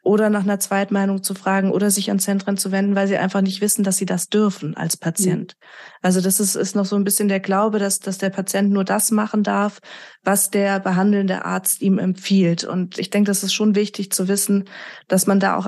oder 0.08 0.30
nach 0.30 0.44
einer 0.44 0.60
Zweitmeinung 0.60 1.22
zu 1.22 1.34
fragen 1.34 1.72
oder 1.72 1.92
sich 1.92 2.10
an 2.10 2.20
Zentren 2.20 2.58
zu 2.58 2.72
wenden, 2.72 2.96
weil 2.96 3.08
sie 3.08 3.18
einfach 3.18 3.42
nicht 3.42 3.62
wissen, 3.62 3.84
dass 3.84 3.98
sie 3.98 4.06
das 4.06 4.30
dürfen 4.30 4.76
als 4.76 4.96
Patient. 4.96 5.58
Mhm. 5.60 5.87
Also 6.02 6.22
das 6.22 6.40
ist, 6.40 6.56
ist 6.56 6.76
noch 6.76 6.86
so 6.86 6.96
ein 6.96 7.04
bisschen 7.04 7.28
der 7.28 7.40
Glaube, 7.40 7.80
dass, 7.80 8.00
dass 8.00 8.18
der 8.18 8.30
Patient 8.30 8.72
nur 8.72 8.84
das 8.84 9.12
machen 9.12 9.44
darf, 9.44 9.80
was 10.24 10.50
der 10.50 10.80
behandelnde 10.80 11.46
Arzt 11.46 11.82
ihm 11.82 12.00
empfiehlt. 12.00 12.64
Und 12.64 12.98
ich 12.98 13.10
denke, 13.10 13.30
das 13.30 13.44
ist 13.44 13.54
schon 13.54 13.76
wichtig 13.76 14.12
zu 14.12 14.28
wissen, 14.28 14.66
dass 15.08 15.28
man 15.28 15.40
da 15.40 15.58
auch 15.58 15.68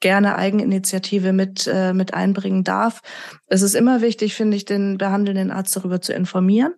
gerne 0.00 0.36
Eigeninitiative 0.36 1.32
mit, 1.32 1.66
äh, 1.66 1.92
mit 1.92 2.14
einbringen 2.14 2.64
darf. 2.64 3.00
Es 3.46 3.62
ist 3.62 3.74
immer 3.74 4.00
wichtig, 4.00 4.34
finde 4.34 4.56
ich, 4.56 4.64
den 4.64 4.98
behandelnden 4.98 5.50
Arzt 5.50 5.76
darüber 5.76 6.00
zu 6.00 6.12
informieren. 6.12 6.74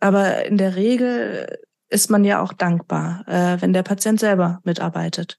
Aber 0.00 0.46
in 0.46 0.56
der 0.56 0.74
Regel 0.74 1.58
ist 1.88 2.10
man 2.10 2.24
ja 2.24 2.42
auch 2.42 2.54
dankbar, 2.54 3.24
äh, 3.28 3.60
wenn 3.60 3.72
der 3.72 3.82
Patient 3.82 4.18
selber 4.18 4.60
mitarbeitet. 4.64 5.38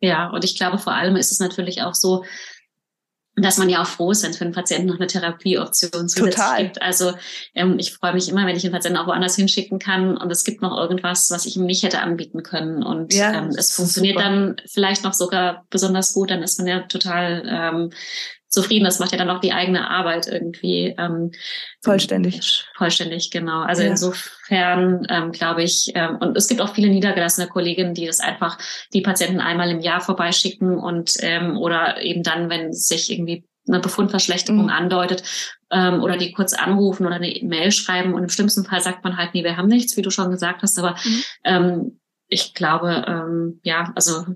Ja, 0.00 0.30
und 0.30 0.44
ich 0.44 0.56
glaube, 0.56 0.78
vor 0.78 0.94
allem 0.94 1.14
ist 1.14 1.30
es 1.30 1.38
natürlich 1.38 1.82
auch 1.82 1.94
so, 1.94 2.24
dass 3.36 3.56
man 3.56 3.70
ja 3.70 3.82
auch 3.82 3.86
froh 3.86 4.10
ist, 4.10 4.22
wenn 4.22 4.30
es 4.30 4.36
für 4.36 4.44
den 4.44 4.52
Patienten 4.52 4.88
noch 4.88 4.96
eine 4.96 5.06
Therapieoption 5.06 6.08
zusätzlich 6.08 6.34
Total. 6.34 6.64
gibt. 6.64 6.82
Also 6.82 7.14
ähm, 7.54 7.78
ich 7.78 7.94
freue 7.94 8.12
mich 8.12 8.28
immer, 8.28 8.46
wenn 8.46 8.56
ich 8.56 8.62
den 8.62 8.72
Patienten 8.72 8.98
auch 8.98 9.06
woanders 9.06 9.36
hinschicken 9.36 9.78
kann 9.78 10.18
und 10.18 10.30
es 10.30 10.44
gibt 10.44 10.60
noch 10.60 10.76
irgendwas, 10.76 11.30
was 11.30 11.46
ich 11.46 11.56
ihm 11.56 11.64
nicht 11.64 11.82
hätte 11.82 12.00
anbieten 12.00 12.42
können. 12.42 12.82
Und 12.82 13.14
ja, 13.14 13.32
ähm, 13.32 13.48
es 13.56 13.74
funktioniert 13.74 14.18
super. 14.18 14.28
dann 14.28 14.56
vielleicht 14.66 15.02
noch 15.02 15.14
sogar 15.14 15.64
besonders 15.70 16.12
gut, 16.12 16.30
dann 16.30 16.42
ist 16.42 16.58
man 16.58 16.66
ja 16.66 16.80
total 16.80 17.42
ähm, 17.48 17.90
zufrieden. 18.52 18.84
Das 18.84 18.98
macht 18.98 19.12
ja 19.12 19.18
dann 19.18 19.30
auch 19.30 19.40
die 19.40 19.52
eigene 19.52 19.90
Arbeit 19.90 20.26
irgendwie 20.26 20.94
ähm, 20.98 21.32
vollständig. 21.82 22.66
Vollständig, 22.76 23.30
genau. 23.30 23.62
Also 23.62 23.82
ja. 23.82 23.88
insofern 23.88 25.06
ähm, 25.08 25.32
glaube 25.32 25.62
ich, 25.62 25.90
ähm, 25.94 26.16
und 26.20 26.36
es 26.36 26.48
gibt 26.48 26.60
auch 26.60 26.74
viele 26.74 26.88
niedergelassene 26.88 27.48
Kolleginnen, 27.48 27.94
die 27.94 28.06
das 28.06 28.20
einfach 28.20 28.58
die 28.92 29.00
Patienten 29.00 29.40
einmal 29.40 29.70
im 29.70 29.80
Jahr 29.80 30.00
vorbeischicken 30.00 30.78
und 30.78 31.16
ähm, 31.20 31.56
oder 31.56 32.02
eben 32.02 32.22
dann, 32.22 32.50
wenn 32.50 32.72
sich 32.72 33.10
irgendwie 33.10 33.44
eine 33.66 33.80
Befundverschlechterung 33.80 34.64
mhm. 34.64 34.70
andeutet 34.70 35.22
ähm, 35.70 36.02
oder 36.02 36.18
die 36.18 36.32
kurz 36.32 36.52
anrufen 36.52 37.06
oder 37.06 37.16
eine 37.16 37.34
Mail 37.42 37.72
schreiben 37.72 38.12
und 38.12 38.22
im 38.22 38.28
schlimmsten 38.28 38.64
Fall 38.64 38.82
sagt 38.82 39.02
man 39.02 39.16
halt, 39.16 39.30
nee, 39.32 39.44
wir 39.44 39.56
haben 39.56 39.68
nichts, 39.68 39.96
wie 39.96 40.02
du 40.02 40.10
schon 40.10 40.30
gesagt 40.30 40.62
hast, 40.62 40.78
aber 40.78 40.96
mhm. 41.04 41.22
ähm, 41.44 41.98
ich 42.28 42.54
glaube, 42.54 43.04
ähm, 43.06 43.60
ja, 43.62 43.92
also 43.94 44.26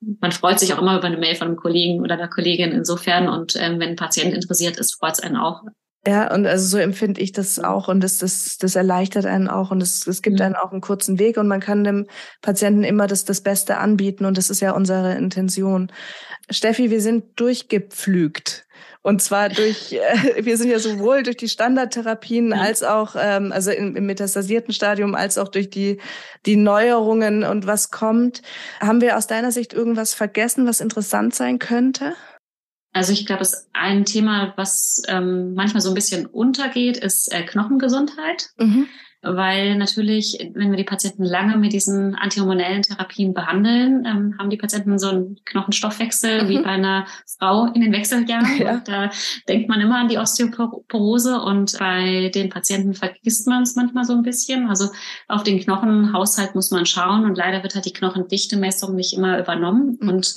man 0.00 0.32
freut 0.32 0.58
sich 0.58 0.72
auch 0.72 0.78
immer 0.80 0.96
über 0.96 1.06
eine 1.06 1.18
Mail 1.18 1.36
von 1.36 1.48
einem 1.48 1.56
Kollegen 1.56 2.00
oder 2.00 2.14
einer 2.14 2.28
Kollegin 2.28 2.72
insofern. 2.72 3.28
Und 3.28 3.56
ähm, 3.56 3.78
wenn 3.80 3.90
ein 3.90 3.96
Patient 3.96 4.32
interessiert 4.32 4.76
ist, 4.78 4.94
freut 4.98 5.14
es 5.14 5.20
einen 5.20 5.36
auch. 5.36 5.62
Ja, 6.06 6.32
und 6.32 6.46
also 6.46 6.66
so 6.66 6.78
empfinde 6.78 7.20
ich 7.20 7.32
das 7.32 7.58
auch 7.58 7.88
und 7.88 8.02
das, 8.02 8.16
das, 8.16 8.56
das 8.56 8.74
erleichtert 8.74 9.26
einen 9.26 9.48
auch 9.48 9.70
und 9.70 9.82
es, 9.82 10.06
es 10.06 10.22
gibt 10.22 10.38
mhm. 10.38 10.46
einen 10.46 10.56
auch 10.56 10.72
einen 10.72 10.80
kurzen 10.80 11.18
Weg 11.18 11.36
und 11.36 11.46
man 11.46 11.60
kann 11.60 11.84
dem 11.84 12.06
Patienten 12.40 12.84
immer 12.84 13.06
das, 13.06 13.26
das 13.26 13.42
Beste 13.42 13.76
anbieten 13.76 14.24
und 14.24 14.38
das 14.38 14.48
ist 14.48 14.60
ja 14.60 14.72
unsere 14.72 15.14
Intention. 15.16 15.92
Steffi, 16.48 16.90
wir 16.90 17.02
sind 17.02 17.38
durchgepflügt. 17.38 18.66
Und 19.02 19.22
zwar 19.22 19.48
durch, 19.48 19.92
äh, 19.92 20.44
wir 20.44 20.56
sind 20.56 20.70
ja 20.70 20.78
sowohl 20.78 21.22
durch 21.22 21.36
die 21.36 21.48
Standardtherapien 21.48 22.46
mhm. 22.46 22.52
als 22.52 22.82
auch, 22.82 23.16
ähm, 23.18 23.52
also 23.52 23.70
im, 23.70 23.96
im 23.96 24.06
metastasierten 24.06 24.74
Stadium, 24.74 25.14
als 25.14 25.38
auch 25.38 25.48
durch 25.48 25.70
die, 25.70 26.00
die 26.46 26.56
Neuerungen 26.56 27.44
und 27.44 27.66
was 27.66 27.90
kommt. 27.90 28.42
Haben 28.80 29.00
wir 29.00 29.16
aus 29.16 29.26
deiner 29.26 29.52
Sicht 29.52 29.72
irgendwas 29.72 30.14
vergessen, 30.14 30.66
was 30.66 30.80
interessant 30.80 31.34
sein 31.34 31.58
könnte? 31.58 32.14
Also 32.92 33.12
ich 33.12 33.24
glaube, 33.24 33.42
es 33.42 33.68
ein 33.72 34.04
Thema, 34.04 34.52
was 34.56 35.02
ähm, 35.06 35.54
manchmal 35.54 35.80
so 35.80 35.90
ein 35.90 35.94
bisschen 35.94 36.26
untergeht, 36.26 36.96
ist 36.96 37.32
äh, 37.32 37.44
Knochengesundheit. 37.44 38.50
Mhm 38.58 38.88
weil 39.22 39.76
natürlich, 39.76 40.50
wenn 40.54 40.70
wir 40.70 40.78
die 40.78 40.84
Patienten 40.84 41.24
lange 41.24 41.58
mit 41.58 41.74
diesen 41.74 42.14
antihormonellen 42.14 42.82
Therapien 42.82 43.34
behandeln, 43.34 44.06
ähm, 44.06 44.34
haben 44.38 44.48
die 44.48 44.56
Patienten 44.56 44.98
so 44.98 45.08
einen 45.08 45.36
Knochenstoffwechsel 45.44 46.44
mhm. 46.44 46.48
wie 46.48 46.58
bei 46.58 46.70
einer 46.70 47.06
Frau 47.38 47.66
in 47.66 47.82
den 47.82 47.92
Wechseljahren. 47.92 48.58
Ja. 48.58 48.74
Und 48.74 48.88
da 48.88 49.10
denkt 49.48 49.68
man 49.68 49.80
immer 49.80 49.98
an 49.98 50.08
die 50.08 50.18
Osteoporose 50.18 51.40
und 51.40 51.78
bei 51.78 52.30
den 52.34 52.48
Patienten 52.48 52.94
vergisst 52.94 53.46
man 53.46 53.62
es 53.62 53.76
manchmal 53.76 54.04
so 54.04 54.14
ein 54.14 54.22
bisschen. 54.22 54.68
Also 54.68 54.88
auf 55.28 55.42
den 55.42 55.60
Knochenhaushalt 55.60 56.54
muss 56.54 56.70
man 56.70 56.86
schauen 56.86 57.24
und 57.24 57.36
leider 57.36 57.62
wird 57.62 57.74
halt 57.74 57.84
die 57.84 57.92
Knochendichte-Messung 57.92 58.94
nicht 58.94 59.12
immer 59.12 59.38
übernommen. 59.38 59.98
Mhm. 60.00 60.08
Und 60.08 60.34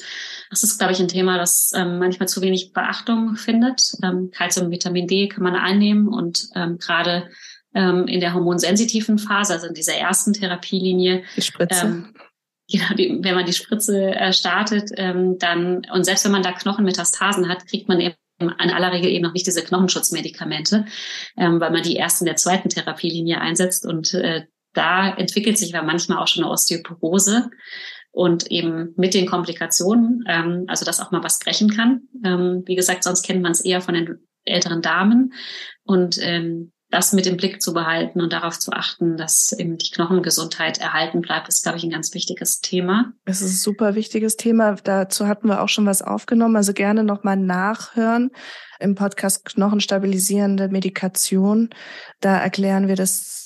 das 0.49 0.63
ist, 0.63 0.77
glaube 0.77 0.93
ich, 0.93 0.99
ein 0.99 1.07
Thema, 1.07 1.37
das 1.37 1.71
ähm, 1.73 1.99
manchmal 1.99 2.27
zu 2.27 2.41
wenig 2.41 2.73
Beachtung 2.73 3.35
findet. 3.35 3.93
Ähm, 4.03 4.29
Calcium, 4.31 4.71
Vitamin 4.71 5.07
D 5.07 5.29
kann 5.29 5.43
man 5.43 5.55
einnehmen 5.55 6.07
und 6.07 6.49
ähm, 6.53 6.77
gerade 6.77 7.29
ähm, 7.73 8.07
in 8.07 8.19
der 8.19 8.33
hormonsensitiven 8.33 9.17
Phase, 9.17 9.53
also 9.53 9.67
in 9.67 9.73
dieser 9.73 9.95
ersten 9.95 10.33
Therapielinie. 10.33 11.23
Die 11.35 11.41
Spritze. 11.41 11.85
Ähm, 11.85 12.13
genau, 12.71 12.93
die, 12.95 13.19
wenn 13.21 13.35
man 13.35 13.45
die 13.45 13.53
Spritze 13.53 14.13
äh, 14.15 14.33
startet, 14.33 14.91
ähm, 14.97 15.37
dann, 15.39 15.85
und 15.93 16.03
selbst 16.05 16.25
wenn 16.25 16.31
man 16.31 16.43
da 16.43 16.51
Knochenmetastasen 16.51 17.49
hat, 17.49 17.67
kriegt 17.67 17.87
man 17.87 17.99
eben 17.99 18.15
in 18.39 18.49
aller 18.49 18.91
Regel 18.91 19.09
eben 19.11 19.23
noch 19.23 19.33
nicht 19.33 19.47
diese 19.47 19.63
Knochenschutzmedikamente, 19.63 20.85
ähm, 21.37 21.59
weil 21.59 21.71
man 21.71 21.83
die 21.83 21.97
ersten 21.97 22.25
der 22.25 22.35
zweiten 22.35 22.69
Therapielinie 22.69 23.39
einsetzt 23.39 23.85
und 23.85 24.13
äh, 24.13 24.45
da 24.73 25.09
entwickelt 25.09 25.57
sich 25.57 25.75
aber 25.75 25.85
manchmal 25.85 26.17
auch 26.17 26.27
schon 26.27 26.43
eine 26.43 26.51
Osteoporose 26.51 27.51
und 28.11 28.51
eben 28.51 28.93
mit 28.97 29.13
den 29.13 29.27
Komplikationen, 29.27 30.23
ähm, 30.27 30.65
also 30.67 30.83
dass 30.83 30.99
auch 30.99 31.11
mal 31.11 31.23
was 31.23 31.39
brechen 31.39 31.69
kann. 31.69 32.01
Ähm, 32.25 32.63
wie 32.65 32.75
gesagt, 32.75 33.03
sonst 33.03 33.23
kennt 33.23 33.41
man 33.41 33.53
es 33.53 33.61
eher 33.61 33.81
von 33.81 33.93
den 33.93 34.27
älteren 34.45 34.81
Damen 34.81 35.33
und 35.83 36.17
ähm, 36.21 36.72
das 36.93 37.11
mit 37.11 37.25
im 37.25 37.37
Blick 37.37 37.61
zu 37.61 37.73
behalten 37.73 38.21
und 38.21 38.31
darauf 38.31 38.59
zu 38.59 38.71
achten, 38.71 39.17
dass 39.17 39.51
eben 39.51 39.77
die 39.77 39.89
Knochengesundheit 39.89 40.77
erhalten 40.77 41.21
bleibt, 41.21 41.49
ist, 41.49 41.63
glaube 41.63 41.79
ich, 41.79 41.83
ein 41.83 41.89
ganz 41.89 42.13
wichtiges 42.13 42.61
Thema. 42.61 43.13
Es 43.25 43.41
ist 43.41 43.51
ein 43.51 43.57
super 43.57 43.95
wichtiges 43.95 44.37
Thema. 44.37 44.75
Dazu 44.75 45.27
hatten 45.27 45.47
wir 45.47 45.61
auch 45.61 45.69
schon 45.69 45.87
was 45.87 46.03
aufgenommen. 46.03 46.55
Also 46.55 46.73
gerne 46.73 47.03
nochmal 47.03 47.35
nachhören 47.35 48.29
im 48.79 48.93
Podcast 48.93 49.43
Knochenstabilisierende 49.45 50.67
Medikation. 50.67 51.71
Da 52.21 52.37
erklären 52.37 52.87
wir 52.87 52.95
das 52.95 53.42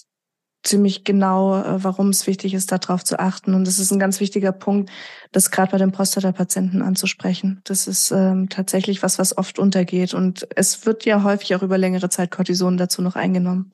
ziemlich 0.68 1.03
genau, 1.03 1.59
äh, 1.59 1.84
warum 1.84 2.09
es 2.09 2.28
wichtig 2.28 2.53
ist, 2.53 2.72
darauf 2.72 3.03
zu 3.03 3.20
achten. 3.20 3.53
Und 3.53 3.65
das 3.65 3.80
ist 3.80 3.91
ein 3.91 3.99
ganz 3.99 4.20
wichtiger 4.20 4.51
Punkt, 4.51 4.91
das 5.32 5.51
gerade 5.51 5.72
bei 5.72 5.78
den 5.78 5.91
Prostata-Patienten 5.91 6.82
anzusprechen. 6.82 7.61
Das 7.63 7.88
ist 7.88 8.11
ähm, 8.11 8.49
tatsächlich 8.49 9.01
was, 9.03 9.18
was 9.20 9.38
oft 9.38 9.59
untergeht. 9.59 10.13
Und 10.13 10.47
es 10.55 10.86
wird 10.86 11.05
ja 11.05 11.24
häufig 11.24 11.55
auch 11.55 11.63
über 11.63 11.78
längere 11.78 12.09
Zeit 12.09 12.32
Cortison 12.32 12.78
dazu 12.78 13.01
noch 13.01 13.15
eingenommen. 13.15 13.72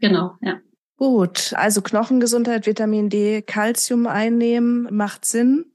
Genau, 0.00 0.32
ja. 0.40 0.58
Gut, 0.96 1.52
also 1.56 1.82
Knochengesundheit, 1.82 2.66
Vitamin 2.66 3.08
D, 3.08 3.42
Calcium 3.42 4.06
einnehmen 4.06 4.88
macht 4.92 5.24
Sinn 5.24 5.73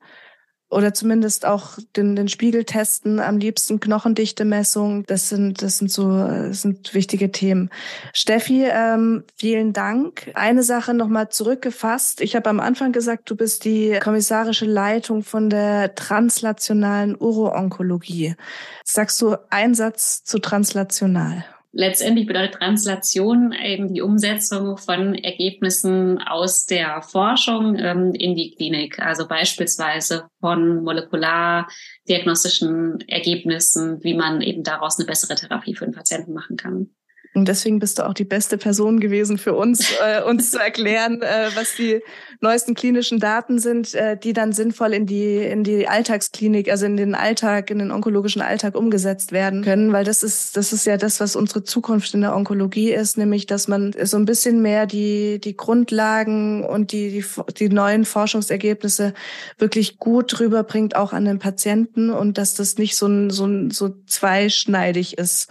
oder 0.70 0.94
zumindest 0.94 1.46
auch 1.46 1.80
den, 1.96 2.16
den 2.16 2.28
Spiegel 2.28 2.64
testen, 2.64 3.20
am 3.20 3.40
liebsten 3.40 3.80
Knochendichte-Messung. 3.80 5.04
Das 5.08 5.30
sind, 5.30 5.62
das 5.62 5.80
sind 5.80 5.92
so, 5.92 6.10
das 6.16 6.62
sind 6.62 6.94
wichtige 6.94 7.32
Themen. 7.32 7.70
Steffi, 8.14 8.66
ähm, 8.72 9.24
vielen 9.36 9.74
Dank. 9.74 10.30
Eine 10.36 10.62
Sache 10.62 10.94
nochmal 10.94 11.30
zurückgefasst. 11.30 12.22
Ich 12.22 12.36
habe 12.36 12.50
am 12.50 12.60
Anfang 12.60 12.92
gesagt, 12.92 13.30
du 13.30 13.36
bist 13.36 13.66
die 13.66 13.98
kommissarische 14.02 14.66
Leitung 14.66 15.24
von 15.24 15.50
der 15.50 15.96
translationalen 15.96 17.16
Uro-Onkologie. 17.16 18.36
Sagst 18.84 19.20
du 19.22 19.38
einen 19.50 19.74
Satz 19.74 20.24
zu 20.24 20.40
translational? 20.40 21.46
Letztendlich 21.72 22.28
bedeutet 22.28 22.56
Translation 22.56 23.54
eben 23.54 23.94
die 23.94 24.02
Umsetzung 24.02 24.76
von 24.78 25.16
Ergebnissen 25.16 26.18
aus 26.20 26.66
der 26.66 27.02
Forschung 27.02 27.78
ähm, 27.78 28.14
in 28.14 28.36
die 28.36 28.54
Klinik. 28.56 29.00
Also 29.00 29.26
beispielsweise 29.28 30.28
von 30.40 30.84
molekulardiagnostischen 30.84 33.02
Ergebnissen, 33.08 34.04
wie 34.04 34.16
man 34.16 34.42
eben 34.42 34.64
daraus 34.64 34.98
eine 34.98 35.06
bessere 35.06 35.36
Therapie 35.36 35.76
für 35.76 35.86
den 35.86 35.94
Patienten 35.94 36.34
machen 36.34 36.58
kann. 36.58 36.90
Und 37.36 37.48
deswegen 37.48 37.80
bist 37.80 38.00
du 38.00 38.08
auch 38.08 38.14
die 38.14 38.26
beste 38.26 38.58
Person 38.58 39.00
gewesen 39.00 39.38
für 39.38 39.54
uns, 39.54 39.94
äh, 40.04 40.22
uns 40.24 40.52
zu 40.52 40.60
erklären, 40.60 41.22
äh, 41.22 41.50
was 41.54 41.76
die 41.76 42.02
neuesten 42.42 42.74
klinischen 42.74 43.20
Daten 43.20 43.60
sind, 43.60 43.94
äh, 43.94 44.18
die 44.18 44.34
dann 44.34 44.52
sinnvoll 44.52 44.94
in 44.94 45.06
die, 45.06 45.38
in 45.38 45.64
die 45.64 45.88
Alltagsklinik, 45.88 46.72
also 46.72 46.86
in 46.86 46.98
den 46.98 47.14
Alltag, 47.14 47.70
in 47.70 47.80
den 47.80 47.92
onkologischen 47.92 48.42
Alltag 48.42 48.76
umgesetzt 48.76 49.32
werden 49.32 49.64
können. 49.64 49.94
Weil 49.94 50.06
das 50.06 50.24
ist, 50.24 50.58
das 50.58 50.74
ist 50.74 50.86
ja 50.86 50.98
das, 50.98 51.20
was 51.20 51.36
unsere 51.36 51.64
Zukunft 51.64 52.14
in 52.14 52.22
der 52.22 52.36
Onkologie 52.36 52.92
ist, 52.92 53.18
nämlich, 53.18 53.46
dass 53.46 53.68
man 53.68 53.94
so 54.04 54.18
ein 54.18 54.26
bisschen 54.26 54.62
mehr 54.62 54.88
die, 54.88 55.40
die 55.40 55.56
Grundlagen 55.56 56.64
und 56.64 56.92
die, 56.92 57.12
die, 57.12 57.26
die 57.54 57.70
neuen 57.70 58.06
Forschungsergebnisse 58.06 59.14
wirklich 59.60 59.98
gut 60.00 60.40
rüberbringt, 60.40 60.96
auch 60.96 61.14
an 61.14 61.26
den 61.26 61.40
Patienten 61.40 62.10
und 62.10 62.38
dass 62.38 62.56
das 62.56 62.78
nicht 62.78 62.96
so, 62.96 63.08
ein, 63.08 63.30
so, 63.30 63.46
ein, 63.46 63.70
so 63.70 63.90
zweischneidig 64.08 65.18
ist. 65.18 65.48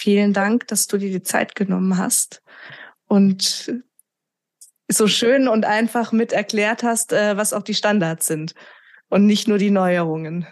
Vielen 0.00 0.32
Dank, 0.32 0.66
dass 0.68 0.86
du 0.86 0.96
dir 0.96 1.10
die 1.10 1.22
Zeit 1.22 1.54
genommen 1.54 1.98
hast 1.98 2.40
und 3.06 3.70
so 4.88 5.06
schön 5.08 5.46
und 5.46 5.66
einfach 5.66 6.10
mit 6.10 6.32
erklärt 6.32 6.82
hast, 6.82 7.12
äh, 7.12 7.36
was 7.36 7.52
auch 7.52 7.62
die 7.62 7.74
Standards 7.74 8.26
sind 8.26 8.54
und 9.10 9.26
nicht 9.26 9.46
nur 9.46 9.58
die 9.58 9.70
Neuerungen. 9.70 10.46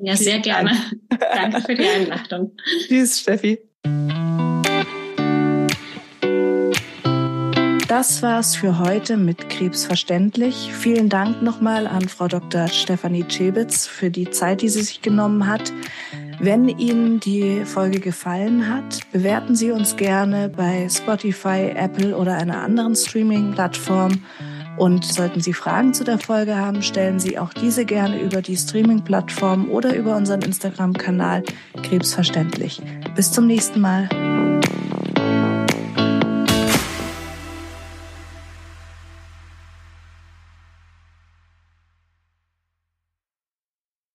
Ja, 0.00 0.16
sehr 0.16 0.38
gerne. 0.38 0.72
Danke 1.20 1.60
für 1.60 1.74
die 1.74 1.86
Einladung. 1.86 2.56
Tschüss, 2.86 3.20
Steffi. 3.20 3.58
Das 7.88 8.22
war's 8.22 8.54
für 8.54 8.78
heute 8.78 9.16
mit 9.16 9.48
Krebs 9.48 9.86
verständlich. 9.86 10.70
Vielen 10.74 11.08
Dank 11.08 11.40
nochmal 11.40 11.86
an 11.86 12.06
Frau 12.06 12.28
Dr. 12.28 12.68
Stefanie 12.68 13.24
Czebitz 13.24 13.86
für 13.86 14.10
die 14.10 14.30
Zeit, 14.30 14.60
die 14.60 14.68
sie 14.68 14.82
sich 14.82 15.00
genommen 15.00 15.46
hat. 15.46 15.72
Wenn 16.38 16.68
Ihnen 16.68 17.18
die 17.18 17.64
Folge 17.64 17.98
gefallen 17.98 18.68
hat, 18.68 19.00
bewerten 19.10 19.56
Sie 19.56 19.70
uns 19.70 19.96
gerne 19.96 20.50
bei 20.50 20.86
Spotify, 20.90 21.72
Apple 21.74 22.14
oder 22.14 22.34
einer 22.36 22.60
anderen 22.60 22.94
Streaming-Plattform. 22.94 24.22
Und 24.76 25.06
sollten 25.06 25.40
Sie 25.40 25.54
Fragen 25.54 25.94
zu 25.94 26.04
der 26.04 26.18
Folge 26.18 26.56
haben, 26.56 26.82
stellen 26.82 27.18
Sie 27.18 27.38
auch 27.38 27.54
diese 27.54 27.86
gerne 27.86 28.20
über 28.20 28.42
die 28.42 28.58
Streaming-Plattform 28.58 29.70
oder 29.70 29.96
über 29.96 30.14
unseren 30.14 30.42
Instagram-Kanal 30.42 31.42
Krebsverständlich. 31.82 32.82
Bis 33.16 33.32
zum 33.32 33.46
nächsten 33.46 33.80
Mal. 33.80 34.10